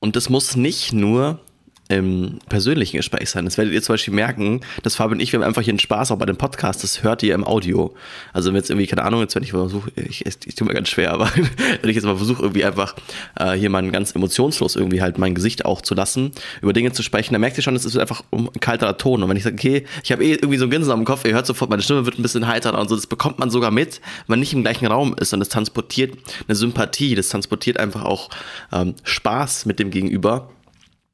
Und 0.01 0.17
es 0.17 0.29
muss 0.29 0.57
nicht 0.57 0.93
nur 0.93 1.41
im 1.89 2.39
persönlichen 2.49 2.97
Gespräch 2.97 3.31
sein. 3.31 3.45
Das 3.45 3.59
werdet 3.59 3.75
ihr 3.75 3.83
zum 3.83 3.95
Beispiel 3.95 4.15
merken, 4.15 4.61
dass 4.83 4.97
Fabian 4.97 5.13
und 5.13 5.21
ich, 5.21 5.33
wir 5.33 5.41
haben 5.41 5.47
einfach 5.47 5.63
hier 5.63 5.73
einen 5.73 5.79
Spaß 5.79 6.11
auch 6.11 6.17
bei 6.17 6.25
dem 6.25 6.37
Podcast, 6.37 6.83
das 6.83 7.03
hört 7.03 7.23
ihr 7.23 7.35
im 7.35 7.45
Audio. 7.45 7.95
Also 8.33 8.49
wenn 8.49 8.57
jetzt 8.57 8.71
irgendwie, 8.71 8.87
keine 8.87 9.05
Ahnung, 9.05 9.21
jetzt 9.21 9.35
wenn 9.35 9.43
ich 9.43 9.51
versuche, 9.51 9.91
ich, 9.97 10.25
ich, 10.25 10.37
ich 10.47 10.55
tue 10.55 10.67
mir 10.67 10.75
ganz 10.75 10.89
schwer, 10.89 11.13
aber 11.13 11.31
wenn 11.81 11.91
ich 11.91 11.97
jetzt 11.97 12.05
mal 12.05 12.17
versuche, 12.17 12.43
irgendwie 12.43 12.65
einfach 12.65 12.95
äh, 13.39 13.53
hier 13.53 13.69
mal 13.69 13.83
ganz 13.91 14.13
emotionslos 14.13 14.77
irgendwie 14.77 15.03
halt 15.03 15.19
mein 15.19 15.35
Gesicht 15.35 15.65
auch 15.65 15.83
zu 15.83 15.95
lassen, 15.95 16.33
über 16.63 16.73
Dinge 16.73 16.93
zu 16.93 17.03
sprechen, 17.03 17.35
dann 17.35 17.41
merkt 17.41 17.59
ihr 17.59 17.63
schon, 17.63 17.77
es 17.77 17.85
ist 17.85 17.99
einfach 17.99 18.23
ein 18.33 18.49
kalterer 18.61 18.97
Ton. 18.97 19.23
Und 19.23 19.29
wenn 19.29 19.37
ich 19.37 19.43
sage, 19.43 19.57
okay, 19.57 19.85
ich 20.03 20.13
habe 20.13 20.25
eh 20.25 20.33
irgendwie 20.33 20.59
so 20.59 20.65
ein 20.65 20.71
Grinsen 20.71 20.93
am 20.93 21.05
Kopf, 21.05 21.25
ihr 21.25 21.35
hört 21.35 21.47
sofort, 21.47 21.71
meine 21.71 21.83
Stimme 21.83 22.07
wird 22.07 22.19
ein 22.19 22.23
bisschen 22.23 22.47
heiterer 22.47 22.81
und 22.81 22.89
so, 22.89 22.97
das 22.97 23.07
bekommt 23.07 23.39
man 23.39 23.51
sogar 23.51 23.71
mit, 23.71 24.01
wenn 24.27 24.35
man 24.35 24.41
nicht 24.41 24.55
im 24.55 24.63
gleichen 24.63 24.87
Raum 24.87 25.15
ist 25.19 25.35
und 25.35 25.41
das 25.41 25.51
transportiert 25.51 26.17
eine 26.49 26.55
Sympathie, 26.55 27.15
das 27.15 27.29
transportiert 27.29 27.79
einfach 27.79 28.05
auch 28.05 28.31
ähm, 28.73 28.95
Spaß 29.03 29.67
mit 29.67 29.79
dem 29.79 29.91
Gegenüber. 29.91 30.49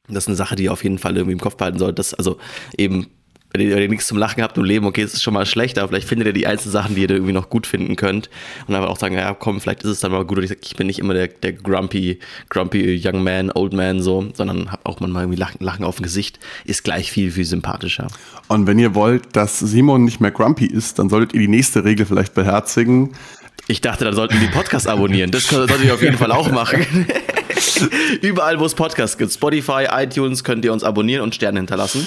Das 0.09 0.25
ist 0.25 0.29
eine 0.29 0.37
Sache, 0.37 0.57
die 0.57 0.65
ihr 0.65 0.73
auf 0.73 0.83
jeden 0.85 0.99
Fall 0.99 1.17
irgendwie 1.17 1.35
im 1.35 1.41
Kopf 1.41 1.57
behalten 1.57 1.79
sollt. 1.79 1.99
Dass, 1.99 2.15
also 2.15 2.39
eben, 2.77 3.09
wenn 3.53 3.63
ihr, 3.63 3.75
wenn 3.75 3.83
ihr 3.83 3.89
nichts 3.89 4.07
zum 4.07 4.19
Lachen 4.19 4.43
habt 4.43 4.59
im 4.59 4.65
Leben, 4.65 4.87
okay, 4.87 5.03
es 5.03 5.15
ist 5.15 5.23
schon 5.23 5.35
mal 5.35 5.47
schlecht, 5.47 5.79
aber 5.79 5.89
vielleicht 5.89 6.07
findet 6.07 6.27
ihr 6.27 6.33
die 6.33 6.47
einzelnen 6.47 6.73
Sachen, 6.73 6.95
die 6.95 7.03
ihr 7.03 7.11
irgendwie 7.11 7.33
noch 7.33 7.49
gut 7.49 7.67
finden 7.67 7.97
könnt. 7.97 8.29
Und 8.67 8.75
einfach 8.75 8.91
auch 8.91 8.99
sagen, 8.99 9.15
ja, 9.15 9.33
komm, 9.35 9.61
vielleicht 9.61 9.83
ist 9.83 9.91
es 9.91 10.01
dann 10.01 10.13
mal 10.13 10.25
gut. 10.25 10.39
Oder 10.39 10.45
ich, 10.45 10.51
sag, 10.51 10.59
ich 10.63 10.77
bin 10.77 10.87
nicht 10.87 10.99
immer 10.99 11.15
der, 11.15 11.29
der 11.29 11.53
grumpy, 11.53 12.19
grumpy 12.51 13.01
young 13.03 13.23
man, 13.23 13.51
old 13.53 13.73
man, 13.73 14.03
so, 14.03 14.29
sondern 14.35 14.71
hab 14.71 14.87
auch 14.87 15.01
manchmal 15.01 15.25
irgendwie 15.25 15.39
Lachen, 15.39 15.65
Lachen 15.65 15.85
auf 15.85 15.97
dem 15.97 16.03
Gesicht, 16.03 16.39
ist 16.65 16.85
gleich 16.85 17.11
viel, 17.11 17.31
viel 17.31 17.45
sympathischer. 17.45 18.09
Und 18.49 18.67
wenn 18.67 18.79
ihr 18.79 18.95
wollt, 18.95 19.35
dass 19.35 19.59
Simon 19.59 20.05
nicht 20.05 20.21
mehr 20.21 20.31
grumpy 20.31 20.67
ist, 20.67 20.99
dann 20.99 21.09
solltet 21.09 21.33
ihr 21.35 21.41
die 21.41 21.49
nächste 21.49 21.85
Regel 21.85 22.05
vielleicht 22.05 22.35
beherzigen. 22.35 23.15
Ich 23.67 23.81
dachte, 23.81 24.05
dann 24.05 24.15
sollten 24.15 24.39
die 24.41 24.47
Podcast 24.47 24.89
abonnieren. 24.89 25.31
Das 25.31 25.45
solltet 25.45 25.85
ihr 25.85 25.95
auf 25.95 26.03
jeden 26.03 26.17
Fall 26.17 26.33
auch 26.33 26.51
machen. 26.51 26.87
Überall, 28.23 28.59
wo 28.61 28.65
es 28.65 28.75
Podcasts 28.75 29.17
gibt, 29.19 29.33
Spotify, 29.33 29.87
iTunes, 29.91 30.45
könnt 30.45 30.65
ihr 30.65 30.73
uns 30.73 30.85
abonnieren 30.85 31.23
und 31.23 31.35
Sterne 31.35 31.59
hinterlassen. 31.59 32.07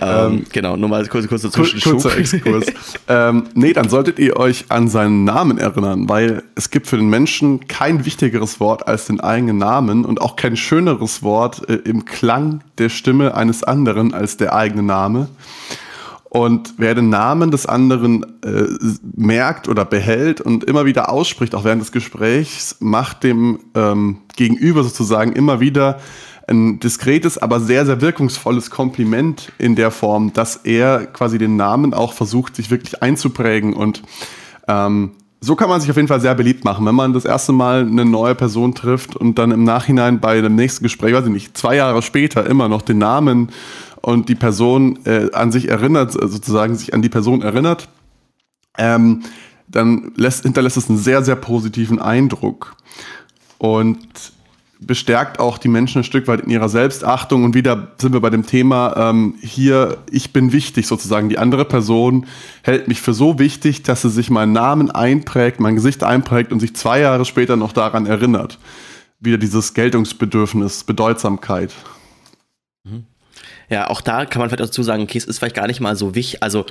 Ähm, 0.00 0.08
ähm, 0.08 0.46
genau, 0.52 0.76
nur 0.76 0.88
mal 0.88 1.06
kurz, 1.06 1.26
kurz 1.28 1.42
dazwischen. 1.42 1.80
Kurzer 1.80 2.16
Exkurs. 2.16 2.66
ähm, 3.08 3.44
nee, 3.54 3.72
dann 3.72 3.88
solltet 3.88 4.18
ihr 4.18 4.36
euch 4.36 4.66
an 4.68 4.88
seinen 4.88 5.24
Namen 5.24 5.58
erinnern, 5.58 6.08
weil 6.08 6.42
es 6.54 6.70
gibt 6.70 6.86
für 6.86 6.96
den 6.96 7.08
Menschen 7.08 7.66
kein 7.68 8.04
wichtigeres 8.04 8.60
Wort 8.60 8.86
als 8.86 9.06
den 9.06 9.20
eigenen 9.20 9.58
Namen 9.58 10.04
und 10.04 10.20
auch 10.20 10.36
kein 10.36 10.56
schöneres 10.56 11.22
Wort 11.22 11.68
äh, 11.68 11.74
im 11.74 12.04
Klang 12.04 12.62
der 12.78 12.88
Stimme 12.88 13.34
eines 13.34 13.62
anderen 13.62 14.14
als 14.14 14.36
der 14.36 14.54
eigene 14.54 14.82
Name. 14.82 15.28
Und 16.36 16.74
wer 16.76 16.94
den 16.94 17.08
Namen 17.08 17.50
des 17.50 17.64
anderen 17.64 18.22
äh, 18.44 18.66
merkt 19.14 19.70
oder 19.70 19.86
behält 19.86 20.42
und 20.42 20.64
immer 20.64 20.84
wieder 20.84 21.08
ausspricht, 21.08 21.54
auch 21.54 21.64
während 21.64 21.80
des 21.80 21.92
Gesprächs, 21.92 22.76
macht 22.78 23.24
dem 23.24 23.58
ähm, 23.74 24.18
Gegenüber 24.36 24.84
sozusagen 24.84 25.32
immer 25.32 25.60
wieder 25.60 25.98
ein 26.46 26.78
diskretes, 26.78 27.38
aber 27.38 27.58
sehr, 27.58 27.86
sehr 27.86 28.02
wirkungsvolles 28.02 28.68
Kompliment 28.68 29.50
in 29.56 29.76
der 29.76 29.90
Form, 29.90 30.34
dass 30.34 30.56
er 30.56 31.06
quasi 31.06 31.38
den 31.38 31.56
Namen 31.56 31.94
auch 31.94 32.12
versucht, 32.12 32.54
sich 32.54 32.70
wirklich 32.70 33.02
einzuprägen. 33.02 33.72
Und 33.72 34.02
ähm, 34.68 35.12
so 35.40 35.56
kann 35.56 35.70
man 35.70 35.80
sich 35.80 35.88
auf 35.88 35.96
jeden 35.96 36.08
Fall 36.08 36.20
sehr 36.20 36.34
beliebt 36.34 36.64
machen, 36.66 36.84
wenn 36.84 36.94
man 36.94 37.14
das 37.14 37.24
erste 37.24 37.52
Mal 37.52 37.80
eine 37.80 38.04
neue 38.04 38.34
Person 38.34 38.74
trifft 38.74 39.16
und 39.16 39.38
dann 39.38 39.52
im 39.52 39.64
Nachhinein 39.64 40.20
bei 40.20 40.42
dem 40.42 40.54
nächsten 40.54 40.82
Gespräch, 40.82 41.14
weiß 41.14 41.24
ich 41.24 41.32
nicht, 41.32 41.56
zwei 41.56 41.76
Jahre 41.76 42.02
später 42.02 42.44
immer 42.44 42.68
noch 42.68 42.82
den 42.82 42.98
Namen 42.98 43.48
und 44.06 44.28
die 44.28 44.36
Person 44.36 45.00
äh, 45.04 45.32
an 45.32 45.50
sich 45.50 45.68
erinnert, 45.68 46.12
sozusagen 46.12 46.76
sich 46.76 46.94
an 46.94 47.02
die 47.02 47.08
Person 47.08 47.42
erinnert, 47.42 47.88
ähm, 48.78 49.24
dann 49.66 50.12
lässt, 50.14 50.44
hinterlässt 50.44 50.76
es 50.76 50.88
einen 50.88 50.96
sehr, 50.96 51.24
sehr 51.24 51.34
positiven 51.34 51.98
Eindruck 51.98 52.76
und 53.58 53.98
bestärkt 54.78 55.40
auch 55.40 55.58
die 55.58 55.66
Menschen 55.66 56.02
ein 56.02 56.04
Stück 56.04 56.28
weit 56.28 56.42
in 56.42 56.50
ihrer 56.50 56.68
Selbstachtung. 56.68 57.42
Und 57.42 57.56
wieder 57.56 57.94
sind 58.00 58.12
wir 58.12 58.20
bei 58.20 58.30
dem 58.30 58.46
Thema 58.46 58.94
ähm, 58.96 59.34
hier, 59.40 59.98
ich 60.08 60.32
bin 60.32 60.52
wichtig 60.52 60.86
sozusagen. 60.86 61.28
Die 61.28 61.38
andere 61.38 61.64
Person 61.64 62.26
hält 62.62 62.86
mich 62.86 63.00
für 63.00 63.12
so 63.12 63.40
wichtig, 63.40 63.82
dass 63.82 64.02
sie 64.02 64.10
sich 64.10 64.30
meinen 64.30 64.52
Namen 64.52 64.88
einprägt, 64.88 65.58
mein 65.58 65.74
Gesicht 65.74 66.04
einprägt 66.04 66.52
und 66.52 66.60
sich 66.60 66.76
zwei 66.76 67.00
Jahre 67.00 67.24
später 67.24 67.56
noch 67.56 67.72
daran 67.72 68.06
erinnert. 68.06 68.60
Wieder 69.18 69.38
dieses 69.38 69.74
Geltungsbedürfnis, 69.74 70.84
Bedeutsamkeit. 70.84 71.74
Mhm. 72.84 73.06
Ja, 73.68 73.88
auch 73.90 74.00
da 74.00 74.26
kann 74.26 74.40
man 74.40 74.48
vielleicht 74.48 74.68
dazu 74.68 74.82
sagen, 74.82 75.02
okay, 75.02 75.18
es 75.18 75.24
ist 75.24 75.38
vielleicht 75.38 75.56
gar 75.56 75.66
nicht 75.66 75.80
mal 75.80 75.96
so 75.96 76.14
wichtig. 76.14 76.42
Also, 76.42 76.66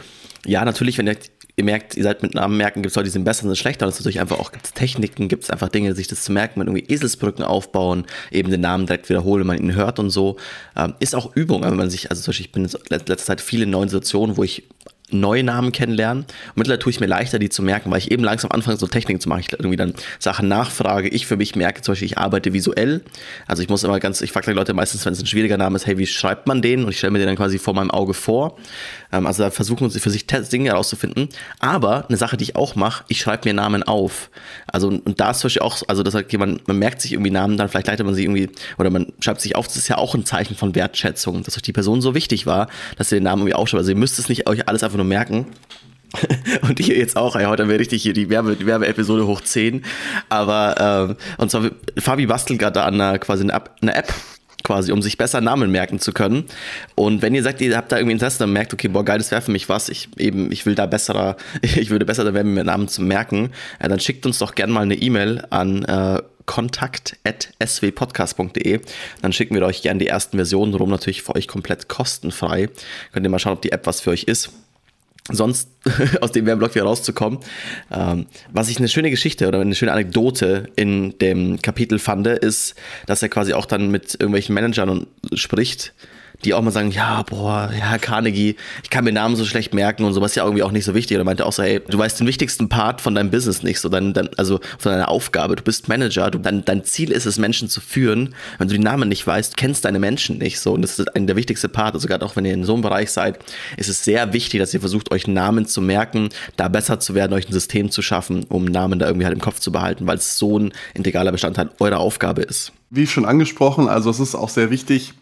ja, 0.45 0.63
natürlich, 0.63 0.97
wenn 0.97 1.07
ihr, 1.07 1.17
ihr 1.55 1.63
merkt, 1.63 1.95
ihr 1.95 2.03
seid 2.03 2.23
mit 2.23 2.33
Namen 2.33 2.57
merken, 2.57 2.81
gibt 2.81 2.91
es 2.91 2.95
Leute, 2.95 3.05
die 3.05 3.11
sind 3.11 3.25
besser, 3.25 3.43
sind 3.43 3.57
schlechter. 3.57 3.85
Und 3.85 3.93
es 3.93 3.99
natürlich 3.99 4.19
einfach 4.19 4.39
auch 4.39 4.51
gibt's 4.51 4.73
Techniken, 4.73 5.27
gibt 5.27 5.43
es 5.43 5.49
einfach 5.49 5.69
Dinge, 5.69 5.93
sich 5.93 6.07
das 6.07 6.23
zu 6.23 6.31
merken, 6.31 6.59
man 6.59 6.67
irgendwie 6.67 6.91
Eselsbrücken 6.91 7.43
aufbauen, 7.43 8.05
eben 8.31 8.49
den 8.49 8.61
Namen 8.61 8.85
direkt 8.85 9.09
wiederholen, 9.09 9.41
wenn 9.41 9.47
man 9.47 9.57
ihn 9.57 9.75
hört 9.75 9.99
und 9.99 10.09
so. 10.09 10.37
Ähm, 10.75 10.93
ist 10.99 11.15
auch 11.15 11.35
Übung, 11.35 11.63
wenn 11.63 11.75
man 11.75 11.89
sich, 11.89 12.09
also 12.11 12.21
zum 12.21 12.31
Beispiel, 12.31 12.45
ich 12.45 12.51
bin 12.51 12.65
in 12.65 12.71
letzter 12.89 13.17
Zeit 13.17 13.41
viele 13.41 13.65
neuen 13.65 13.89
Situationen, 13.89 14.37
wo 14.37 14.43
ich 14.43 14.63
neue 15.11 15.43
Namen 15.43 15.71
kennenlernen. 15.71 16.23
Und 16.23 16.57
mittlerweile 16.57 16.79
tue 16.79 16.89
ich 16.91 16.99
mir 16.99 17.05
leichter, 17.05 17.39
die 17.39 17.49
zu 17.49 17.61
merken, 17.61 17.91
weil 17.91 17.99
ich 17.99 18.11
eben 18.11 18.23
langsam 18.23 18.51
anfange, 18.51 18.77
so 18.77 18.87
Techniken 18.87 19.19
zu 19.19 19.29
machen. 19.29 19.41
Ich 19.41 19.53
irgendwie 19.53 19.75
dann 19.77 19.93
Sachen 20.19 20.47
nachfrage. 20.47 21.09
Ich 21.09 21.27
für 21.27 21.37
mich 21.37 21.55
merke 21.55 21.81
zum 21.81 21.93
Beispiel, 21.93 22.07
ich 22.07 22.17
arbeite 22.17 22.53
visuell. 22.53 23.01
Also 23.47 23.61
ich 23.61 23.69
muss 23.69 23.83
immer 23.83 23.99
ganz, 23.99 24.21
ich 24.21 24.31
frage 24.31 24.47
die 24.47 24.53
Leute 24.53 24.73
meistens, 24.73 25.05
wenn 25.05 25.13
es 25.13 25.19
ein 25.19 25.27
schwieriger 25.27 25.57
Name 25.57 25.75
ist, 25.75 25.85
hey, 25.85 25.97
wie 25.97 26.07
schreibt 26.07 26.47
man 26.47 26.61
den? 26.61 26.83
Und 26.83 26.89
ich 26.89 26.97
stelle 26.97 27.11
mir 27.11 27.19
den 27.19 27.27
dann 27.27 27.35
quasi 27.35 27.59
vor 27.59 27.73
meinem 27.73 27.91
Auge 27.91 28.13
vor. 28.13 28.57
Ähm, 29.15 29.25
also 29.25 29.43
da 29.43 29.51
versuchen 29.51 29.89
sie 29.89 29.99
für 29.99 30.09
sich 30.09 30.27
Dinge 30.27 30.69
herauszufinden. 30.69 31.29
Aber 31.59 32.05
eine 32.07 32.17
Sache, 32.17 32.37
die 32.37 32.43
ich 32.43 32.55
auch 32.55 32.75
mache, 32.75 33.03
ich 33.07 33.19
schreibe 33.19 33.47
mir 33.47 33.53
Namen 33.53 33.83
auf. 33.83 34.29
Also 34.67 34.87
und 34.89 35.19
da 35.19 35.31
ist 35.31 35.39
zum 35.39 35.47
Beispiel 35.47 35.61
auch, 35.61 35.81
also 35.87 36.03
das 36.03 36.13
heißt, 36.13 36.31
man, 36.33 36.59
man 36.67 36.77
merkt 36.77 37.01
sich 37.01 37.13
irgendwie 37.13 37.31
Namen, 37.31 37.57
dann 37.57 37.69
vielleicht 37.69 37.87
leitet 37.87 38.05
man 38.05 38.15
sich 38.15 38.25
irgendwie, 38.25 38.49
oder 38.77 38.89
man 38.89 39.13
schreibt 39.19 39.41
sich 39.41 39.55
auf, 39.55 39.67
das 39.67 39.77
ist 39.77 39.87
ja 39.87 39.97
auch 39.97 40.15
ein 40.15 40.25
Zeichen 40.25 40.55
von 40.55 40.75
Wertschätzung, 40.75 41.43
dass 41.43 41.55
euch 41.55 41.63
die 41.63 41.73
Person 41.73 42.01
so 42.01 42.13
wichtig 42.13 42.45
war, 42.45 42.67
dass 42.97 43.11
ihr 43.11 43.19
den 43.19 43.23
Namen 43.23 43.43
irgendwie 43.43 43.55
aufschreibt. 43.55 43.79
Also 43.79 43.91
ihr 43.91 43.97
müsst 43.97 44.19
es 44.19 44.29
nicht 44.29 44.47
euch 44.47 44.67
alles 44.67 44.83
einfach 44.83 44.97
nur 44.97 45.05
merken. 45.05 45.45
und 46.61 46.79
hier 46.79 46.97
jetzt 46.97 47.17
auch, 47.17 47.35
ey, 47.35 47.45
heute 47.45 47.63
haben 47.63 47.69
wir 47.69 47.79
richtig 47.79 48.01
hier 48.03 48.13
die 48.13 48.29
Werbe, 48.29 48.65
Werbeepisode 48.65 49.27
hoch 49.27 49.41
10. 49.41 49.83
Aber, 50.29 51.09
ähm, 51.09 51.17
und 51.37 51.51
zwar, 51.51 51.71
Fabi 51.97 52.25
bastelt 52.25 52.59
gerade 52.59 52.83
an 52.83 52.93
einer, 52.95 53.19
quasi 53.19 53.43
eine 53.43 53.53
App, 53.53 53.75
eine 53.81 53.95
App 53.95 54.13
quasi, 54.65 54.91
um 54.91 55.01
sich 55.01 55.17
besser 55.17 55.39
Namen 55.39 55.71
merken 55.71 55.99
zu 55.99 56.11
können. 56.11 56.43
Und 56.95 57.21
wenn 57.21 57.33
ihr 57.33 57.43
sagt, 57.43 57.61
ihr 57.61 57.77
habt 57.77 57.89
da 57.91 57.97
irgendwie 57.97 58.13
Interesse, 58.13 58.39
dann 58.39 58.51
merkt, 58.51 58.73
okay, 58.73 58.87
boah, 58.89 59.05
geil, 59.05 59.19
das 59.19 59.29
wäre 59.31 59.41
für 59.41 59.51
mich 59.51 59.69
was, 59.69 59.87
ich 59.89 60.09
eben, 60.17 60.51
ich 60.51 60.65
will 60.65 60.75
da 60.75 60.87
besserer, 60.87 61.37
ich 61.61 61.91
würde 61.91 62.03
besser 62.05 62.25
da 62.25 62.33
werden, 62.33 62.53
mir 62.53 62.65
Namen 62.65 62.89
zu 62.89 63.01
merken, 63.01 63.51
ja, 63.81 63.87
dann 63.87 64.01
schickt 64.01 64.25
uns 64.25 64.39
doch 64.39 64.55
gerne 64.55 64.73
mal 64.73 64.81
eine 64.81 64.95
E-Mail 64.95 65.43
an 65.51 65.85
äh, 65.85 66.21
kontakt.swpodcast.de. 66.45 68.81
Dann 69.21 69.33
schicken 69.33 69.55
wir 69.55 69.65
euch 69.65 69.81
gerne 69.81 69.99
die 69.99 70.07
ersten 70.07 70.37
Versionen 70.37 70.73
rum, 70.73 70.89
natürlich 70.89 71.23
für 71.23 71.35
euch 71.35 71.47
komplett 71.47 71.87
kostenfrei. 71.87 72.67
Könnt 73.13 73.25
ihr 73.25 73.29
mal 73.29 73.39
schauen, 73.39 73.53
ob 73.53 73.61
die 73.61 73.71
App 73.71 73.87
was 73.87 74.01
für 74.01 74.09
euch 74.11 74.23
ist 74.23 74.51
sonst 75.31 75.69
aus 76.21 76.31
dem 76.31 76.45
Werbeblock 76.45 76.75
wieder 76.75 76.85
rauszukommen. 76.85 77.39
Ähm, 77.91 78.27
was 78.51 78.69
ich 78.69 78.77
eine 78.77 78.87
schöne 78.87 79.09
Geschichte 79.09 79.47
oder 79.47 79.59
eine 79.59 79.75
schöne 79.75 79.91
Anekdote 79.91 80.69
in 80.75 81.17
dem 81.19 81.61
Kapitel 81.61 81.99
fand, 81.99 82.27
ist, 82.27 82.75
dass 83.07 83.21
er 83.21 83.29
quasi 83.29 83.53
auch 83.53 83.65
dann 83.65 83.89
mit 83.89 84.13
irgendwelchen 84.13 84.53
Managern 84.55 85.07
spricht 85.33 85.93
die 86.43 86.53
auch 86.53 86.61
mal 86.61 86.71
sagen, 86.71 86.91
ja, 86.91 87.23
boah, 87.23 87.71
ja, 87.77 87.97
Carnegie, 87.97 88.55
ich 88.83 88.89
kann 88.89 89.03
mir 89.03 89.11
Namen 89.11 89.35
so 89.35 89.45
schlecht 89.45 89.73
merken 89.73 90.03
und 90.03 90.13
sowas 90.13 90.35
ja 90.35 90.43
irgendwie 90.43 90.63
auch 90.63 90.71
nicht 90.71 90.85
so 90.85 90.93
wichtig. 90.93 91.15
Oder 91.17 91.23
meinte 91.23 91.45
auch 91.45 91.53
so, 91.53 91.63
hey, 91.63 91.81
du 91.87 91.97
weißt 91.97 92.19
den 92.19 92.27
wichtigsten 92.27 92.69
Part 92.69 93.01
von 93.01 93.15
deinem 93.15 93.31
Business 93.31 93.63
nicht, 93.63 93.79
so 93.79 93.89
dein, 93.89 94.13
dein, 94.13 94.29
also 94.37 94.59
von 94.77 94.91
deiner 94.91 95.09
Aufgabe. 95.09 95.55
Du 95.55 95.63
bist 95.63 95.87
Manager, 95.87 96.31
du, 96.31 96.39
dein, 96.39 96.65
dein 96.65 96.83
Ziel 96.83 97.11
ist 97.11 97.25
es, 97.25 97.37
Menschen 97.37 97.69
zu 97.69 97.81
führen. 97.81 98.35
Wenn 98.57 98.67
du 98.67 98.73
die 98.73 98.83
Namen 98.83 99.09
nicht 99.09 99.25
weißt, 99.25 99.57
kennst 99.57 99.85
deine 99.85 99.99
Menschen 99.99 100.37
nicht 100.37 100.59
so. 100.59 100.73
Und 100.73 100.81
das 100.81 100.99
ist 100.99 101.15
ein 101.15 101.27
der 101.27 101.35
wichtigste 101.35 101.69
Part. 101.69 101.95
Also 101.95 102.07
gerade 102.07 102.25
auch 102.25 102.35
wenn 102.35 102.45
ihr 102.45 102.53
in 102.53 102.63
so 102.63 102.73
einem 102.73 102.81
Bereich 102.81 103.11
seid, 103.11 103.39
ist 103.77 103.89
es 103.89 104.03
sehr 104.03 104.33
wichtig, 104.33 104.59
dass 104.59 104.73
ihr 104.73 104.79
versucht, 104.79 105.11
euch 105.11 105.27
Namen 105.27 105.65
zu 105.65 105.81
merken, 105.81 106.29
da 106.57 106.67
besser 106.67 106.99
zu 106.99 107.15
werden, 107.15 107.33
euch 107.33 107.47
ein 107.47 107.53
System 107.53 107.91
zu 107.91 108.01
schaffen, 108.01 108.45
um 108.49 108.65
Namen 108.65 108.99
da 108.99 109.07
irgendwie 109.07 109.25
halt 109.25 109.35
im 109.35 109.41
Kopf 109.41 109.59
zu 109.59 109.71
behalten, 109.71 110.07
weil 110.07 110.17
es 110.17 110.37
so 110.37 110.59
ein 110.59 110.73
integraler 110.93 111.31
Bestandteil 111.31 111.69
eurer 111.79 111.99
Aufgabe 111.99 112.41
ist. 112.41 112.71
Wie 112.89 113.07
schon 113.07 113.25
angesprochen, 113.25 113.89
also 113.89 114.09
es 114.09 114.19
ist 114.19 114.35
auch 114.35 114.49
sehr 114.49 114.69
wichtig, 114.69 115.13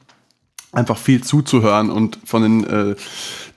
einfach 0.73 0.97
viel 0.97 1.23
zuzuhören 1.23 1.89
und 1.89 2.19
von 2.25 2.41
den 2.41 2.63
äh, 2.65 2.95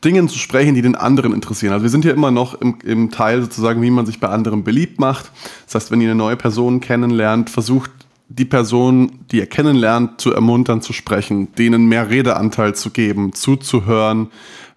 Dingen 0.04 0.28
zu 0.28 0.38
sprechen, 0.38 0.74
die 0.74 0.82
den 0.82 0.94
anderen 0.94 1.32
interessieren. 1.32 1.72
Also 1.72 1.82
wir 1.82 1.90
sind 1.90 2.02
hier 2.02 2.14
immer 2.14 2.30
noch 2.30 2.60
im, 2.60 2.78
im 2.84 3.10
Teil 3.10 3.42
sozusagen, 3.42 3.82
wie 3.82 3.90
man 3.90 4.06
sich 4.06 4.20
bei 4.20 4.28
anderen 4.28 4.62
beliebt 4.62 5.00
macht. 5.00 5.32
Das 5.64 5.74
heißt, 5.74 5.90
wenn 5.90 6.00
ihr 6.00 6.10
eine 6.10 6.14
neue 6.14 6.36
Person 6.36 6.80
kennenlernt, 6.80 7.50
versucht 7.50 7.90
die 8.28 8.44
Person, 8.44 9.20
die 9.30 9.38
ihr 9.38 9.46
kennenlernt, 9.46 10.20
zu 10.20 10.32
ermuntern, 10.32 10.82
zu 10.82 10.92
sprechen, 10.92 11.54
denen 11.54 11.86
mehr 11.86 12.10
Redeanteil 12.10 12.74
zu 12.74 12.90
geben, 12.90 13.32
zuzuhören, 13.32 14.28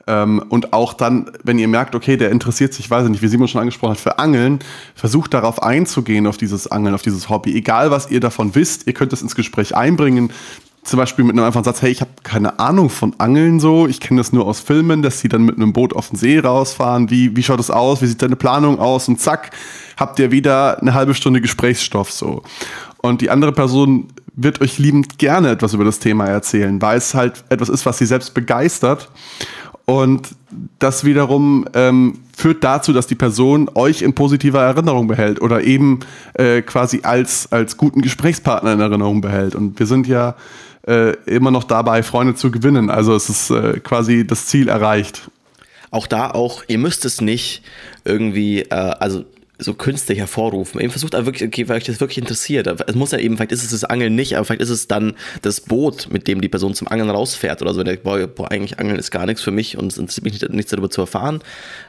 Ähm, 0.10 0.42
und 0.50 0.74
auch 0.74 0.94
dann, 0.96 1.30
wenn 1.44 1.60
ihr 1.60 1.68
merkt, 1.68 1.94
okay, 1.94 2.18
der 2.18 2.32
interessiert 2.32 2.74
sich, 2.74 2.90
weiß 2.90 3.04
ich 3.06 3.12
nicht, 3.12 3.22
wie 3.22 3.28
Simon 3.28 3.48
schon 3.48 3.62
angesprochen 3.62 3.92
hat, 3.92 4.00
für 4.00 4.18
Angeln, 4.18 4.58
versucht 4.96 5.36
darauf 5.36 5.62
einzugehen, 5.62 6.26
auf 6.26 6.38
dieses 6.38 6.66
Angeln, 6.66 6.96
auf 6.96 7.04
dieses 7.04 7.30
Hobby. 7.30 7.56
Egal, 7.56 7.92
was 7.92 8.10
ihr 8.10 8.20
davon 8.20 8.56
wisst, 8.56 8.88
ihr 8.88 8.94
könnt 8.94 9.14
es 9.14 9.22
ins 9.22 9.36
Gespräch 9.36 9.76
einbringen. 9.76 10.32
Zum 10.90 10.98
Beispiel 10.98 11.24
mit 11.24 11.36
einem 11.36 11.46
einfachen 11.46 11.64
Satz, 11.64 11.84
hey, 11.84 11.92
ich 11.92 12.02
habe 12.02 12.10
keine 12.24 12.58
Ahnung 12.58 12.90
von 12.90 13.14
Angeln 13.20 13.60
so, 13.60 13.86
ich 13.86 14.00
kenne 14.00 14.20
das 14.20 14.34
nur 14.34 14.48
aus 14.48 14.60
Filmen, 14.60 15.04
dass 15.04 15.20
sie 15.20 15.30
dann 15.30 15.44
mit 15.44 15.56
einem 15.56 15.72
Boot 15.72 15.96
auf 15.96 16.10
den 16.10 16.18
See 16.18 16.40
rausfahren. 16.40 17.12
Wie, 17.12 17.36
wie 17.36 17.44
schaut 17.44 17.60
das 17.60 17.70
aus? 17.70 18.02
Wie 18.02 18.08
sieht 18.08 18.24
deine 18.24 18.36
Planung 18.36 18.80
aus? 18.80 19.08
Und 19.08 19.22
zack, 19.22 19.52
habt 19.98 20.18
ihr 20.18 20.32
wieder 20.32 20.82
eine 20.82 20.96
halbe 20.96 21.14
Stunde 21.14 21.42
Gesprächsstoff 21.42 22.12
so. 22.12 22.42
Und 22.98 23.22
die 23.22 23.30
andere 23.30 23.52
Person 23.52 24.08
wird 24.36 24.62
euch 24.62 24.80
liebend 24.80 25.20
gerne 25.20 25.52
etwas 25.52 25.76
über 25.76 25.86
das 25.86 26.00
Thema 26.00 26.26
erzählen, 26.26 26.82
weil 26.82 26.98
es 26.98 27.14
halt 27.14 27.44
etwas 27.50 27.70
ist, 27.70 27.86
was 27.86 28.00
sie 28.00 28.08
selbst 28.08 28.34
begeistert. 28.34 29.12
Und 29.86 30.30
das 30.80 31.04
wiederum 31.04 31.66
ähm, 31.76 32.20
führt 32.36 32.64
dazu, 32.64 32.94
dass 32.94 33.06
die 33.06 33.16
Person 33.16 33.70
euch 33.76 34.02
in 34.02 34.14
positiver 34.14 34.62
Erinnerung 34.62 35.08
behält 35.08 35.40
oder 35.40 35.62
eben 35.62 36.00
äh, 36.34 36.64
quasi 36.64 37.02
als, 37.04 37.52
als 37.52 37.78
guten 37.78 38.02
Gesprächspartner 38.02 38.74
in 38.74 38.80
Erinnerung 38.80 39.22
behält. 39.22 39.54
Und 39.54 39.78
wir 39.78 39.86
sind 39.86 40.08
ja 40.08 40.36
äh, 40.88 41.12
immer 41.26 41.52
noch 41.52 41.64
dabei, 41.64 42.04
Freunde 42.04 42.36
zu 42.36 42.52
gewinnen. 42.52 42.90
Also 42.90 43.16
es 43.16 43.30
ist 43.30 43.50
äh, 43.50 43.80
quasi 43.80 44.26
das 44.26 44.48
Ziel 44.48 44.70
erreicht. 44.70 45.30
Auch 45.92 46.08
da 46.08 46.32
auch, 46.32 46.64
ihr 46.68 46.78
müsst 46.78 47.06
es 47.06 47.22
nicht 47.22 47.64
irgendwie, 48.06 48.62
äh, 48.62 48.74
also 48.76 49.26
so 49.62 49.74
künstlich 49.74 50.18
hervorrufen. 50.18 50.80
Eben 50.80 50.90
versucht 50.90 51.14
er 51.14 51.26
wirklich, 51.26 51.48
okay, 51.48 51.68
weil 51.68 51.78
euch 51.78 51.84
das 51.84 52.00
wirklich 52.00 52.18
interessiert. 52.18 52.68
Es 52.68 52.96
muss 52.96 53.12
ja 53.12 53.20
eben, 53.20 53.36
vielleicht 53.36 53.52
ist 53.52 53.64
es 53.64 53.72
das 53.72 53.84
Angeln 53.84 54.16
nicht, 54.16 54.38
aber 54.38 54.46
vielleicht 54.46 54.62
ist 54.62 54.70
es 54.70 54.88
dann 54.88 55.16
das 55.42 55.62
Boot, 55.62 56.08
mit 56.10 56.28
dem 56.28 56.40
die 56.40 56.48
Person 56.48 56.74
zum 56.74 56.88
Angeln 56.88 57.10
rausfährt 57.10 57.62
oder 57.62 57.74
so. 57.74 57.84
Der 57.84 57.98
boah, 57.98 58.26
boah 58.26 58.50
eigentlich 58.50 58.80
Angeln 58.80 58.98
ist 58.98 59.12
gar 59.12 59.26
nichts 59.26 59.42
für 59.42 59.52
mich 59.52 59.78
und 59.78 59.92
es 59.92 59.98
interessiert 59.98 60.24
mich 60.24 60.34
nicht, 60.34 60.50
nichts 60.54 60.72
darüber 60.72 60.90
zu 60.90 61.02
erfahren. 61.02 61.42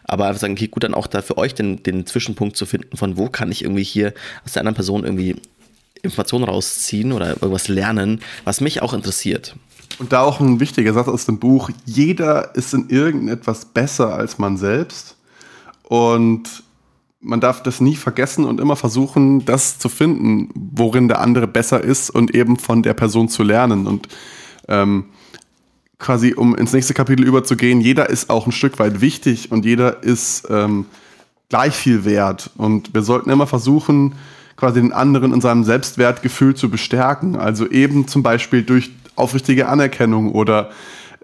Aber 0.04 0.26
einfach 0.26 0.40
sagen, 0.40 0.54
okay, 0.54 0.66
gut, 0.66 0.82
dann 0.82 0.94
auch 0.94 1.06
da 1.06 1.22
für 1.22 1.38
euch 1.38 1.54
den, 1.54 1.82
den 1.84 2.06
Zwischenpunkt 2.06 2.56
zu 2.56 2.66
finden, 2.66 2.96
von 2.96 3.16
wo 3.16 3.28
kann 3.28 3.52
ich 3.52 3.62
irgendwie 3.62 3.84
hier 3.84 4.14
aus 4.44 4.52
der 4.52 4.62
anderen 4.62 4.74
Person 4.74 5.04
irgendwie 5.04 5.36
Informationen 6.02 6.44
rausziehen 6.44 7.12
oder 7.12 7.30
irgendwas 7.30 7.68
lernen, 7.68 8.20
was 8.44 8.60
mich 8.60 8.82
auch 8.82 8.92
interessiert. 8.92 9.56
Und 9.98 10.12
da 10.12 10.22
auch 10.22 10.40
ein 10.40 10.60
wichtiger 10.60 10.92
Satz 10.92 11.08
aus 11.08 11.26
dem 11.26 11.38
Buch: 11.38 11.70
Jeder 11.84 12.54
ist 12.54 12.72
in 12.74 12.88
irgendetwas 12.88 13.64
besser 13.66 14.14
als 14.14 14.38
man 14.38 14.56
selbst. 14.56 15.16
Und 15.82 16.62
man 17.20 17.40
darf 17.40 17.62
das 17.62 17.80
nie 17.80 17.96
vergessen 17.96 18.44
und 18.44 18.60
immer 18.60 18.76
versuchen, 18.76 19.44
das 19.44 19.78
zu 19.78 19.88
finden, 19.88 20.48
worin 20.54 21.08
der 21.08 21.20
andere 21.20 21.46
besser 21.46 21.82
ist 21.82 22.10
und 22.10 22.34
eben 22.34 22.56
von 22.58 22.82
der 22.82 22.94
Person 22.94 23.28
zu 23.28 23.42
lernen. 23.42 23.86
Und 23.86 24.08
ähm, 24.68 25.06
quasi, 25.98 26.32
um 26.34 26.56
ins 26.56 26.72
nächste 26.72 26.94
Kapitel 26.94 27.26
überzugehen, 27.26 27.80
jeder 27.80 28.08
ist 28.08 28.30
auch 28.30 28.46
ein 28.46 28.52
Stück 28.52 28.78
weit 28.78 29.00
wichtig 29.00 29.52
und 29.52 29.64
jeder 29.66 30.02
ist 30.02 30.46
ähm, 30.48 30.86
gleich 31.50 31.74
viel 31.74 32.04
wert. 32.04 32.50
Und 32.56 32.94
wir 32.94 33.02
sollten 33.02 33.28
immer 33.30 33.46
versuchen, 33.46 34.14
quasi 34.60 34.80
den 34.80 34.92
anderen 34.92 35.32
in 35.32 35.40
seinem 35.40 35.64
Selbstwertgefühl 35.64 36.54
zu 36.54 36.70
bestärken. 36.70 37.34
Also 37.34 37.68
eben 37.68 38.06
zum 38.06 38.22
Beispiel 38.22 38.62
durch 38.62 38.90
aufrichtige 39.16 39.68
Anerkennung 39.68 40.32
oder 40.32 40.70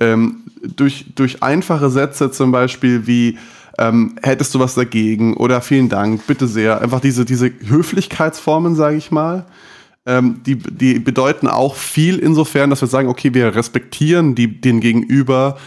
ähm, 0.00 0.38
durch, 0.62 1.06
durch 1.14 1.42
einfache 1.42 1.90
Sätze 1.90 2.30
zum 2.30 2.50
Beispiel 2.50 3.06
wie 3.06 3.38
ähm, 3.78 4.16
hättest 4.22 4.54
du 4.54 4.58
was 4.58 4.74
dagegen 4.74 5.36
oder 5.36 5.60
vielen 5.60 5.88
Dank, 5.88 6.26
bitte 6.26 6.48
sehr. 6.48 6.80
Einfach 6.80 7.00
diese, 7.00 7.24
diese 7.26 7.52
Höflichkeitsformen, 7.66 8.74
sage 8.74 8.96
ich 8.96 9.10
mal, 9.10 9.44
ähm, 10.06 10.40
die, 10.46 10.56
die 10.56 10.98
bedeuten 10.98 11.46
auch 11.46 11.74
viel 11.74 12.18
insofern, 12.18 12.70
dass 12.70 12.80
wir 12.80 12.88
sagen, 12.88 13.08
okay, 13.08 13.34
wir 13.34 13.54
respektieren 13.54 14.34
die, 14.34 14.60
den 14.60 14.80
Gegenüber 14.80 15.58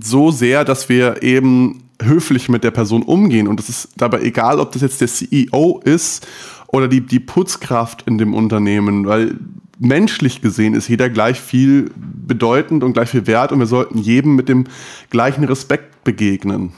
so 0.00 0.30
sehr, 0.30 0.64
dass 0.64 0.88
wir 0.88 1.22
eben 1.22 1.82
höflich 2.00 2.48
mit 2.48 2.64
der 2.64 2.70
Person 2.70 3.02
umgehen. 3.02 3.46
Und 3.46 3.60
es 3.60 3.68
ist 3.68 3.88
dabei 3.96 4.22
egal, 4.22 4.58
ob 4.58 4.72
das 4.72 4.80
jetzt 4.80 5.00
der 5.00 5.08
CEO 5.08 5.82
ist 5.84 6.26
oder 6.72 6.88
die, 6.88 7.00
die 7.00 7.20
Putzkraft 7.20 8.02
in 8.06 8.18
dem 8.18 8.34
Unternehmen, 8.34 9.06
weil 9.06 9.36
menschlich 9.78 10.42
gesehen 10.42 10.74
ist 10.74 10.88
jeder 10.88 11.08
gleich 11.08 11.40
viel 11.40 11.90
bedeutend 11.96 12.84
und 12.84 12.92
gleich 12.92 13.08
viel 13.10 13.26
wert 13.26 13.52
und 13.52 13.58
wir 13.58 13.66
sollten 13.66 13.98
jedem 13.98 14.36
mit 14.36 14.48
dem 14.48 14.64
gleichen 15.10 15.44
Respekt 15.44 16.04
begegnen 16.04 16.72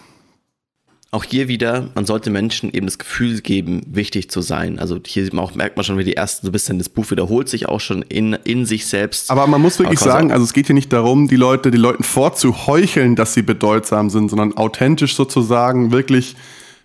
auch 1.14 1.24
hier 1.24 1.46
wieder, 1.46 1.90
man 1.94 2.06
sollte 2.06 2.30
Menschen 2.30 2.72
eben 2.72 2.86
das 2.86 2.98
Gefühl 2.98 3.42
geben, 3.42 3.82
wichtig 3.86 4.30
zu 4.30 4.40
sein. 4.40 4.78
Also 4.78 4.98
hier 5.06 5.28
man 5.34 5.44
auch, 5.44 5.54
merkt 5.54 5.76
man 5.76 5.84
schon, 5.84 5.98
wie 5.98 6.04
die 6.04 6.16
ersten 6.16 6.46
so 6.46 6.48
ein 6.48 6.52
bisschen, 6.52 6.78
das 6.78 6.88
Buch 6.88 7.10
wiederholt 7.10 7.50
sich 7.50 7.68
auch 7.68 7.80
schon 7.80 8.00
in, 8.00 8.32
in 8.44 8.64
sich 8.64 8.86
selbst. 8.86 9.30
Aber 9.30 9.46
man 9.46 9.60
muss 9.60 9.78
wirklich 9.78 10.00
sagen, 10.00 10.32
also 10.32 10.42
es 10.42 10.54
geht 10.54 10.68
hier 10.68 10.74
nicht 10.74 10.90
darum, 10.90 11.28
die 11.28 11.36
Leute, 11.36 11.70
die 11.70 11.76
Leuten 11.76 12.02
vorzuheucheln, 12.02 13.14
dass 13.14 13.34
sie 13.34 13.42
bedeutsam 13.42 14.08
sind, 14.08 14.30
sondern 14.30 14.56
authentisch 14.56 15.14
sozusagen 15.14 15.92
wirklich 15.92 16.34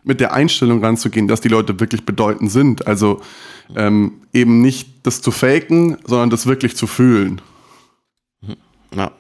mit 0.08 0.22
der 0.22 0.34
Einstellung 0.34 0.84
ranzugehen, 0.84 1.28
dass 1.28 1.42
die 1.42 1.50
Leute 1.50 1.80
wirklich 1.80 2.06
bedeutend 2.06 2.52
sind. 2.52 2.88
Also 2.88 3.22
ähm, 3.76 4.22
eben 4.34 4.62
nicht 4.62 4.90
das 5.04 5.22
zu 5.22 5.32
faken, 5.32 5.98
sondern 6.06 6.30
das 6.30 6.48
wirklich 6.48 6.76
zu 6.76 6.88
fühlen. 6.88 7.42
Ja. 8.96 9.12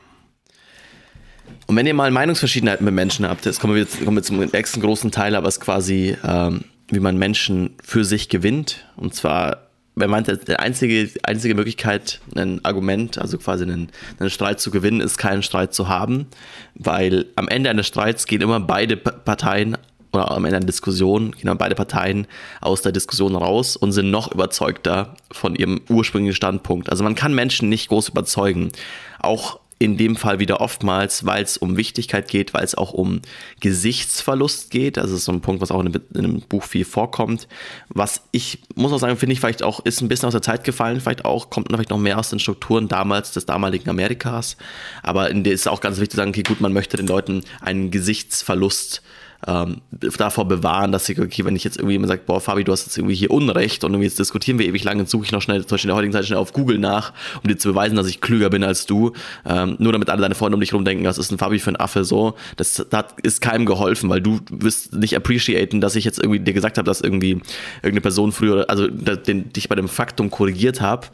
Und 1.67 1.75
wenn 1.75 1.85
ihr 1.85 1.93
mal 1.93 2.09
Meinungsverschiedenheiten 2.09 2.85
mit 2.85 2.93
Menschen 2.93 3.27
habt, 3.27 3.45
jetzt 3.45 3.59
kommen 3.59 3.73
wir, 3.73 3.81
jetzt, 3.81 4.03
kommen 4.03 4.15
wir 4.15 4.23
zum 4.23 4.39
nächsten 4.39 4.79
großen 4.79 5.11
Teil, 5.11 5.35
aber 5.35 5.49
es 5.49 5.55
ist 5.55 5.61
quasi, 5.61 6.15
ähm, 6.23 6.63
wie 6.89 7.01
man 7.01 7.17
Menschen 7.17 7.75
für 7.83 8.05
sich 8.05 8.29
gewinnt. 8.29 8.87
Und 8.95 9.13
zwar, 9.13 9.67
wer 9.95 10.07
meint, 10.07 10.29
die 10.47 10.55
einzige, 10.55 11.09
einzige 11.23 11.55
Möglichkeit, 11.55 12.21
ein 12.37 12.63
Argument, 12.63 13.17
also 13.17 13.37
quasi 13.37 13.63
einen, 13.63 13.89
einen 14.17 14.29
Streit 14.29 14.61
zu 14.61 14.71
gewinnen, 14.71 15.01
ist 15.01 15.17
keinen 15.17 15.43
Streit 15.43 15.73
zu 15.73 15.89
haben, 15.89 16.27
weil 16.75 17.25
am 17.35 17.49
Ende 17.49 17.69
eines 17.69 17.87
Streits 17.87 18.25
gehen 18.27 18.41
immer 18.41 18.61
beide 18.61 18.95
Parteien 18.95 19.77
oder 20.11 20.31
am 20.31 20.45
Ende 20.45 20.57
einer 20.57 20.65
Diskussion 20.65 21.31
gehen 21.31 21.47
dann 21.47 21.57
beide 21.57 21.75
Parteien 21.75 22.27
aus 22.61 22.81
der 22.81 22.91
Diskussion 22.91 23.35
raus 23.35 23.75
und 23.75 23.91
sind 23.91 24.11
noch 24.11 24.31
überzeugter 24.31 25.15
von 25.31 25.55
ihrem 25.55 25.81
ursprünglichen 25.89 26.35
Standpunkt. 26.35 26.89
Also 26.89 27.03
man 27.03 27.15
kann 27.15 27.33
Menschen 27.33 27.69
nicht 27.69 27.89
groß 27.89 28.09
überzeugen. 28.09 28.71
Auch 29.19 29.59
in 29.79 29.97
dem 29.97 30.15
Fall 30.15 30.39
wieder 30.39 30.59
oftmals, 30.59 31.25
weil 31.25 31.43
es 31.43 31.57
um 31.57 31.77
Wichtigkeit 31.77 32.27
geht, 32.27 32.53
weil 32.53 32.63
es 32.63 32.73
auch 32.73 32.93
um 32.93 33.21
Gesichtsverlust 33.59 34.71
geht. 34.71 34.97
Also 34.97 35.11
das 35.11 35.19
ist 35.19 35.25
so 35.25 35.31
ein 35.31 35.41
Punkt, 35.41 35.61
was 35.61 35.69
auch 35.69 35.79
in 35.81 35.93
einem 36.15 36.41
Buch 36.41 36.63
viel 36.63 36.83
vorkommt. 36.83 37.47
Was 37.89 38.23
ich, 38.31 38.63
muss 38.75 38.91
auch 38.91 38.97
sagen, 38.97 39.17
finde 39.17 39.33
ich 39.33 39.39
vielleicht 39.39 39.61
auch, 39.61 39.79
ist 39.85 40.01
ein 40.01 40.07
bisschen 40.07 40.27
aus 40.27 40.33
der 40.33 40.41
Zeit 40.41 40.63
gefallen, 40.63 40.99
vielleicht 40.99 41.25
auch, 41.25 41.51
kommt 41.51 41.67
vielleicht 41.69 41.91
noch 41.91 41.99
mehr 41.99 42.17
aus 42.17 42.31
den 42.31 42.39
Strukturen 42.39 42.87
damals, 42.87 43.33
des 43.33 43.45
damaligen 43.45 43.89
Amerikas. 43.89 44.57
Aber 45.03 45.29
in 45.29 45.43
der 45.43 45.53
ist 45.53 45.67
auch 45.67 45.81
ganz 45.81 45.97
wichtig 45.97 46.11
zu 46.11 46.17
sagen, 46.17 46.31
okay, 46.31 46.43
gut, 46.43 46.59
man 46.59 46.73
möchte 46.73 46.97
den 46.97 47.07
Leuten 47.07 47.43
einen 47.61 47.91
Gesichtsverlust 47.91 49.03
ähm, 49.45 49.81
davor 49.91 50.47
bewahren, 50.47 50.91
dass 50.91 51.07
ich, 51.09 51.19
okay, 51.19 51.45
wenn 51.45 51.55
ich 51.55 51.63
jetzt 51.63 51.77
irgendwie 51.77 51.93
jemand 51.93 52.09
sagt, 52.09 52.25
boah, 52.25 52.41
Fabi, 52.41 52.63
du 52.63 52.71
hast 52.71 52.85
jetzt 52.85 52.97
irgendwie 52.97 53.15
hier 53.15 53.31
Unrecht 53.31 53.83
und 53.83 54.01
jetzt 54.01 54.17
diskutieren 54.17 54.57
wir 54.57 54.65
ewig 54.65 54.83
lange, 54.83 54.99
dann 54.99 55.07
suche 55.07 55.25
ich 55.25 55.31
noch 55.31 55.41
schnell, 55.41 55.61
zum 55.61 55.75
Beispiel 55.75 55.89
in 55.89 55.89
der 55.89 55.95
heutigen 55.97 56.13
Zeit 56.13 56.25
schnell 56.25 56.39
auf 56.39 56.53
Google 56.53 56.79
nach, 56.79 57.13
um 57.43 57.47
dir 57.47 57.57
zu 57.57 57.69
beweisen, 57.69 57.95
dass 57.95 58.07
ich 58.07 58.21
klüger 58.21 58.49
bin 58.49 58.63
als 58.63 58.85
du, 58.85 59.13
ähm, 59.45 59.75
nur 59.79 59.91
damit 59.91 60.09
alle 60.09 60.21
deine 60.21 60.35
Freunde 60.35 60.55
um 60.55 60.59
dich 60.59 60.71
herum 60.71 60.85
denken, 60.85 61.05
was 61.05 61.17
ist 61.17 61.31
ein 61.31 61.37
Fabi 61.37 61.59
für 61.59 61.71
ein 61.71 61.79
Affe, 61.79 62.03
so, 62.03 62.35
das, 62.55 62.85
das 62.89 63.05
ist 63.21 63.41
keinem 63.41 63.65
geholfen, 63.65 64.09
weil 64.09 64.21
du 64.21 64.39
wirst 64.49 64.93
nicht 64.93 65.15
appreciaten, 65.15 65.81
dass 65.81 65.95
ich 65.95 66.05
jetzt 66.05 66.19
irgendwie 66.19 66.39
dir 66.39 66.53
gesagt 66.53 66.77
habe, 66.77 66.85
dass 66.85 67.01
irgendwie 67.01 67.41
irgendeine 67.77 68.01
Person 68.01 68.31
früher, 68.31 68.65
also 68.69 68.87
den, 68.87 69.53
dich 69.53 69.69
bei 69.69 69.75
dem 69.75 69.87
Faktum 69.87 70.31
korrigiert 70.31 70.81
habe 70.81 71.07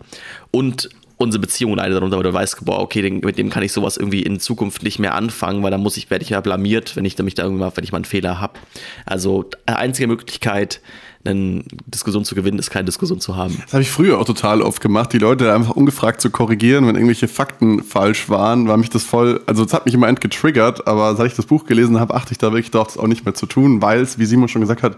und 0.51 0.89
unsere 1.17 1.41
Beziehung 1.41 1.75
leidet 1.75 1.95
darunter, 1.95 2.17
weil 2.17 2.23
du 2.23 2.33
weißt, 2.33 2.65
boah, 2.65 2.79
okay, 2.79 3.01
den, 3.01 3.19
mit 3.19 3.37
dem 3.37 3.49
kann 3.49 3.63
ich 3.63 3.71
sowas 3.71 3.97
irgendwie 3.97 4.21
in 4.23 4.39
Zukunft 4.39 4.83
nicht 4.83 4.99
mehr 4.99 5.15
anfangen, 5.15 5.63
weil 5.63 5.71
dann 5.71 5.81
muss 5.81 5.97
ich, 5.97 6.09
werde 6.09 6.23
ich 6.23 6.29
ja 6.29 6.41
blamiert, 6.41 6.95
wenn 6.95 7.05
ich 7.05 7.17
mich 7.19 7.35
da 7.35 7.43
irgendwann, 7.43 7.71
wenn 7.75 7.83
ich 7.83 7.91
mal 7.91 7.97
einen 7.97 8.05
Fehler 8.05 8.41
habe. 8.41 8.59
Also 9.05 9.45
einzige 9.65 10.07
Möglichkeit, 10.07 10.81
eine 11.25 11.63
Diskussion 11.85 12.25
zu 12.25 12.35
gewinnen, 12.35 12.59
ist 12.59 12.69
keine 12.69 12.85
Diskussion 12.85 13.19
zu 13.19 13.37
haben. 13.37 13.57
Das 13.63 13.73
habe 13.73 13.83
ich 13.83 13.89
früher 13.89 14.19
auch 14.19 14.25
total 14.25 14.61
oft 14.61 14.81
gemacht, 14.81 15.13
die 15.13 15.19
Leute 15.19 15.53
einfach 15.53 15.75
ungefragt 15.75 16.19
zu 16.19 16.29
korrigieren, 16.29 16.85
wenn 16.85 16.95
irgendwelche 16.95 17.29
Fakten 17.29 17.81
falsch 17.81 18.29
waren, 18.29 18.67
war 18.67 18.75
mich 18.75 18.89
das 18.89 19.03
voll, 19.03 19.41
also 19.45 19.63
es 19.63 19.73
hat 19.73 19.85
mich 19.85 19.95
immer 19.95 20.09
entgetriggert, 20.09 20.85
aber 20.85 21.15
seit 21.15 21.27
ich 21.27 21.35
das 21.35 21.45
Buch 21.45 21.65
gelesen 21.65 21.99
habe, 21.99 22.13
achte 22.13 22.33
ich 22.33 22.39
da 22.39 22.51
wirklich 22.51 22.71
darauf, 22.71 22.87
das 22.87 22.97
auch 22.97 23.07
nicht 23.07 23.23
mehr 23.23 23.33
zu 23.33 23.45
tun, 23.45 23.81
weil 23.81 24.01
es, 24.01 24.19
wie 24.19 24.25
Simon 24.25 24.49
schon 24.49 24.61
gesagt 24.61 24.83
hat, 24.83 24.97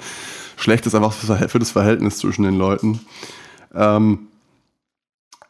schlecht 0.57 0.85
ist 0.87 0.95
einfach 0.95 1.13
für 1.13 1.59
das 1.59 1.71
Verhältnis 1.71 2.17
zwischen 2.17 2.43
den 2.43 2.57
Leuten. 2.57 3.01
Ähm, 3.75 4.27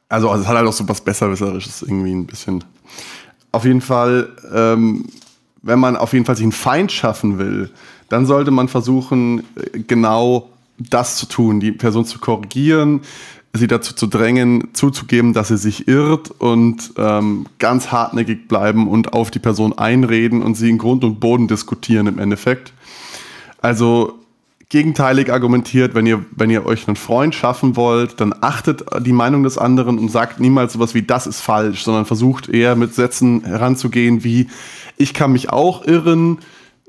also, 0.09 0.29
also 0.29 0.43
es 0.43 0.47
hat 0.47 0.57
halt 0.57 0.67
auch 0.67 0.73
so 0.73 0.87
was 0.87 1.01
Besserwisserisches 1.01 1.81
irgendwie 1.81 2.13
ein 2.13 2.25
bisschen. 2.25 2.63
Auf 3.51 3.65
jeden 3.65 3.81
Fall, 3.81 4.29
ähm, 4.53 5.05
wenn 5.61 5.79
man 5.79 5.95
auf 5.95 6.13
jeden 6.13 6.25
Fall 6.25 6.35
sich 6.35 6.43
einen 6.43 6.51
Feind 6.51 6.91
schaffen 6.91 7.37
will, 7.39 7.71
dann 8.09 8.25
sollte 8.25 8.51
man 8.51 8.67
versuchen, 8.67 9.43
genau 9.87 10.49
das 10.77 11.17
zu 11.17 11.25
tun, 11.25 11.59
die 11.59 11.71
Person 11.71 12.05
zu 12.05 12.19
korrigieren, 12.19 13.01
sie 13.53 13.67
dazu 13.67 13.95
zu 13.95 14.07
drängen, 14.07 14.69
zuzugeben, 14.73 15.33
dass 15.33 15.47
sie 15.47 15.57
sich 15.57 15.87
irrt 15.87 16.29
und 16.29 16.93
ähm, 16.97 17.45
ganz 17.57 17.91
hartnäckig 17.91 18.47
bleiben 18.47 18.87
und 18.87 19.13
auf 19.13 19.31
die 19.31 19.39
Person 19.39 19.77
einreden 19.77 20.43
und 20.43 20.55
sie 20.55 20.69
in 20.69 20.77
Grund 20.77 21.03
und 21.03 21.19
Boden 21.19 21.47
diskutieren 21.47 22.07
im 22.07 22.19
Endeffekt. 22.19 22.73
Also 23.61 24.19
gegenteilig 24.75 25.31
argumentiert, 25.31 25.95
wenn 25.95 26.05
ihr, 26.05 26.25
wenn 26.35 26.49
ihr 26.49 26.65
euch 26.65 26.85
einen 26.85 26.97
Freund 26.97 27.33
schaffen 27.33 27.77
wollt, 27.77 28.19
dann 28.19 28.35
achtet 28.41 28.83
die 28.99 29.13
Meinung 29.13 29.43
des 29.43 29.57
anderen 29.57 29.97
und 29.97 30.11
sagt 30.11 30.41
niemals 30.41 30.73
sowas 30.73 30.93
wie 30.93 31.01
das 31.01 31.27
ist 31.27 31.39
falsch, 31.39 31.83
sondern 31.83 32.03
versucht 32.03 32.49
eher 32.49 32.75
mit 32.75 32.93
Sätzen 32.93 33.45
heranzugehen 33.45 34.25
wie 34.25 34.47
ich 34.97 35.13
kann 35.13 35.31
mich 35.31 35.49
auch 35.49 35.85
irren, 35.85 36.39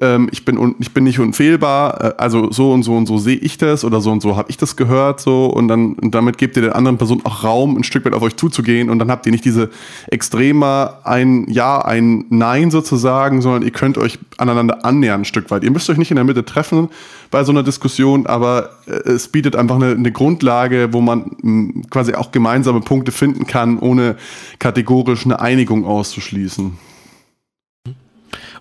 ähm, 0.00 0.28
ich, 0.30 0.44
bin 0.44 0.74
ich 0.78 0.92
bin 0.92 1.04
nicht 1.04 1.18
unfehlbar, 1.18 2.04
äh, 2.04 2.14
also 2.18 2.52
so 2.52 2.72
und 2.72 2.82
so 2.82 2.94
und 2.94 3.06
so 3.06 3.16
sehe 3.16 3.36
ich 3.36 3.56
das 3.56 3.82
oder 3.82 4.02
so 4.02 4.10
und 4.10 4.20
so 4.20 4.36
habe 4.36 4.50
ich 4.50 4.58
das 4.58 4.76
gehört 4.76 5.20
so 5.20 5.46
und 5.46 5.68
dann 5.68 5.94
und 5.94 6.14
damit 6.14 6.36
gebt 6.36 6.56
ihr 6.56 6.62
der 6.62 6.76
anderen 6.76 6.98
Person 6.98 7.22
auch 7.24 7.44
Raum, 7.44 7.76
ein 7.76 7.84
Stück 7.84 8.04
weit 8.04 8.12
auf 8.12 8.20
euch 8.20 8.36
zuzugehen 8.36 8.90
und 8.90 8.98
dann 8.98 9.10
habt 9.10 9.24
ihr 9.24 9.32
nicht 9.32 9.46
diese 9.46 9.70
extremer 10.08 10.98
ein 11.04 11.46
Ja, 11.48 11.82
ein 11.82 12.26
Nein 12.28 12.70
sozusagen, 12.70 13.40
sondern 13.40 13.62
ihr 13.62 13.70
könnt 13.70 13.96
euch 13.96 14.18
aneinander 14.36 14.84
annähern 14.84 15.22
ein 15.22 15.24
Stück 15.24 15.50
weit. 15.50 15.64
Ihr 15.64 15.70
müsst 15.70 15.88
euch 15.88 15.96
nicht 15.96 16.10
in 16.10 16.16
der 16.16 16.24
Mitte 16.24 16.44
treffen 16.44 16.90
bei 17.30 17.42
so 17.44 17.52
einer 17.52 17.62
Diskussion, 17.62 18.26
aber 18.26 18.70
äh, 18.86 19.10
es 19.10 19.28
bietet 19.28 19.56
einfach 19.56 19.76
eine, 19.76 19.92
eine 19.92 20.12
Grundlage, 20.12 20.92
wo 20.92 21.00
man 21.00 21.30
mh, 21.40 21.82
quasi 21.88 22.12
auch 22.12 22.32
gemeinsame 22.32 22.80
Punkte 22.80 23.12
finden 23.12 23.46
kann, 23.46 23.78
ohne 23.78 24.16
kategorisch 24.58 25.24
eine 25.24 25.40
Einigung 25.40 25.86
auszuschließen. 25.86 26.95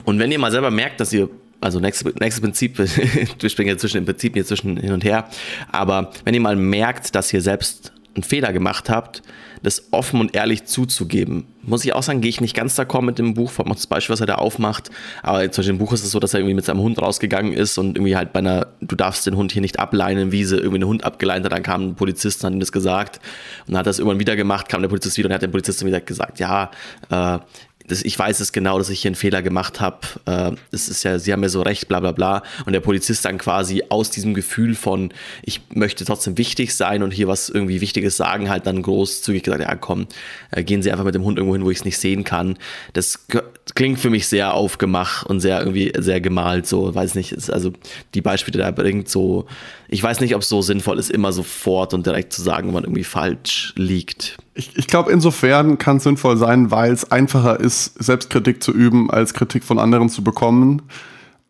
Und 0.06 0.20
wenn 0.20 0.32
ihr 0.32 0.40
mal 0.40 0.52
selber 0.52 0.72
merkt, 0.72 1.00
dass 1.00 1.12
ihr 1.12 1.30
also 1.62 1.80
nächstes, 1.80 2.14
nächstes 2.20 2.42
Prinzip, 2.42 2.78
wir 3.40 3.50
springen 3.50 3.70
jetzt 3.70 3.82
zwischen 3.82 3.98
den 3.98 4.06
Prinzipien 4.06 4.38
jetzt 4.38 4.50
zwischen 4.50 4.78
hin 4.78 4.92
und 4.92 5.04
her, 5.04 5.28
aber 5.72 6.12
wenn 6.24 6.34
ihr 6.34 6.42
mal 6.42 6.56
merkt, 6.56 7.16
dass 7.16 7.34
ihr 7.34 7.42
selbst 7.42 7.92
einen 8.14 8.24
Fehler 8.24 8.54
gemacht 8.54 8.90
habt, 8.90 9.22
das 9.66 9.92
offen 9.92 10.20
und 10.20 10.36
ehrlich 10.36 10.66
zuzugeben. 10.66 11.46
Muss 11.64 11.84
ich 11.84 11.94
auch 11.94 12.04
sagen, 12.04 12.22
gehe 12.22 12.30
ich 12.30 12.40
nicht 12.40 12.56
ganz 12.56 12.80
d'accord 12.80 13.02
mit 13.02 13.18
dem 13.18 13.34
Buch, 13.34 13.50
vor 13.50 13.66
allem 13.66 13.74
das 13.74 13.88
Beispiel, 13.88 14.14
was 14.14 14.20
er 14.20 14.28
da 14.28 14.36
aufmacht. 14.36 14.92
Aber 15.24 15.40
zum 15.52 15.62
Beispiel 15.62 15.74
im 15.74 15.78
Buch 15.80 15.92
ist 15.92 16.04
es 16.04 16.12
so, 16.12 16.20
dass 16.20 16.34
er 16.34 16.40
irgendwie 16.40 16.54
mit 16.54 16.66
seinem 16.66 16.82
Hund 16.82 17.02
rausgegangen 17.02 17.52
ist 17.52 17.78
und 17.78 17.98
irgendwie 17.98 18.16
halt 18.16 18.32
bei 18.32 18.40
einer, 18.40 18.68
du 18.82 18.96
darfst 18.96 19.26
den 19.26 19.36
Hund 19.36 19.52
hier 19.52 19.62
nicht 19.62 19.80
ableinen, 19.80 20.32
Wiese, 20.32 20.58
irgendwie 20.58 20.78
einen 20.78 20.88
Hund 20.88 21.04
abgeleint 21.04 21.46
hat. 21.46 21.52
Dann 21.52 21.64
kam 21.64 21.90
ein 21.90 21.96
Polizist 21.96 22.44
und 22.44 22.48
hat 22.48 22.54
ihm 22.54 22.60
das 22.60 22.72
gesagt. 22.72 23.20
Und 23.66 23.74
dann 23.74 23.80
hat 23.80 23.88
es 23.88 23.98
irgendwann 23.98 24.20
wieder 24.20 24.36
gemacht, 24.36 24.70
kam 24.70 24.82
der 24.82 24.90
Polizist 24.90 25.18
wieder 25.18 25.30
und 25.30 25.34
hat 25.34 25.42
dem 25.42 25.52
Polizisten 25.52 25.88
wieder 25.88 26.02
gesagt, 26.02 26.40
ja, 26.40 26.70
äh, 27.10 27.40
das, 27.88 28.04
ich 28.04 28.18
weiß 28.18 28.40
es 28.40 28.52
genau, 28.52 28.78
dass 28.78 28.90
ich 28.90 29.02
hier 29.02 29.10
einen 29.10 29.16
Fehler 29.16 29.42
gemacht 29.42 29.80
habe. 29.80 30.00
Äh, 30.26 30.52
es 30.72 30.90
ist 30.90 31.04
ja, 31.04 31.20
sie 31.20 31.32
haben 31.32 31.44
ja 31.44 31.50
so 31.50 31.62
recht, 31.62 31.88
bla 31.88 32.00
bla 32.00 32.12
bla. 32.12 32.44
Und 32.66 32.74
der 32.74 32.80
Polizist 32.80 33.26
dann 33.26 33.38
quasi 33.38 33.84
aus 33.90 34.10
diesem 34.10 34.34
Gefühl 34.34 34.76
von, 34.76 35.14
ich 35.44 35.62
möchte 35.74 36.06
trotzdem 36.06 36.38
wichtig 36.38 36.76
sein 36.76 37.04
und 37.04 37.12
hier 37.12 37.28
was 37.28 37.50
irgendwie 37.50 37.82
Wichtiges 37.82 38.18
sagen, 38.18 38.50
halt 38.50 38.66
dann 38.66 38.82
großzügig 38.82 39.44
gesagt, 39.44 39.64
ja 39.64 39.76
komm, 39.76 40.08
äh, 40.52 40.64
gehen 40.64 40.82
Sie 40.82 40.92
einfach 40.92 41.06
mit 41.06 41.16
dem 41.16 41.24
Hund 41.24 41.38
irgendwo 41.38 41.56
hin, 41.56 41.66
wo 41.66 41.72
ich 41.72 41.80
es 41.80 41.86
nicht 41.86 41.98
sehen 41.98 42.24
kann. 42.24 42.58
Das 42.94 43.28
klingt 43.76 44.00
für 44.00 44.10
mich 44.10 44.28
sehr 44.28 44.54
aufgemacht 44.54 45.28
und 45.28 45.40
sehr 45.40 45.60
irgendwie 45.60 45.92
sehr 45.98 46.22
gemalt, 46.22 46.68
so, 46.68 46.94
weiß 46.94 47.16
nicht, 47.16 47.32
ist 47.32 47.52
also 47.52 47.74
die 48.14 48.22
Beispiele, 48.22 48.64
er 48.64 48.72
bringt, 48.72 49.10
so, 49.10 49.46
ich 49.88 50.02
weiß 50.02 50.20
nicht, 50.22 50.36
ob 50.36 50.42
es 50.42 50.50
so 50.50 50.62
sinnvoll 50.62 51.00
ist, 51.00 51.12
immer 51.12 51.32
sofort 51.32 51.94
und 51.94 52.06
direkt 52.06 52.34
zu 52.34 52.42
sagen, 52.42 52.72
man 52.72 52.84
irgendwie 52.84 53.04
falsch 53.04 53.74
liegt. 53.76 54.38
Ich, 54.58 54.78
ich 54.78 54.88
glaube, 54.88 55.12
insofern 55.12 55.78
kann 55.78 55.98
es 55.98 56.04
sinnvoll 56.04 56.38
sein, 56.38 56.72
weil 56.72 56.92
es 56.94 57.12
einfacher 57.12 57.60
ist, 57.60 58.02
Selbstkritik 58.02 58.64
zu 58.64 58.72
üben, 58.72 59.12
als 59.12 59.34
Kritik 59.34 59.66
von 59.66 59.78
anderen 59.80 60.10
zu 60.10 60.24
bekommen. 60.24 60.82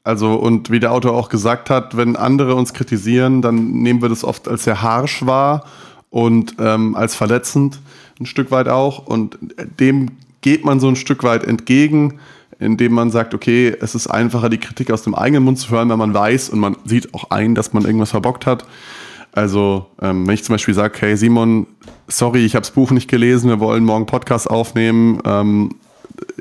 Also, 0.03 0.33
und 0.33 0.71
wie 0.71 0.79
der 0.79 0.91
Autor 0.91 1.13
auch 1.13 1.29
gesagt 1.29 1.69
hat, 1.69 1.95
wenn 1.97 2.15
andere 2.15 2.55
uns 2.55 2.73
kritisieren, 2.73 3.41
dann 3.41 3.71
nehmen 3.73 4.01
wir 4.01 4.09
das 4.09 4.23
oft 4.23 4.47
als 4.47 4.63
sehr 4.63 4.81
harsch 4.81 5.25
wahr 5.25 5.65
und 6.09 6.55
ähm, 6.59 6.95
als 6.95 7.15
verletzend 7.15 7.79
ein 8.19 8.25
Stück 8.25 8.49
weit 8.51 8.67
auch. 8.67 9.05
Und 9.05 9.37
dem 9.79 10.11
geht 10.41 10.65
man 10.65 10.79
so 10.79 10.87
ein 10.87 10.95
Stück 10.95 11.23
weit 11.23 11.43
entgegen, 11.43 12.19
indem 12.59 12.93
man 12.93 13.11
sagt, 13.11 13.33
okay, 13.33 13.75
es 13.81 13.95
ist 13.95 14.07
einfacher, 14.07 14.49
die 14.49 14.59
Kritik 14.59 14.91
aus 14.91 15.01
dem 15.01 15.15
eigenen 15.15 15.43
Mund 15.43 15.59
zu 15.59 15.69
hören, 15.69 15.89
wenn 15.89 15.99
man 15.99 16.13
weiß 16.13 16.49
und 16.49 16.59
man 16.59 16.77
sieht 16.85 17.13
auch 17.13 17.31
ein, 17.31 17.55
dass 17.55 17.73
man 17.73 17.83
irgendwas 17.83 18.11
verbockt 18.11 18.45
hat, 18.45 18.65
also, 19.35 19.87
ähm, 20.01 20.25
wenn 20.25 20.33
ich 20.33 20.43
zum 20.43 20.53
Beispiel 20.53 20.73
sage, 20.73 20.97
hey 20.99 21.17
Simon, 21.17 21.67
sorry, 22.07 22.45
ich 22.45 22.55
habe 22.55 22.61
das 22.61 22.71
Buch 22.71 22.91
nicht 22.91 23.09
gelesen, 23.09 23.49
wir 23.49 23.59
wollen 23.59 23.83
morgen 23.83 24.05
Podcast 24.05 24.49
aufnehmen, 24.49 25.21
ähm, 25.25 25.75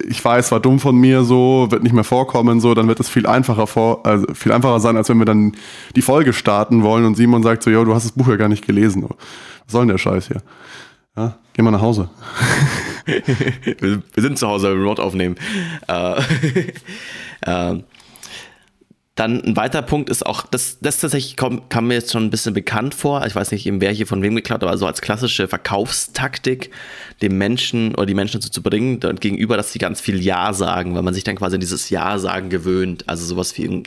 ich 0.09 0.25
weiß, 0.25 0.53
war 0.53 0.61
dumm 0.61 0.79
von 0.79 0.97
mir 0.97 1.25
so, 1.25 1.67
wird 1.71 1.83
nicht 1.83 1.93
mehr 1.93 2.05
vorkommen, 2.05 2.61
so, 2.61 2.75
dann 2.75 2.87
wird 2.87 3.01
es 3.01 3.09
viel 3.09 3.27
einfacher 3.27 3.67
vor, 3.67 4.07
also 4.07 4.27
viel 4.33 4.53
einfacher 4.53 4.79
sein, 4.79 4.97
als 4.97 5.09
wenn 5.09 5.19
wir 5.19 5.25
dann 5.25 5.53
die 5.97 6.03
Folge 6.03 6.33
starten 6.33 6.85
wollen 6.85 7.05
und 7.05 7.17
Simon 7.17 7.43
sagt 7.43 7.65
so, 7.65 7.71
yo, 7.71 7.85
du 7.85 7.95
hast 7.95 8.05
das 8.05 8.13
Buch 8.13 8.29
ja 8.29 8.37
gar 8.37 8.49
nicht 8.49 8.65
gelesen. 8.65 9.05
Was 9.09 9.73
soll 9.73 9.83
denn 9.83 9.89
der 9.89 9.99
Scheiß 9.99 10.29
hier? 10.29 10.43
Ja, 11.17 11.37
geh 11.53 11.63
mal 11.63 11.73
nach 11.73 11.81
Hause. 11.81 12.09
wir 13.07 14.03
sind 14.17 14.39
zu 14.39 14.47
Hause, 14.47 14.69
wir 14.69 14.81
Remote 14.81 15.03
aufnehmen. 15.03 15.37
Äh, 15.89 16.21
äh, 17.73 17.83
dann 19.15 19.41
ein 19.43 19.57
weiterer 19.57 19.83
Punkt 19.83 20.11
ist 20.11 20.27
auch, 20.27 20.45
das, 20.45 20.79
das 20.81 20.99
tatsächlich 20.99 21.37
kam, 21.37 21.69
kam, 21.69 21.87
mir 21.87 21.95
jetzt 21.95 22.11
schon 22.11 22.25
ein 22.25 22.31
bisschen 22.31 22.53
bekannt 22.53 22.95
vor. 22.95 23.25
Ich 23.25 23.37
weiß 23.37 23.53
nicht, 23.53 23.65
eben 23.65 23.81
wer 23.81 23.93
hier 23.93 24.09
von 24.09 24.23
wem 24.23 24.35
geklaut, 24.35 24.65
aber 24.65 24.77
so 24.77 24.89
als 24.89 25.01
klassische 25.03 25.47
Verkaufstaktik, 25.47 26.73
dem 27.23 27.39
Menschen 27.39 27.95
oder 27.95 28.07
die 28.07 28.15
Menschen 28.15 28.41
dazu 28.41 28.51
zu 28.51 28.61
bringen, 28.61 28.99
dann 28.99 29.17
gegenüber, 29.17 29.57
dass 29.57 29.73
sie 29.73 29.79
ganz 29.79 30.01
viel 30.01 30.21
Ja 30.21 30.53
sagen, 30.53 30.97
weil 30.97 31.03
man 31.03 31.15
sich 31.15 31.23
dann 31.23 31.37
quasi 31.37 31.55
an 31.55 31.61
dieses 31.61 31.91
Ja 31.91 32.19
sagen 32.19 32.51
gewöhnt. 32.51 33.09
Also 33.09 33.25
sowas 33.25 33.57
wie, 33.57 33.85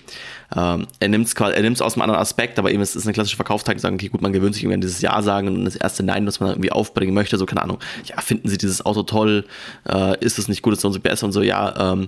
ähm, 0.56 0.88
er 1.02 1.08
nimmt 1.10 1.28
es 1.28 1.34
er 1.34 1.86
aus 1.86 1.96
einem 1.96 2.04
anderen 2.04 2.22
Aspekt, 2.22 2.58
aber 2.58 2.72
eben 2.72 2.82
es 2.82 2.96
ist 2.96 3.06
eine 3.06 3.12
klassische 3.12 3.36
Verkaufstaktik, 3.36 3.82
sagen, 3.82 3.96
okay, 3.96 4.08
gut, 4.08 4.22
man 4.22 4.32
gewöhnt 4.32 4.54
sich 4.54 4.64
irgendwie 4.64 4.76
an 4.76 4.82
dieses 4.82 5.02
Ja 5.02 5.22
sagen 5.22 5.50
und 5.50 5.66
das 5.66 5.76
erste 5.76 6.04
Nein, 6.04 6.26
das 6.26 6.40
man 6.40 6.52
irgendwie 6.52 6.72
aufbringen 6.72 7.14
möchte, 7.14 7.38
so 7.38 7.46
keine 7.46 7.64
Ahnung, 7.64 7.80
ja, 8.06 8.22
finden 8.22 8.48
Sie 8.48 8.58
dieses 8.58 8.86
Auto 8.86 9.04
toll, 9.04 9.44
äh, 9.90 10.18
ist 10.24 10.40
es 10.40 10.48
nicht 10.48 10.62
gut, 10.62 10.72
ist 10.72 10.86
es 10.86 10.94
so 10.94 11.00
besser 11.02 11.26
und 11.26 11.34
so, 11.34 11.42
ja, 11.42 11.92
ähm, 11.92 12.08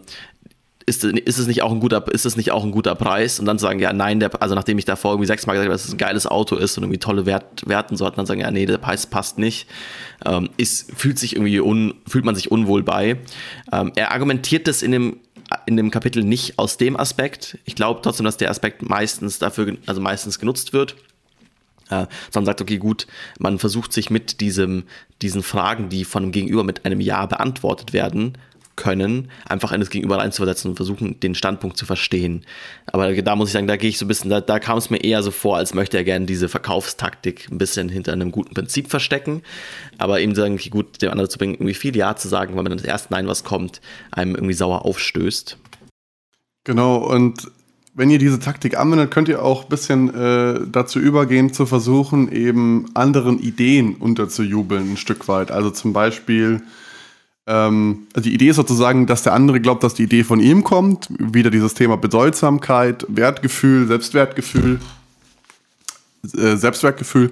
ist, 0.90 1.04
ist, 1.04 1.38
es 1.38 1.48
nicht 1.48 1.62
auch 1.62 1.72
ein 1.72 1.80
guter, 1.80 2.04
ist 2.12 2.26
es 2.26 2.36
nicht 2.36 2.52
auch 2.52 2.66
ein 2.66 2.72
guter 2.72 2.96
Preis? 2.96 3.40
Und 3.40 3.46
dann 3.46 3.60
sagen, 3.60 3.80
ja, 3.80 3.94
nein, 3.94 4.20
der, 4.20 4.42
also 4.42 4.56
nachdem 4.56 4.80
ich 4.80 4.86
davor 4.86 5.12
irgendwie 5.12 5.28
sechsmal 5.28 5.56
gesagt 5.56 5.68
habe, 5.68 5.74
dass 5.74 5.86
es 5.86 5.94
ein 5.94 5.98
geiles 5.98 6.26
Auto 6.26 6.56
ist 6.56 6.78
und 6.78 6.84
irgendwie 6.84 7.00
tolle 7.00 7.28
Wert, 7.28 7.68
Werten 7.68 7.96
so 7.96 8.06
hat, 8.06 8.18
dann 8.18 8.26
sagen, 8.26 8.42
ja, 8.42 8.50
nee, 8.50 8.66
der 8.66 8.80
Preis 8.80 9.06
passt 9.06 9.38
nicht. 9.38 9.68
Ähm, 10.26 10.50
ist, 10.58 10.92
fühlt 10.98 11.20
sich 11.20 11.36
irgendwie 11.36 11.60
un, 11.60 11.94
fühlt 12.08 12.26
man 12.26 12.36
sich 12.36 12.52
unwohl 12.52 12.82
bei. 12.82 13.18
Ähm, 13.72 13.92
er 13.96 14.12
argumentiert 14.12 14.68
das 14.68 14.82
in 14.82 14.92
dem, 14.92 15.18
in 15.68 15.78
dem 15.78 15.92
Kapitel 15.92 16.24
nicht 16.24 16.58
aus 16.58 16.78
dem 16.78 16.98
Aspekt. 16.98 17.60
Ich 17.66 17.76
glaube 17.76 18.02
trotzdem, 18.02 18.26
dass 18.26 18.38
der 18.38 18.50
Aspekt 18.50 18.82
meistens 18.82 19.38
dafür, 19.38 19.78
also 19.86 20.02
meistens 20.02 20.40
genutzt 20.40 20.74
wird. 20.74 20.96
Äh, 21.92 22.06
sondern 22.32 22.46
sagt, 22.48 22.62
okay, 22.62 22.78
gut, 22.78 23.08
man 23.40 23.58
versucht 23.58 23.94
sich 23.94 24.12
mit 24.12 24.42
diesem, 24.42 24.84
diesen 25.24 25.42
Fragen, 25.42 25.90
die 25.90 26.04
von 26.06 26.22
dem 26.24 26.32
Gegenüber 26.32 26.64
mit 26.64 26.86
einem 26.86 27.00
Ja 27.00 27.26
beantwortet 27.26 27.94
werden, 27.94 28.34
können, 28.80 29.30
einfach 29.46 29.74
in 29.74 29.82
das 29.82 29.90
Gegenüber 29.90 30.20
reinzuversetzen 30.20 30.72
und 30.72 30.78
versuchen, 30.78 31.20
den 31.20 31.36
Standpunkt 31.36 31.76
zu 31.76 31.86
verstehen. 31.86 32.46
Aber 32.88 33.14
da 33.14 33.36
muss 33.36 33.50
ich 33.50 33.54
sagen, 33.54 33.68
da 33.68 33.76
gehe 33.76 33.90
ich 33.90 33.98
so 33.98 34.06
ein 34.06 34.08
bisschen, 34.08 34.30
da, 34.30 34.40
da 34.40 34.58
kam 34.58 34.78
es 34.78 34.90
mir 34.90 35.04
eher 35.04 35.22
so 35.22 35.32
vor, 35.32 35.58
als 35.58 35.74
möchte 35.74 35.98
er 35.98 36.06
gerne 36.06 36.26
diese 36.26 36.48
Verkaufstaktik 36.48 37.50
ein 37.52 37.58
bisschen 37.58 37.90
hinter 37.90 38.14
einem 38.14 38.32
guten 38.32 38.54
Prinzip 38.54 38.90
verstecken. 38.90 39.44
Aber 39.98 40.22
eben 40.22 40.34
sagen, 40.34 40.54
okay, 40.54 40.70
gut, 40.70 41.02
dem 41.02 41.12
anderen 41.12 41.30
zu 41.30 41.38
bringen, 41.38 41.56
irgendwie 41.56 41.74
viel 41.74 41.96
Ja 41.96 42.16
zu 42.16 42.30
sagen, 42.30 42.56
weil 42.56 42.64
man 42.64 42.78
das 42.78 42.86
erste 42.86 43.12
Nein, 43.12 43.28
was 43.28 43.44
kommt, 43.44 43.82
einem 44.12 44.36
irgendwie 44.36 44.54
sauer 44.54 44.86
aufstößt. 44.86 45.58
Genau, 46.64 46.98
und 46.98 47.52
wenn 47.96 48.10
ihr 48.10 48.18
diese 48.18 48.40
Taktik 48.40 48.78
anwendet, 48.78 49.12
könnt 49.12 49.28
ihr 49.28 49.44
auch 49.44 49.64
ein 49.64 49.70
bisschen 49.70 50.14
äh, 50.16 50.62
dazu 50.72 51.00
übergehen, 51.00 51.52
zu 51.52 51.66
versuchen, 51.66 52.32
eben 52.32 52.86
anderen 52.94 53.40
Ideen 53.40 53.96
unterzujubeln, 53.96 54.94
ein 54.94 54.98
Stück 54.98 55.28
weit. 55.28 55.52
Also 55.52 55.70
zum 55.70 55.92
Beispiel, 55.92 56.62
ähm, 57.50 58.08
also 58.14 58.30
die 58.30 58.36
Idee 58.36 58.50
ist 58.50 58.58
sozusagen, 58.58 59.08
dass 59.08 59.24
der 59.24 59.34
andere 59.34 59.60
glaubt, 59.60 59.84
dass 59.84 59.96
die 59.96 60.04
Idee 60.04 60.24
von 60.24 60.40
ihm 60.40 60.64
kommt. 60.64 61.08
Wieder 61.18 61.50
dieses 61.50 61.74
Thema 61.74 61.98
Bedeutsamkeit, 61.98 63.06
Wertgefühl, 63.10 63.88
Selbstwertgefühl, 63.88 64.80
äh, 66.38 66.56
Selbstwertgefühl. 66.56 67.32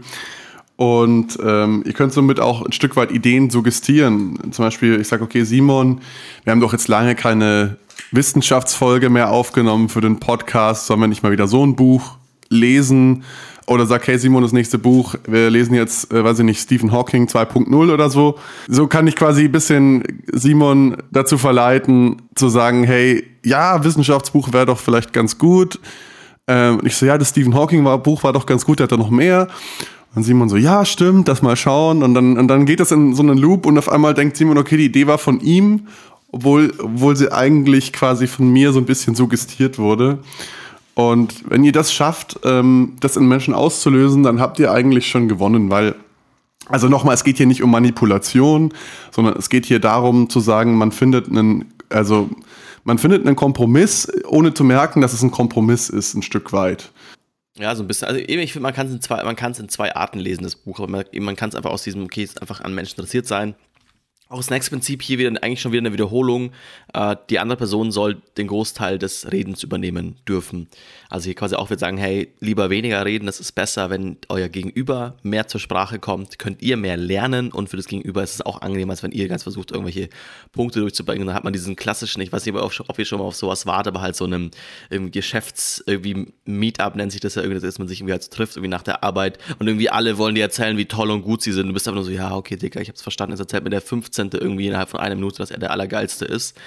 Und 0.75 1.37
ähm, 1.43 1.83
ihr 1.85 1.93
könnt 1.93 2.13
somit 2.13 2.39
auch 2.39 2.65
ein 2.65 2.71
Stück 2.71 2.95
weit 2.95 3.11
Ideen 3.11 3.51
suggestieren. 3.51 4.51
Zum 4.51 4.65
Beispiel, 4.65 4.99
ich 4.99 5.07
sage, 5.07 5.23
okay, 5.23 5.43
Simon, 5.43 6.01
wir 6.43 6.51
haben 6.51 6.61
doch 6.61 6.73
jetzt 6.73 6.87
lange 6.87 7.13
keine 7.13 7.77
Wissenschaftsfolge 8.11 9.09
mehr 9.09 9.29
aufgenommen 9.29 9.89
für 9.89 10.01
den 10.01 10.19
Podcast. 10.19 10.87
Sollen 10.87 10.99
wir 10.99 11.07
nicht 11.07 11.21
mal 11.21 11.31
wieder 11.31 11.47
so 11.47 11.63
ein 11.63 11.75
Buch 11.75 12.17
lesen? 12.49 13.23
Oder 13.67 13.85
sag, 13.85 14.07
hey 14.07 14.17
Simon, 14.17 14.43
das 14.43 14.53
nächste 14.53 14.77
Buch, 14.77 15.15
wir 15.27 15.49
lesen 15.49 15.75
jetzt, 15.75 16.13
äh, 16.13 16.23
weiß 16.23 16.39
ich 16.39 16.45
nicht, 16.45 16.61
Stephen 16.61 16.93
Hawking 16.93 17.27
2.0 17.27 17.93
oder 17.93 18.09
so. 18.09 18.37
So 18.69 18.87
kann 18.87 19.07
ich 19.07 19.17
quasi 19.17 19.43
ein 19.43 19.51
bisschen 19.51 20.03
Simon 20.31 20.95
dazu 21.11 21.37
verleiten, 21.37 22.21
zu 22.35 22.47
sagen, 22.47 22.85
hey, 22.85 23.25
ja, 23.43 23.83
Wissenschaftsbuch 23.83 24.53
wäre 24.53 24.65
doch 24.65 24.79
vielleicht 24.79 25.11
ganz 25.11 25.37
gut. 25.37 25.79
Ähm, 26.47 26.79
ich 26.85 26.95
so, 26.95 27.05
ja, 27.05 27.17
das 27.17 27.29
Stephen 27.29 27.53
Hawking 27.53 27.83
war, 27.83 27.97
Buch 27.97 28.23
war 28.23 28.31
doch 28.31 28.45
ganz 28.45 28.65
gut, 28.65 28.79
der 28.79 28.85
hat 28.85 28.93
da 28.93 28.97
noch 28.97 29.09
mehr. 29.09 29.49
Und 30.15 30.23
Simon 30.23 30.47
so, 30.47 30.55
ja, 30.55 30.85
stimmt, 30.85 31.27
das 31.27 31.41
mal 31.41 31.57
schauen. 31.57 32.03
Und 32.03 32.13
dann, 32.13 32.37
und 32.37 32.47
dann 32.47 32.65
geht 32.65 32.79
das 32.79 32.93
in 32.93 33.13
so 33.13 33.21
einen 33.21 33.37
Loop 33.37 33.65
und 33.65 33.77
auf 33.77 33.89
einmal 33.89 34.13
denkt 34.13 34.37
Simon, 34.37 34.57
okay, 34.57 34.77
die 34.77 34.85
Idee 34.85 35.07
war 35.07 35.17
von 35.17 35.41
ihm, 35.41 35.87
obwohl, 36.31 36.73
obwohl 36.79 37.17
sie 37.17 37.33
eigentlich 37.33 37.91
quasi 37.91 38.27
von 38.27 38.49
mir 38.49 38.71
so 38.71 38.79
ein 38.79 38.85
bisschen 38.85 39.13
suggestiert 39.13 39.77
wurde. 39.77 40.19
Und 40.97 41.47
wenn 41.47 41.63
ihr 41.63 41.73
das 41.73 41.93
schafft, 41.93 42.39
ähm, 42.43 42.95
das 43.01 43.17
in 43.17 43.27
Menschen 43.27 43.53
auszulösen, 43.53 44.23
dann 44.23 44.41
habt 44.41 44.57
ihr 44.57 44.71
eigentlich 44.71 45.07
schon 45.07 45.27
gewonnen, 45.27 45.69
weil, 45.69 45.93
also 46.69 46.87
nochmal, 46.89 47.13
es 47.13 47.23
geht 47.23 47.37
hier 47.37 47.45
nicht 47.45 47.61
um 47.61 47.69
Manipulation, 47.69 48.73
sondern 49.11 49.35
es 49.37 49.49
geht 49.49 49.67
hier 49.67 49.77
darum 49.79 50.27
zu 50.27 50.39
sagen, 50.39 50.75
man 50.75 50.91
findet 50.91 51.29
einen, 51.29 51.71
also 51.89 52.31
man 52.83 52.97
findet 52.97 53.27
einen 53.27 53.35
Kompromiss, 53.35 54.11
ohne 54.25 54.55
zu 54.55 54.63
merken, 54.63 55.01
dass 55.01 55.13
es 55.13 55.21
ein 55.21 55.29
Kompromiss 55.29 55.89
ist, 55.89 56.15
ein 56.15 56.23
Stück 56.23 56.51
weit. 56.51 56.91
Ja, 57.59 57.75
so 57.75 57.83
ein 57.83 57.87
bisschen. 57.87 58.07
Also 58.07 58.19
eben, 58.19 58.41
ich 58.41 58.53
finde, 58.53 58.63
man 58.63 58.73
kann 58.73 58.87
es 58.87 58.93
in 58.93 59.01
zwei, 59.01 59.23
man 59.23 59.35
kann 59.35 59.51
es 59.51 59.59
in 59.59 59.69
zwei 59.69 59.95
Arten 59.95 60.17
lesen, 60.17 60.45
das 60.45 60.55
Buch. 60.55 60.79
Aber 60.79 60.89
man, 60.89 61.03
man 61.19 61.35
kann 61.35 61.49
es 61.49 61.55
einfach 61.55 61.69
aus 61.69 61.83
diesem, 61.83 62.05
okay, 62.05 62.23
es 62.23 62.37
einfach 62.37 62.61
an 62.61 62.73
Menschen 62.73 62.95
interessiert 62.95 63.27
sein 63.27 63.53
auch 64.29 64.37
das 64.37 64.49
nächste 64.49 64.71
Prinzip 64.71 65.01
hier 65.01 65.17
wieder 65.19 65.29
eigentlich 65.41 65.61
schon 65.61 65.71
wieder 65.71 65.81
eine 65.81 65.93
Wiederholung. 65.93 66.51
Äh, 66.93 67.15
die 67.29 67.39
andere 67.39 67.57
Person 67.57 67.91
soll 67.91 68.21
den 68.37 68.47
Großteil 68.47 68.99
des 68.99 69.31
Redens 69.31 69.63
übernehmen 69.63 70.17
dürfen. 70.27 70.67
Also 71.09 71.25
hier 71.25 71.35
quasi 71.35 71.55
auch 71.55 71.69
wird 71.69 71.79
sagen, 71.79 71.97
hey, 71.97 72.33
lieber 72.39 72.69
weniger 72.69 73.05
reden, 73.05 73.25
das 73.25 73.39
ist 73.39 73.53
besser, 73.53 73.89
wenn 73.89 74.17
euer 74.27 74.49
Gegenüber 74.49 75.15
mehr 75.23 75.47
zur 75.47 75.61
Sprache 75.61 75.99
kommt, 75.99 76.39
könnt 76.39 76.61
ihr 76.61 76.75
mehr 76.75 76.97
lernen 76.97 77.51
und 77.51 77.69
für 77.69 77.77
das 77.77 77.87
Gegenüber 77.87 78.21
ist 78.23 78.35
es 78.35 78.41
auch 78.41 78.61
angenehmer, 78.61 78.91
als 78.91 79.03
wenn 79.03 79.11
ihr 79.11 79.27
ganz 79.29 79.43
versucht, 79.43 79.71
irgendwelche 79.71 80.09
Punkte 80.51 80.81
durchzubringen. 80.81 81.25
Dann 81.25 81.35
hat 81.35 81.45
man 81.45 81.53
diesen 81.53 81.75
klassischen, 81.77 82.21
ich 82.21 82.31
weiß 82.33 82.45
nicht, 82.45 82.55
ob 82.55 82.99
ihr 82.99 83.05
schon 83.05 83.19
mal 83.19 83.25
auf 83.25 83.35
sowas 83.35 83.65
wart, 83.65 83.87
aber 83.87 84.01
halt 84.01 84.15
so 84.15 84.25
einem 84.25 84.51
Geschäfts-, 84.89 85.83
irgendwie 85.85 86.33
Meetup 86.45 86.95
nennt 86.95 87.11
sich 87.11 87.21
das 87.21 87.35
ja 87.35 87.43
irgendwie, 87.43 87.61
dass 87.61 87.79
man 87.79 87.87
sich 87.87 88.01
irgendwie 88.01 88.13
halt 88.13 88.29
trifft, 88.29 88.57
irgendwie 88.57 88.69
nach 88.69 88.83
der 88.83 89.03
Arbeit 89.03 89.37
und 89.59 89.67
irgendwie 89.67 89.89
alle 89.89 90.17
wollen 90.17 90.35
dir 90.35 90.41
erzählen, 90.41 90.77
wie 90.77 90.85
toll 90.85 91.11
und 91.11 91.21
gut 91.21 91.41
sie 91.41 91.53
sind. 91.53 91.67
Du 91.67 91.73
bist 91.73 91.87
aber 91.87 91.95
nur 91.95 92.03
so, 92.03 92.11
ja, 92.11 92.35
okay, 92.35 92.57
Digga, 92.57 92.81
ich 92.81 92.89
hab's 92.89 93.01
verstanden, 93.01 93.31
jetzt 93.31 93.39
erzählt 93.39 93.63
mir 93.63 93.69
der 93.69 93.81
15 93.81 94.16
irgendwie 94.17 94.67
innerhalb 94.67 94.89
von 94.89 94.99
einer 94.99 95.15
Minute, 95.15 95.37
dass 95.37 95.51
er 95.51 95.59
der 95.59 95.71
Allergeilste 95.71 96.25
ist. 96.25 96.57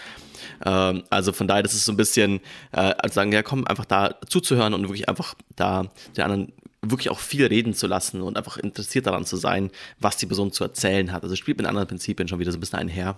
Ähm, 0.64 1.04
also 1.10 1.32
von 1.32 1.48
daher, 1.48 1.62
das 1.62 1.74
ist 1.74 1.84
so 1.84 1.92
ein 1.92 1.96
bisschen, 1.96 2.40
äh, 2.72 2.94
also 2.98 3.14
sagen, 3.14 3.32
ja, 3.32 3.42
komm, 3.42 3.66
einfach 3.66 3.84
da 3.84 4.14
zuzuhören 4.28 4.74
und 4.74 4.82
wirklich 4.82 5.08
einfach 5.08 5.34
da 5.56 5.86
den 6.16 6.24
anderen 6.24 6.52
wirklich 6.82 7.10
auch 7.10 7.18
viel 7.18 7.46
reden 7.46 7.74
zu 7.74 7.86
lassen 7.86 8.22
und 8.22 8.38
einfach 8.38 8.56
interessiert 8.56 9.06
daran 9.06 9.26
zu 9.26 9.36
sein, 9.36 9.70
was 9.98 10.16
die 10.16 10.26
Person 10.26 10.52
zu 10.52 10.64
erzählen 10.64 11.12
hat. 11.12 11.22
Also 11.22 11.36
spielt 11.36 11.58
mit 11.58 11.66
anderen 11.66 11.88
Prinzipien 11.88 12.26
schon 12.26 12.38
wieder 12.38 12.52
so 12.52 12.58
ein 12.58 12.60
bisschen 12.60 12.78
einher. 12.78 13.16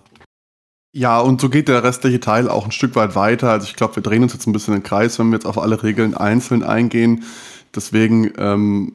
Ja, 0.95 1.19
und 1.19 1.41
so 1.41 1.49
geht 1.49 1.69
der 1.69 1.83
restliche 1.83 2.19
Teil 2.19 2.47
auch 2.49 2.65
ein 2.65 2.71
Stück 2.71 2.95
weit 2.95 3.15
weiter. 3.15 3.49
Also 3.49 3.67
ich 3.67 3.75
glaube, 3.75 3.95
wir 3.95 4.03
drehen 4.03 4.21
uns 4.21 4.33
jetzt 4.33 4.45
ein 4.45 4.53
bisschen 4.53 4.75
im 4.75 4.83
Kreis, 4.83 5.17
wenn 5.17 5.29
wir 5.29 5.37
jetzt 5.37 5.45
auf 5.45 5.57
alle 5.57 5.81
Regeln 5.81 6.13
einzeln 6.13 6.61
eingehen. 6.61 7.23
Deswegen 7.73 8.31
ähm, 8.37 8.93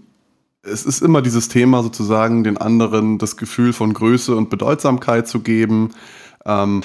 es 0.70 0.84
ist 0.84 1.02
immer 1.02 1.22
dieses 1.22 1.48
Thema 1.48 1.82
sozusagen, 1.82 2.44
den 2.44 2.58
anderen 2.58 3.18
das 3.18 3.36
Gefühl 3.36 3.72
von 3.72 3.92
Größe 3.92 4.34
und 4.34 4.50
Bedeutsamkeit 4.50 5.26
zu 5.28 5.40
geben. 5.40 5.90
Ähm, 6.44 6.82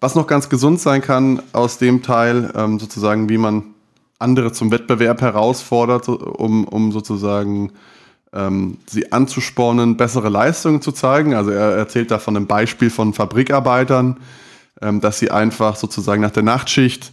was 0.00 0.14
noch 0.14 0.26
ganz 0.26 0.48
gesund 0.48 0.80
sein 0.80 1.02
kann 1.02 1.42
aus 1.52 1.78
dem 1.78 2.02
Teil, 2.02 2.52
ähm, 2.54 2.78
sozusagen, 2.78 3.28
wie 3.28 3.38
man 3.38 3.64
andere 4.18 4.52
zum 4.52 4.70
Wettbewerb 4.70 5.20
herausfordert, 5.20 6.08
um, 6.08 6.64
um 6.64 6.92
sozusagen 6.92 7.72
ähm, 8.32 8.78
sie 8.86 9.12
anzuspornen, 9.12 9.96
bessere 9.96 10.28
Leistungen 10.28 10.82
zu 10.82 10.92
zeigen. 10.92 11.34
Also 11.34 11.50
er 11.50 11.72
erzählt 11.72 12.10
da 12.10 12.18
von 12.18 12.36
einem 12.36 12.46
Beispiel 12.46 12.90
von 12.90 13.12
Fabrikarbeitern, 13.12 14.18
ähm, 14.80 15.00
dass 15.00 15.18
sie 15.18 15.30
einfach 15.30 15.76
sozusagen 15.76 16.22
nach 16.22 16.30
der 16.30 16.42
Nachtschicht 16.42 17.12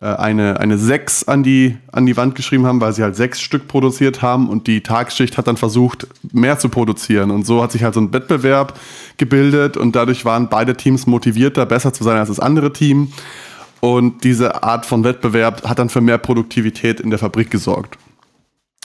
eine, 0.00 0.58
eine 0.58 0.78
6 0.78 1.24
an 1.24 1.42
die, 1.42 1.76
an 1.92 2.06
die 2.06 2.16
Wand 2.16 2.34
geschrieben 2.34 2.66
haben, 2.66 2.80
weil 2.80 2.94
sie 2.94 3.02
halt 3.02 3.16
sechs 3.16 3.38
Stück 3.40 3.68
produziert 3.68 4.22
haben 4.22 4.48
und 4.48 4.66
die 4.66 4.80
Tagsschicht 4.80 5.36
hat 5.36 5.46
dann 5.46 5.58
versucht, 5.58 6.06
mehr 6.32 6.58
zu 6.58 6.70
produzieren. 6.70 7.30
Und 7.30 7.46
so 7.46 7.62
hat 7.62 7.72
sich 7.72 7.82
halt 7.82 7.92
so 7.92 8.00
ein 8.00 8.10
Wettbewerb 8.12 8.80
gebildet 9.18 9.76
und 9.76 9.94
dadurch 9.94 10.24
waren 10.24 10.48
beide 10.48 10.74
Teams 10.74 11.06
motivierter, 11.06 11.66
besser 11.66 11.92
zu 11.92 12.02
sein 12.02 12.16
als 12.16 12.28
das 12.28 12.40
andere 12.40 12.72
Team. 12.72 13.12
Und 13.80 14.24
diese 14.24 14.62
Art 14.62 14.86
von 14.86 15.04
Wettbewerb 15.04 15.68
hat 15.68 15.78
dann 15.78 15.90
für 15.90 16.00
mehr 16.00 16.18
Produktivität 16.18 17.00
in 17.00 17.10
der 17.10 17.18
Fabrik 17.18 17.50
gesorgt. 17.50 17.98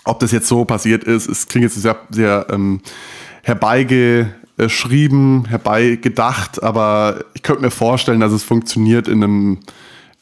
Ob 0.04 0.20
das 0.20 0.34
jetzt 0.34 0.50
so 0.50 0.66
passiert 0.66 1.06
ist, 1.06 1.30
es 1.30 1.48
klingt 1.48 1.64
jetzt 1.64 1.82
sehr, 1.82 1.96
sehr 2.10 2.48
ähm, 2.50 2.82
herbeigeschrieben, 3.44 5.46
herbeigedacht, 5.46 6.62
aber 6.62 7.24
ich 7.34 7.42
könnte 7.42 7.62
mir 7.62 7.72
vorstellen, 7.72 8.20
dass 8.20 8.34
es 8.34 8.44
funktioniert 8.44 9.08
in 9.08 9.24
einem 9.24 9.60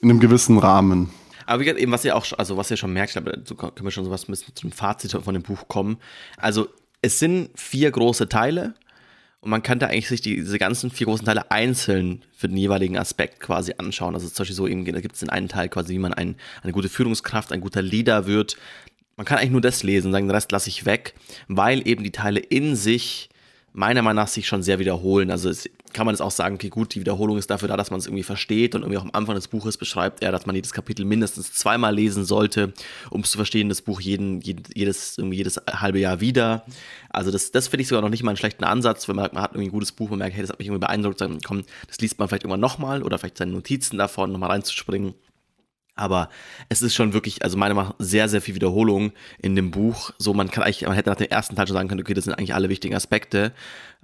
in 0.03 0.09
einem 0.09 0.19
gewissen 0.19 0.57
Rahmen. 0.57 1.09
Aber 1.45 1.61
wie 1.61 1.65
gesagt, 1.65 1.81
eben, 1.81 1.91
was 1.91 2.05
ihr 2.05 2.15
auch, 2.15 2.25
also 2.37 2.57
was 2.57 2.69
ihr 2.71 2.77
schon 2.77 2.93
merkt, 2.93 3.17
aber 3.17 3.37
so 3.43 3.55
können 3.55 3.73
wir 3.81 3.91
schon 3.91 4.05
sowas 4.05 4.27
ein 4.27 4.35
zum 4.53 4.71
Fazit 4.71 5.11
von 5.11 5.33
dem 5.33 5.43
Buch 5.43 5.67
kommen. 5.67 5.97
Also, 6.37 6.67
es 7.01 7.19
sind 7.19 7.49
vier 7.55 7.91
große 7.91 8.29
Teile 8.29 8.75
und 9.41 9.49
man 9.49 9.61
kann 9.61 9.79
da 9.79 9.87
eigentlich 9.87 10.07
sich 10.07 10.21
diese 10.21 10.57
ganzen 10.57 10.89
vier 10.89 11.07
großen 11.07 11.25
Teile 11.25 11.51
einzeln 11.51 12.23
für 12.35 12.47
den 12.47 12.57
jeweiligen 12.57 12.97
Aspekt 12.97 13.39
quasi 13.41 13.73
anschauen. 13.77 14.13
Also, 14.13 14.27
zum 14.27 14.43
Beispiel 14.43 14.55
so 14.55 14.67
eben, 14.67 14.85
da 14.85 15.01
gibt 15.01 15.15
es 15.15 15.19
den 15.19 15.29
einen 15.29 15.49
Teil 15.49 15.69
quasi, 15.69 15.93
wie 15.93 15.99
man 15.99 16.13
ein, 16.13 16.35
eine 16.61 16.71
gute 16.71 16.89
Führungskraft, 16.89 17.51
ein 17.51 17.61
guter 17.61 17.81
Leader 17.81 18.25
wird. 18.25 18.57
Man 19.17 19.25
kann 19.25 19.37
eigentlich 19.37 19.51
nur 19.51 19.61
das 19.61 19.83
lesen, 19.83 20.11
sagen, 20.11 20.27
den 20.27 20.35
Rest 20.35 20.51
lasse 20.51 20.69
ich 20.69 20.85
weg, 20.85 21.13
weil 21.47 21.87
eben 21.87 22.03
die 22.03 22.11
Teile 22.11 22.39
in 22.39 22.75
sich 22.75 23.29
meiner 23.73 24.01
Meinung 24.01 24.23
nach 24.23 24.27
sich 24.27 24.47
schon 24.47 24.63
sehr 24.63 24.79
wiederholen. 24.79 25.31
Also 25.31 25.49
es, 25.49 25.67
kann 25.93 26.05
man 26.05 26.13
jetzt 26.13 26.21
auch 26.21 26.31
sagen, 26.31 26.55
okay, 26.55 26.69
gut, 26.69 26.93
die 26.95 26.99
Wiederholung 26.99 27.37
ist 27.37 27.49
dafür 27.49 27.67
da, 27.67 27.77
dass 27.77 27.91
man 27.91 27.99
es 27.99 28.07
irgendwie 28.07 28.23
versteht 28.23 28.75
und 28.75 28.81
irgendwie 28.81 28.97
auch 28.97 29.03
am 29.03 29.11
Anfang 29.13 29.35
des 29.35 29.47
Buches 29.47 29.77
beschreibt 29.77 30.23
er, 30.23 30.31
dass 30.31 30.45
man 30.45 30.55
jedes 30.55 30.73
Kapitel 30.73 31.05
mindestens 31.05 31.53
zweimal 31.53 31.93
lesen 31.93 32.25
sollte, 32.25 32.73
um 33.09 33.21
es 33.21 33.31
zu 33.31 33.37
verstehen, 33.37 33.69
das 33.69 33.81
Buch 33.81 34.01
jeden, 34.01 34.41
jedes, 34.41 35.17
irgendwie 35.17 35.37
jedes 35.37 35.61
halbe 35.71 35.99
Jahr 35.99 36.19
wieder. 36.19 36.65
Also 37.09 37.31
das, 37.31 37.51
das 37.51 37.67
finde 37.67 37.83
ich 37.83 37.87
sogar 37.87 38.01
noch 38.01 38.09
nicht 38.09 38.23
mal 38.23 38.31
einen 38.31 38.37
schlechten 38.37 38.63
Ansatz, 38.63 39.07
wenn 39.07 39.15
man, 39.15 39.29
man 39.33 39.43
hat 39.43 39.51
irgendwie 39.51 39.69
ein 39.69 39.71
gutes 39.71 39.91
Buch 39.91 40.11
und 40.11 40.19
merkt, 40.19 40.35
hey, 40.35 40.41
das 40.41 40.49
hat 40.49 40.59
mich 40.59 40.67
irgendwie 40.67 40.85
beeindruckt, 40.85 41.21
dann 41.21 41.39
komm, 41.41 41.63
das 41.87 41.99
liest 41.99 42.19
man 42.19 42.27
vielleicht 42.27 42.43
irgendwann 42.43 42.59
nochmal 42.59 43.03
oder 43.03 43.17
vielleicht 43.17 43.37
seine 43.37 43.51
Notizen 43.51 43.97
davon 43.97 44.31
nochmal 44.31 44.49
reinzuspringen. 44.51 45.13
Aber 45.95 46.29
es 46.69 46.81
ist 46.81 46.95
schon 46.95 47.13
wirklich, 47.13 47.43
also 47.43 47.55
meiner 47.57 47.75
Meinung 47.75 47.91
nach, 47.91 47.95
sehr, 47.99 48.27
sehr 48.27 48.41
viel 48.41 48.55
Wiederholung 48.55 49.11
in 49.39 49.55
dem 49.55 49.71
Buch. 49.71 50.11
So, 50.17 50.33
man 50.33 50.49
kann 50.49 50.63
eigentlich, 50.63 50.81
man 50.81 50.93
hätte 50.93 51.09
nach 51.09 51.17
dem 51.17 51.29
ersten 51.29 51.55
Teil 51.55 51.67
schon 51.67 51.75
sagen 51.75 51.87
können, 51.87 52.01
okay, 52.01 52.15
das 52.15 52.23
sind 52.23 52.33
eigentlich 52.33 52.55
alle 52.55 52.69
wichtigen 52.69 52.95
Aspekte. 52.95 53.53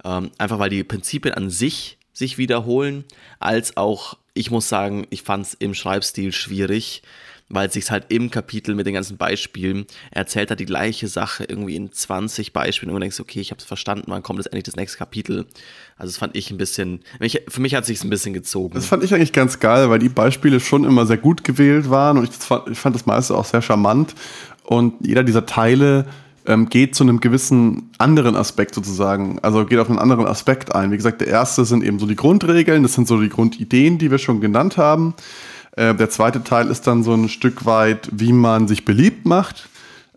Ähm, 0.04 0.30
einfach 0.38 0.58
weil 0.58 0.70
die 0.70 0.84
Prinzipien 0.84 1.34
an 1.34 1.50
sich 1.50 1.98
sich 2.12 2.38
wiederholen, 2.38 3.04
als 3.38 3.76
auch, 3.76 4.16
ich 4.34 4.50
muss 4.50 4.68
sagen, 4.68 5.06
ich 5.10 5.22
fand 5.22 5.46
es 5.46 5.54
im 5.54 5.74
Schreibstil 5.74 6.32
schwierig, 6.32 7.02
weil 7.50 7.66
es 7.66 7.74
sich 7.74 7.90
halt 7.90 8.06
im 8.08 8.30
Kapitel 8.30 8.74
mit 8.74 8.86
den 8.86 8.94
ganzen 8.94 9.16
Beispielen 9.16 9.84
erzählt 10.12 10.50
hat 10.50 10.60
die 10.60 10.66
gleiche 10.66 11.08
Sache 11.08 11.44
irgendwie 11.44 11.76
in 11.76 11.92
20 11.92 12.52
Beispielen 12.52 12.90
und 12.90 12.94
du 12.94 13.00
denkst, 13.00 13.20
okay, 13.20 13.40
ich 13.40 13.50
habe 13.50 13.58
es 13.58 13.64
verstanden, 13.64 14.04
wann 14.06 14.22
kommt 14.22 14.38
jetzt 14.38 14.46
endlich 14.46 14.64
das 14.64 14.76
nächste 14.76 14.98
Kapitel? 14.98 15.46
Also 15.96 16.12
das 16.12 16.16
fand 16.16 16.36
ich 16.36 16.50
ein 16.50 16.58
bisschen, 16.58 17.00
für 17.48 17.60
mich 17.60 17.74
hat 17.74 17.84
sich 17.84 18.02
ein 18.02 18.10
bisschen 18.10 18.32
gezogen. 18.32 18.74
Das 18.74 18.86
fand 18.86 19.02
ich 19.02 19.12
eigentlich 19.12 19.32
ganz 19.32 19.58
geil, 19.58 19.90
weil 19.90 19.98
die 19.98 20.08
Beispiele 20.08 20.60
schon 20.60 20.84
immer 20.84 21.04
sehr 21.06 21.18
gut 21.18 21.44
gewählt 21.44 21.90
waren 21.90 22.18
und 22.18 22.30
ich 22.30 22.36
fand, 22.36 22.68
ich 22.70 22.78
fand 22.78 22.94
das 22.94 23.04
meiste 23.04 23.36
auch 23.36 23.44
sehr 23.44 23.62
charmant 23.62 24.14
und 24.62 24.94
jeder 25.04 25.24
dieser 25.24 25.44
Teile 25.44 26.06
ähm, 26.46 26.68
geht 26.68 26.94
zu 26.94 27.02
einem 27.02 27.20
gewissen 27.20 27.90
anderen 27.98 28.36
Aspekt 28.36 28.74
sozusagen, 28.76 29.40
also 29.40 29.66
geht 29.66 29.78
auf 29.80 29.90
einen 29.90 29.98
anderen 29.98 30.26
Aspekt 30.26 30.74
ein. 30.74 30.92
Wie 30.92 30.96
gesagt, 30.96 31.20
der 31.20 31.28
erste 31.28 31.64
sind 31.64 31.82
eben 31.82 31.98
so 31.98 32.06
die 32.06 32.16
Grundregeln, 32.16 32.84
das 32.84 32.94
sind 32.94 33.08
so 33.08 33.20
die 33.20 33.28
Grundideen, 33.28 33.98
die 33.98 34.10
wir 34.10 34.18
schon 34.18 34.40
genannt 34.40 34.76
haben. 34.76 35.14
Äh, 35.76 35.94
der 35.94 36.10
zweite 36.10 36.42
Teil 36.42 36.68
ist 36.68 36.86
dann 36.86 37.02
so 37.02 37.14
ein 37.14 37.28
Stück 37.28 37.64
weit, 37.66 38.08
wie 38.12 38.32
man 38.32 38.68
sich 38.68 38.84
beliebt 38.84 39.26
macht 39.26 39.68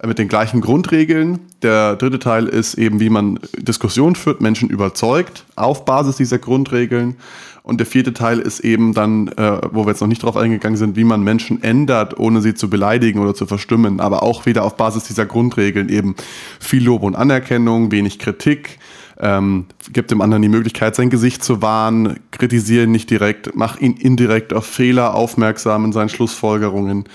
äh, 0.02 0.08
mit 0.08 0.20
den 0.20 0.28
gleichen 0.28 0.62
Grundregeln. 0.62 1.40
Der 1.62 1.96
dritte 1.96 2.20
Teil 2.20 2.48
ist 2.48 2.76
eben, 2.76 3.00
wie 3.00 3.10
man 3.10 3.40
Diskussionen 3.58 4.16
führt, 4.16 4.42
Menschen 4.42 4.70
überzeugt 4.70 5.46
auf 5.56 5.86
Basis 5.86 6.18
dieser 6.18 6.40
Grundregeln. 6.40 7.16
Und 7.64 7.78
der 7.78 7.88
vierte 7.88 8.14
Teil 8.14 8.40
ist 8.40 8.60
eben 8.60 8.94
dann, 8.94 9.30
äh, 9.30 9.62
wo 9.72 9.86
wir 9.86 9.92
jetzt 9.92 10.02
noch 10.02 10.10
nicht 10.10 10.22
drauf 10.22 10.36
eingegangen 10.36 10.76
sind, 10.76 10.98
wie 10.98 11.06
man 11.06 11.24
Menschen 11.24 11.64
ändert, 11.64 12.20
ohne 12.20 12.42
sie 12.42 12.56
zu 12.56 12.70
beleidigen 12.70 13.20
oder 13.20 13.34
zu 13.34 13.46
verstimmen. 13.46 14.02
Aber 14.02 14.22
auch 14.22 14.46
wieder 14.46 14.66
auf 14.66 14.76
Basis 14.76 15.06
dieser 15.06 15.26
Grundregeln 15.26 15.88
eben 15.88 16.16
viel 16.60 16.84
Lob 16.84 17.04
und 17.04 17.16
Anerkennung, 17.16 17.92
wenig 17.92 18.20
Kritik, 18.20 18.80
ähm, 19.20 19.66
gibt 19.92 20.12
dem 20.12 20.22
anderen 20.22 20.42
die 20.42 20.50
Möglichkeit, 20.50 20.96
sein 20.96 21.10
Gesicht 21.10 21.44
zu 21.44 21.62
wahren, 21.62 22.20
kritisieren 22.32 22.92
nicht 22.92 23.10
direkt, 23.10 23.56
mach 23.56 23.80
ihn 23.80 23.94
indirekt 23.94 24.54
auf 24.54 24.66
Fehler 24.66 25.14
aufmerksam 25.14 25.86
in 25.86 25.94
seinen 25.94 26.10
Schlussfolgerungen. 26.10 27.06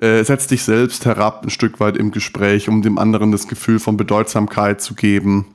Äh, 0.00 0.24
setz 0.24 0.46
dich 0.46 0.62
selbst 0.62 1.04
herab 1.04 1.44
ein 1.44 1.50
Stück 1.50 1.78
weit 1.80 1.96
im 1.96 2.10
Gespräch, 2.10 2.68
um 2.68 2.82
dem 2.82 2.98
anderen 2.98 3.32
das 3.32 3.48
Gefühl 3.48 3.78
von 3.78 3.96
Bedeutsamkeit 3.96 4.80
zu 4.80 4.94
geben. 4.94 5.46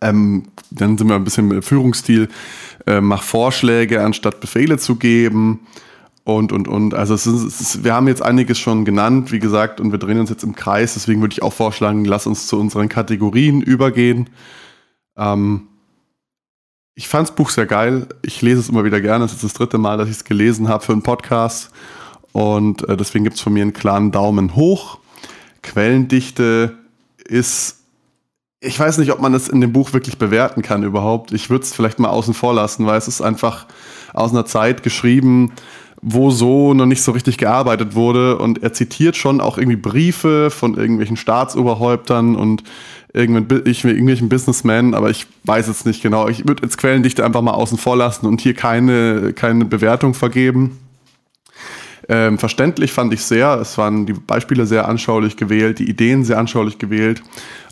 Ähm, 0.00 0.44
dann 0.70 0.98
sind 0.98 1.08
wir 1.08 1.16
ein 1.16 1.24
bisschen 1.24 1.48
mit 1.48 1.64
Führungsstil. 1.64 2.28
Äh, 2.86 3.00
mach 3.00 3.22
Vorschläge, 3.22 4.02
anstatt 4.02 4.40
Befehle 4.40 4.78
zu 4.78 4.96
geben. 4.96 5.60
Und, 6.24 6.52
und, 6.52 6.68
und. 6.68 6.94
Also 6.94 7.14
es 7.14 7.26
ist, 7.26 7.42
es 7.42 7.60
ist, 7.60 7.84
wir 7.84 7.94
haben 7.94 8.06
jetzt 8.08 8.22
einiges 8.22 8.58
schon 8.58 8.84
genannt, 8.84 9.32
wie 9.32 9.38
gesagt, 9.38 9.80
und 9.80 9.90
wir 9.90 9.98
drehen 9.98 10.20
uns 10.20 10.30
jetzt 10.30 10.44
im 10.44 10.54
Kreis. 10.54 10.94
Deswegen 10.94 11.20
würde 11.20 11.32
ich 11.32 11.42
auch 11.42 11.52
vorschlagen, 11.52 12.04
lass 12.04 12.26
uns 12.26 12.46
zu 12.46 12.58
unseren 12.58 12.88
Kategorien 12.88 13.62
übergehen. 13.62 14.28
Ähm, 15.20 15.68
ich 16.96 17.08
fand 17.08 17.28
das 17.28 17.34
Buch 17.34 17.50
sehr 17.50 17.66
geil. 17.66 18.08
Ich 18.22 18.42
lese 18.42 18.60
es 18.60 18.68
immer 18.68 18.84
wieder 18.84 19.00
gerne. 19.00 19.24
Es 19.24 19.32
ist 19.32 19.44
das 19.44 19.52
dritte 19.52 19.78
Mal, 19.78 19.98
dass 19.98 20.08
ich 20.08 20.16
es 20.16 20.24
gelesen 20.24 20.68
habe 20.68 20.84
für 20.84 20.92
einen 20.92 21.02
Podcast. 21.02 21.70
Und 22.32 22.88
äh, 22.88 22.96
deswegen 22.96 23.24
gibt 23.24 23.36
es 23.36 23.42
von 23.42 23.52
mir 23.52 23.62
einen 23.62 23.72
klaren 23.72 24.10
Daumen 24.10 24.56
hoch. 24.56 24.98
Quellendichte 25.62 26.76
ist, 27.24 27.78
ich 28.60 28.78
weiß 28.78 28.98
nicht, 28.98 29.12
ob 29.12 29.20
man 29.20 29.32
das 29.32 29.48
in 29.48 29.60
dem 29.60 29.72
Buch 29.72 29.92
wirklich 29.92 30.18
bewerten 30.18 30.62
kann 30.62 30.82
überhaupt. 30.82 31.32
Ich 31.32 31.50
würde 31.50 31.64
es 31.64 31.72
vielleicht 31.72 31.98
mal 31.98 32.08
außen 32.08 32.34
vor 32.34 32.54
lassen, 32.54 32.86
weil 32.86 32.98
es 32.98 33.08
ist 33.08 33.20
einfach 33.20 33.66
aus 34.12 34.32
einer 34.32 34.46
Zeit 34.46 34.82
geschrieben, 34.82 35.52
wo 36.02 36.30
so 36.30 36.74
noch 36.74 36.86
nicht 36.86 37.02
so 37.02 37.12
richtig 37.12 37.38
gearbeitet 37.38 37.94
wurde. 37.94 38.38
Und 38.38 38.62
er 38.62 38.72
zitiert 38.72 39.16
schon 39.16 39.40
auch 39.40 39.58
irgendwie 39.58 39.76
Briefe 39.76 40.50
von 40.50 40.76
irgendwelchen 40.76 41.16
Staatsoberhäuptern 41.16 42.36
und 42.36 42.62
irgendwelchen 43.12 44.28
Businessmen, 44.28 44.94
aber 44.94 45.10
ich 45.10 45.26
weiß 45.44 45.68
es 45.68 45.84
nicht 45.84 46.02
genau. 46.02 46.28
Ich 46.28 46.46
würde 46.46 46.62
jetzt 46.62 46.78
Quellendichte 46.78 47.24
einfach 47.24 47.42
mal 47.42 47.52
außen 47.52 47.78
vor 47.78 47.96
lassen 47.96 48.26
und 48.26 48.40
hier 48.40 48.54
keine, 48.54 49.32
keine 49.32 49.64
Bewertung 49.64 50.14
vergeben. 50.14 50.78
Ähm, 52.08 52.38
verständlich 52.38 52.92
fand 52.92 53.12
ich 53.12 53.22
sehr. 53.22 53.58
Es 53.60 53.78
waren 53.78 54.06
die 54.06 54.14
Beispiele 54.14 54.66
sehr 54.66 54.88
anschaulich 54.88 55.36
gewählt, 55.36 55.78
die 55.78 55.88
Ideen 55.88 56.24
sehr 56.24 56.38
anschaulich 56.38 56.78
gewählt. 56.78 57.22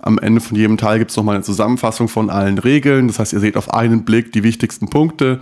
Am 0.00 0.18
Ende 0.18 0.40
von 0.40 0.56
jedem 0.56 0.76
Teil 0.76 1.00
gibt 1.00 1.10
es 1.10 1.16
nochmal 1.16 1.36
eine 1.36 1.44
Zusammenfassung 1.44 2.08
von 2.08 2.30
allen 2.30 2.58
Regeln. 2.58 3.08
Das 3.08 3.18
heißt, 3.18 3.32
ihr 3.32 3.40
seht 3.40 3.56
auf 3.56 3.74
einen 3.74 4.04
Blick 4.04 4.32
die 4.32 4.44
wichtigsten 4.44 4.90
Punkte. 4.90 5.40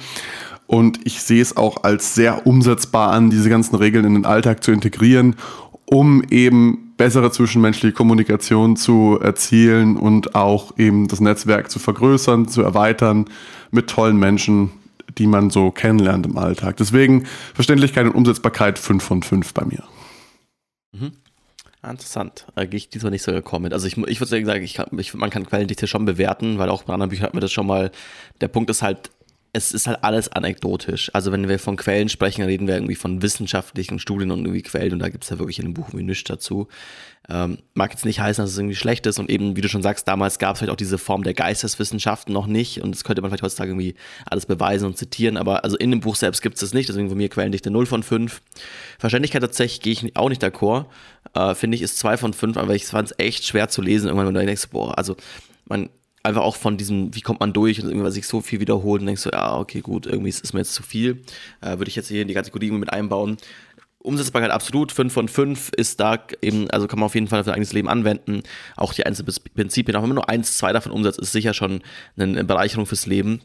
Und 0.66 1.00
ich 1.04 1.22
sehe 1.22 1.42
es 1.42 1.56
auch 1.56 1.84
als 1.84 2.14
sehr 2.14 2.46
umsetzbar 2.46 3.12
an, 3.12 3.30
diese 3.30 3.50
ganzen 3.50 3.76
Regeln 3.76 4.04
in 4.04 4.14
den 4.14 4.26
Alltag 4.26 4.64
zu 4.64 4.72
integrieren, 4.72 5.36
um 5.84 6.24
eben 6.30 6.85
bessere 6.96 7.30
zwischenmenschliche 7.30 7.94
Kommunikation 7.94 8.76
zu 8.76 9.18
erzielen 9.20 9.96
und 9.96 10.34
auch 10.34 10.76
eben 10.78 11.08
das 11.08 11.20
Netzwerk 11.20 11.70
zu 11.70 11.78
vergrößern, 11.78 12.48
zu 12.48 12.62
erweitern 12.62 13.26
mit 13.70 13.88
tollen 13.88 14.16
Menschen, 14.16 14.72
die 15.18 15.26
man 15.26 15.50
so 15.50 15.70
kennenlernt 15.70 16.26
im 16.26 16.38
Alltag. 16.38 16.76
Deswegen 16.76 17.26
Verständlichkeit 17.54 18.06
und 18.06 18.14
Umsetzbarkeit 18.14 18.78
5 18.78 19.02
von 19.02 19.22
5 19.22 19.54
bei 19.54 19.64
mir. 19.64 19.84
Mhm. 20.92 21.12
Interessant. 21.82 22.46
Da 22.56 22.64
gehe 22.64 22.78
ich 22.78 22.88
diesmal 22.88 23.12
nicht 23.12 23.22
so 23.22 23.30
gekommen. 23.30 23.72
Also 23.72 23.86
ich, 23.86 23.96
ich 23.96 24.20
würde 24.20 24.26
sagen, 24.26 24.62
ich, 24.62 24.80
ich, 24.98 25.14
man 25.14 25.30
kann 25.30 25.46
Quellendichte 25.46 25.86
schon 25.86 26.04
bewerten, 26.04 26.58
weil 26.58 26.68
auch 26.68 26.82
bei 26.82 26.94
anderen 26.94 27.10
Büchern 27.10 27.26
hatten 27.26 27.36
wir 27.36 27.42
das 27.42 27.52
schon 27.52 27.66
mal. 27.66 27.92
Der 28.40 28.48
Punkt 28.48 28.70
ist 28.70 28.82
halt, 28.82 29.10
es 29.56 29.72
ist 29.72 29.86
halt 29.86 30.04
alles 30.04 30.28
anekdotisch. 30.28 31.10
Also 31.14 31.32
wenn 31.32 31.48
wir 31.48 31.58
von 31.58 31.76
Quellen 31.76 32.10
sprechen, 32.10 32.44
reden 32.44 32.66
wir 32.66 32.74
irgendwie 32.74 32.94
von 32.94 33.22
wissenschaftlichen 33.22 33.98
Studien 33.98 34.30
und 34.30 34.40
irgendwie 34.40 34.62
Quellen 34.62 34.92
und 34.92 34.98
da 34.98 35.08
gibt 35.08 35.24
es 35.24 35.30
ja 35.30 35.38
wirklich 35.38 35.58
in 35.58 35.64
dem 35.64 35.74
Buch 35.74 35.88
irgendwie 35.88 36.04
nichts 36.04 36.24
dazu. 36.24 36.68
Ähm, 37.28 37.58
mag 37.74 37.90
jetzt 37.90 38.04
nicht 38.04 38.20
heißen, 38.20 38.44
dass 38.44 38.52
es 38.52 38.58
irgendwie 38.58 38.76
schlecht 38.76 39.06
ist 39.06 39.18
und 39.18 39.30
eben, 39.30 39.56
wie 39.56 39.62
du 39.62 39.68
schon 39.68 39.82
sagst, 39.82 40.06
damals 40.06 40.38
gab 40.38 40.54
es 40.54 40.58
vielleicht 40.58 40.72
auch 40.72 40.76
diese 40.76 40.98
Form 40.98 41.24
der 41.24 41.34
Geisteswissenschaften 41.34 42.32
noch 42.32 42.46
nicht 42.46 42.82
und 42.82 42.94
das 42.94 43.02
könnte 43.02 43.22
man 43.22 43.30
vielleicht 43.30 43.42
heutzutage 43.42 43.70
irgendwie 43.70 43.94
alles 44.26 44.46
beweisen 44.46 44.86
und 44.86 44.96
zitieren, 44.98 45.36
aber 45.36 45.64
also 45.64 45.76
in 45.76 45.90
dem 45.90 46.00
Buch 46.00 46.16
selbst 46.16 46.42
gibt 46.42 46.56
es 46.56 46.60
das 46.60 46.74
nicht, 46.74 46.88
deswegen 46.88 47.08
von 47.08 47.18
mir 47.18 47.28
Quellendichte 47.28 47.70
0 47.70 47.86
von 47.86 48.02
5. 48.02 48.42
Verständlichkeit 48.98 49.42
tatsächlich 49.42 49.80
gehe 49.80 49.92
ich 49.94 50.16
auch 50.16 50.28
nicht 50.28 50.44
d'accord, 50.44 50.84
äh, 51.34 51.54
finde 51.54 51.76
ich 51.76 51.82
ist 51.82 51.98
2 51.98 52.16
von 52.18 52.32
5, 52.32 52.58
aber 52.58 52.74
ich 52.74 52.84
fand 52.84 53.10
es 53.10 53.18
echt 53.18 53.44
schwer 53.44 53.68
zu 53.68 53.82
lesen 53.82 54.06
irgendwann, 54.06 54.28
wenn 54.28 54.34
du 54.34 54.46
denkst, 54.46 54.68
boah, 54.70 54.96
also 54.96 55.16
man 55.64 55.88
einfach 56.26 56.42
auch 56.42 56.56
von 56.56 56.76
diesem, 56.76 57.14
wie 57.14 57.20
kommt 57.20 57.40
man 57.40 57.52
durch 57.52 57.82
und 57.82 57.88
irgendwie 57.88 58.10
sich 58.10 58.26
so 58.26 58.40
viel 58.40 58.60
wiederholt 58.60 59.00
und 59.00 59.06
denkst 59.06 59.22
so, 59.22 59.30
ja, 59.30 59.56
okay, 59.56 59.80
gut, 59.80 60.06
irgendwie 60.06 60.28
ist 60.28 60.44
es 60.44 60.52
mir 60.52 60.60
jetzt 60.60 60.74
zu 60.74 60.82
viel. 60.82 61.22
Äh, 61.60 61.78
Würde 61.78 61.88
ich 61.88 61.96
jetzt 61.96 62.08
hier 62.08 62.22
in 62.22 62.28
die 62.28 62.34
Kategorie 62.34 62.70
mit 62.70 62.92
einbauen. 62.92 63.36
Umsetzbarkeit 63.98 64.50
absolut, 64.50 64.92
5 64.92 65.12
von 65.12 65.28
5 65.28 65.70
ist 65.76 65.98
da 65.98 66.18
eben, 66.40 66.70
also 66.70 66.86
kann 66.86 67.00
man 67.00 67.06
auf 67.06 67.14
jeden 67.14 67.26
Fall 67.26 67.40
für 67.40 67.46
sein 67.46 67.54
eigenes 67.54 67.72
Leben 67.72 67.88
anwenden. 67.88 68.42
Auch 68.76 68.94
die 68.94 69.04
einzelnen 69.04 69.34
Prinzipien, 69.54 69.96
auch 69.96 70.02
wenn 70.02 70.10
man 70.10 70.16
nur 70.16 70.28
eins, 70.28 70.56
zwei 70.56 70.72
davon 70.72 70.92
umsetzt, 70.92 71.18
ist 71.18 71.32
sicher 71.32 71.54
schon 71.54 71.82
eine 72.16 72.44
Bereicherung 72.44 72.86
fürs 72.86 73.06
Leben. 73.06 73.40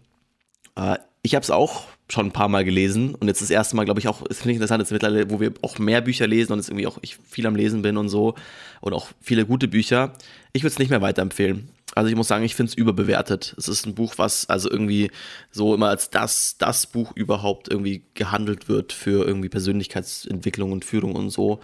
Äh, 0.75 0.97
ich 1.23 1.35
habe 1.35 1.43
es 1.43 1.51
auch 1.51 1.85
schon 2.09 2.27
ein 2.27 2.31
paar 2.31 2.49
Mal 2.49 2.65
gelesen 2.65 3.15
und 3.15 3.27
jetzt 3.27 3.41
das 3.41 3.49
erste 3.49 3.75
Mal, 3.75 3.85
glaube 3.85 3.99
ich, 3.99 4.07
auch, 4.07 4.21
es 4.29 4.39
finde 4.39 4.51
ich 4.51 4.55
interessant, 4.57 4.81
jetzt 4.81 4.91
mittlerweile, 4.91 5.29
wo 5.29 5.39
wir 5.39 5.53
auch 5.61 5.79
mehr 5.79 6.01
Bücher 6.01 6.27
lesen 6.27 6.51
und 6.51 6.59
jetzt 6.59 6.69
irgendwie 6.69 6.87
auch 6.87 6.97
ich 7.01 7.17
viel 7.17 7.47
am 7.47 7.55
Lesen 7.55 7.81
bin 7.81 7.97
und 7.97 8.09
so 8.09 8.35
und 8.81 8.93
auch 8.93 9.07
viele 9.21 9.45
gute 9.45 9.67
Bücher. 9.67 10.13
Ich 10.53 10.63
würde 10.63 10.73
es 10.73 10.79
nicht 10.79 10.89
mehr 10.89 11.01
weiterempfehlen. 11.01 11.69
Also 11.95 12.09
ich 12.09 12.15
muss 12.15 12.27
sagen, 12.27 12.43
ich 12.43 12.55
finde 12.55 12.69
es 12.69 12.77
überbewertet. 12.77 13.55
Es 13.57 13.67
ist 13.67 13.85
ein 13.85 13.95
Buch, 13.95 14.13
was 14.17 14.49
also 14.49 14.69
irgendwie 14.69 15.11
so 15.51 15.73
immer 15.75 15.89
als 15.89 16.09
das, 16.09 16.57
das 16.57 16.87
Buch 16.87 17.11
überhaupt 17.15 17.69
irgendwie 17.69 18.03
gehandelt 18.13 18.69
wird 18.69 18.93
für 18.93 19.25
irgendwie 19.25 19.49
Persönlichkeitsentwicklung 19.49 20.71
und 20.71 20.85
Führung 20.85 21.15
und 21.15 21.29
so. 21.29 21.59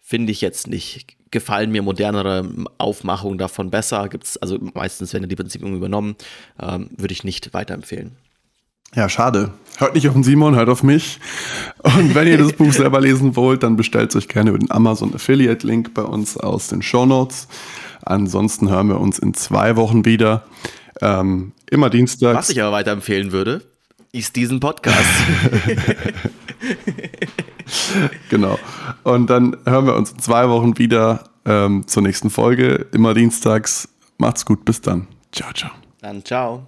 Finde 0.00 0.32
ich 0.32 0.40
jetzt 0.40 0.66
nicht. 0.66 1.16
Gefallen 1.30 1.70
mir 1.70 1.82
modernere 1.82 2.48
Aufmachungen 2.78 3.38
davon 3.38 3.70
besser. 3.70 4.08
Gibt's, 4.08 4.36
also 4.38 4.58
meistens 4.74 5.12
werden 5.12 5.28
die 5.28 5.36
Prinzipien 5.36 5.76
übernommen. 5.76 6.16
Ähm, 6.60 6.90
Würde 6.96 7.12
ich 7.12 7.22
nicht 7.22 7.54
weiterempfehlen. 7.54 8.16
Ja, 8.94 9.08
schade. 9.08 9.52
Hört 9.78 9.94
nicht 9.94 10.08
auf 10.08 10.14
den 10.14 10.24
Simon, 10.24 10.56
hört 10.56 10.68
auf 10.68 10.82
mich. 10.82 11.20
Und 11.82 12.14
wenn 12.16 12.26
ihr 12.26 12.38
das 12.38 12.52
Buch 12.54 12.72
selber 12.72 13.00
lesen 13.00 13.36
wollt, 13.36 13.62
dann 13.62 13.76
bestellt 13.76 14.10
es 14.10 14.16
euch 14.16 14.28
gerne 14.28 14.50
über 14.50 14.58
den 14.58 14.70
Amazon 14.72 15.14
Affiliate 15.14 15.64
Link 15.64 15.94
bei 15.94 16.02
uns 16.02 16.36
aus 16.36 16.68
den 16.68 16.82
Show 16.82 17.06
Notes. 17.06 17.46
Ansonsten 18.04 18.70
hören 18.70 18.88
wir 18.88 19.00
uns 19.00 19.18
in 19.18 19.34
zwei 19.34 19.76
Wochen 19.76 20.04
wieder. 20.04 20.44
Ähm, 21.00 21.52
immer 21.70 21.90
Dienstag. 21.90 22.36
Was 22.36 22.50
ich 22.50 22.62
aber 22.62 22.72
weiterempfehlen 22.72 23.32
würde, 23.32 23.62
ist 24.12 24.36
diesen 24.36 24.60
Podcast. 24.60 25.08
genau. 28.30 28.58
Und 29.02 29.30
dann 29.30 29.56
hören 29.64 29.86
wir 29.86 29.94
uns 29.94 30.12
in 30.12 30.18
zwei 30.18 30.48
Wochen 30.48 30.78
wieder 30.78 31.24
ähm, 31.44 31.86
zur 31.86 32.02
nächsten 32.02 32.30
Folge. 32.30 32.86
Immer 32.92 33.14
dienstags. 33.14 33.88
Macht's 34.18 34.44
gut. 34.44 34.64
Bis 34.64 34.80
dann. 34.80 35.06
Ciao, 35.32 35.52
ciao. 35.52 35.70
Dann 36.00 36.24
ciao. 36.24 36.66